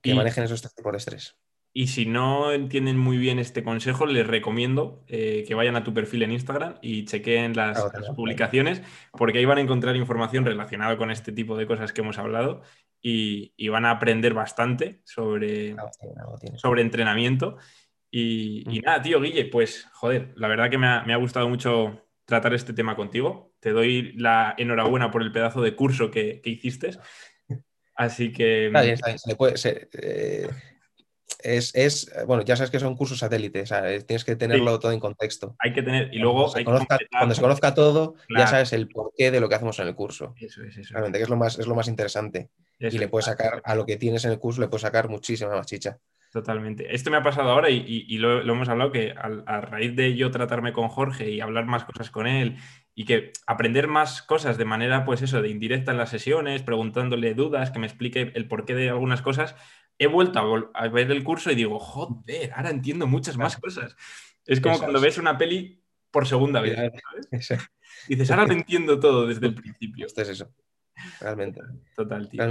Que 0.00 0.14
manejen 0.14 0.44
esos 0.44 0.62
tres 0.62 0.74
tipos 0.74 0.90
de 0.92 0.96
estrés. 0.96 1.36
Y 1.74 1.88
si 1.88 2.06
no 2.06 2.50
entienden 2.50 2.96
muy 2.96 3.18
bien 3.18 3.38
este 3.38 3.62
consejo, 3.62 4.06
les 4.06 4.26
recomiendo 4.26 5.04
eh, 5.06 5.44
que 5.46 5.54
vayan 5.54 5.76
a 5.76 5.84
tu 5.84 5.92
perfil 5.92 6.22
en 6.22 6.32
Instagram 6.32 6.76
y 6.80 7.04
chequen 7.04 7.54
las, 7.54 7.78
ah, 7.78 7.92
publicaciones, 8.16 8.80
porque 9.12 9.38
ahí 9.38 9.44
van 9.44 9.58
a 9.58 9.62
encontrar 9.62 9.94
información 9.94 10.46
relacionada 10.46 10.96
con 10.96 11.10
este 11.10 11.30
tipo 11.30 11.58
de 11.58 11.66
cosas 11.66 11.92
que 11.92 12.00
hemos 12.00 12.16
hablado 12.16 12.62
y, 13.02 13.68
van 13.68 13.84
a 13.84 13.90
aprender 13.90 14.32
bastante 14.32 15.02
sobre, 15.04 15.76
sobre 16.56 16.80
entrenamiento 16.80 17.58
y, 18.14 18.80
nada, 18.84 19.00
tío, 19.00 19.22
Guille, 19.22 19.46
pues 19.46 19.88
joder, 19.94 20.34
la 20.36 20.46
verdad 20.46 20.68
que 20.68 20.76
me 20.76 20.86
ha, 20.86 21.16
gustado 21.16 21.48
mucho 21.48 22.06
tratar 22.26 22.52
este 22.52 22.74
tema 22.74 22.94
contigo. 22.94 23.54
Te 23.58 23.70
doy 23.70 24.12
la 24.18 24.54
enhorabuena 24.58 25.10
por 25.10 25.22
el 25.22 25.32
pedazo 25.32 25.62
de 25.62 25.74
curso 25.74 26.10
que, 26.10 26.42
hiciste. 26.44 26.90
Así 27.94 28.30
que. 28.30 28.66
Está 28.66 28.82
bien, 28.82 28.94
está 28.94 29.06
bien. 29.08 29.18
Se 29.18 29.34
puede, 29.34 29.54
eh, 29.94 30.48
es, 31.42 32.12
bueno, 32.26 32.44
ya 32.44 32.54
sabes 32.54 32.70
que 32.70 32.78
son 32.78 32.96
cursos 32.96 33.18
satélites, 33.18 33.72
tienes 34.06 34.24
que 34.24 34.36
tenerlo 34.36 34.78
todo 34.78 34.92
en 34.92 35.00
contexto. 35.00 35.56
Hay 35.58 35.72
que 35.72 35.82
tener, 35.82 36.12
y 36.12 36.18
luego 36.18 36.52
cuando 36.52 37.34
se 37.34 37.40
conozca 37.40 37.72
todo, 37.74 38.16
ya 38.28 38.46
sabes 38.46 38.74
el 38.74 38.88
porqué 38.88 39.30
de 39.30 39.40
lo 39.40 39.48
que 39.48 39.54
hacemos 39.54 39.78
en 39.78 39.88
el 39.88 39.94
curso. 39.94 40.34
Eso 40.38 40.62
es, 40.64 40.76
eso. 40.76 40.92
Realmente, 40.92 41.18
que 41.18 41.24
es 41.24 41.30
lo 41.30 41.36
más, 41.36 41.58
es 41.58 41.66
lo 41.66 41.74
más 41.74 41.88
interesante. 41.88 42.50
y 42.78 42.98
le 42.98 43.08
puedes 43.08 43.24
sacar, 43.24 43.62
a 43.64 43.74
lo 43.74 43.86
que 43.86 43.96
tienes 43.96 44.26
en 44.26 44.32
el 44.32 44.38
curso, 44.38 44.60
le 44.60 44.68
puedes 44.68 44.82
sacar 44.82 45.08
muchísima 45.08 45.56
más 45.56 45.66
chicha. 45.66 45.98
Totalmente. 46.32 46.94
Esto 46.94 47.10
me 47.10 47.18
ha 47.18 47.22
pasado 47.22 47.50
ahora 47.50 47.68
y, 47.68 48.16
lo, 48.16 48.40
hemos 48.40 48.66
hablado 48.70 48.90
que 48.90 49.12
a, 49.12 49.60
raíz 49.60 49.94
de 49.94 50.16
yo 50.16 50.30
tratarme 50.30 50.72
con 50.72 50.88
Jorge 50.88 51.30
y 51.30 51.42
hablar 51.42 51.66
más 51.66 51.84
cosas 51.84 52.10
con 52.10 52.26
él 52.26 52.56
y 52.94 53.04
que 53.04 53.34
aprender 53.46 53.86
más 53.86 54.22
cosas 54.22 54.56
de 54.56 54.64
manera, 54.64 55.04
pues 55.04 55.20
eso, 55.20 55.42
de 55.42 55.50
indirecta 55.50 55.90
en 55.90 55.98
las 55.98 56.08
sesiones, 56.08 56.62
preguntándole 56.62 57.34
dudas, 57.34 57.70
que 57.70 57.78
me 57.78 57.86
explique 57.86 58.32
el 58.34 58.48
porqué 58.48 58.74
de 58.74 58.88
algunas 58.88 59.20
cosas, 59.20 59.56
he 59.98 60.06
vuelto 60.06 60.70
a, 60.72 60.88
ver 60.88 61.10
el 61.10 61.22
curso 61.22 61.52
y 61.52 61.54
digo, 61.54 61.78
joder, 61.78 62.50
ahora 62.54 62.70
entiendo 62.70 63.06
muchas 63.06 63.36
más 63.36 63.58
cosas. 63.58 63.94
Es 64.46 64.62
como 64.62 64.78
cuando 64.78 65.02
ves 65.02 65.18
una 65.18 65.36
peli 65.36 65.82
por 66.10 66.26
segunda 66.26 66.62
vez. 66.62 66.78
Dices, 68.08 68.30
ahora 68.30 68.46
lo 68.46 68.54
entiendo 68.54 68.98
todo 68.98 69.26
desde 69.26 69.48
el 69.48 69.54
principio. 69.54 70.06
Esto 70.06 70.22
es 70.22 70.30
eso. 70.30 70.50
Realmente. 71.20 71.60
Total, 71.96 72.28
tío. 72.28 72.42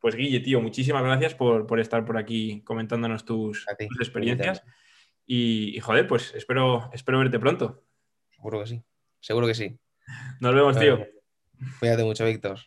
pues 0.00 0.14
Guille, 0.14 0.40
tío, 0.40 0.60
muchísimas 0.60 1.02
gracias 1.02 1.34
por, 1.34 1.80
estar 1.80 2.04
por 2.04 2.18
aquí 2.18 2.62
comentándonos 2.62 3.24
tus, 3.24 3.66
experiencias. 4.00 4.62
Y, 5.26 5.78
joder, 5.80 6.06
pues 6.06 6.34
espero, 6.34 6.90
espero 6.92 7.18
verte 7.18 7.38
pronto. 7.38 7.84
Seguro 8.30 8.60
que 8.60 8.66
sí. 8.66 8.82
Seguro 9.20 9.46
que 9.46 9.54
sí. 9.54 9.78
Nos 10.40 10.54
vemos, 10.54 10.78
tío. 10.78 11.04
Cuídate 11.80 12.04
mucho, 12.04 12.24
Víctor. 12.24 12.60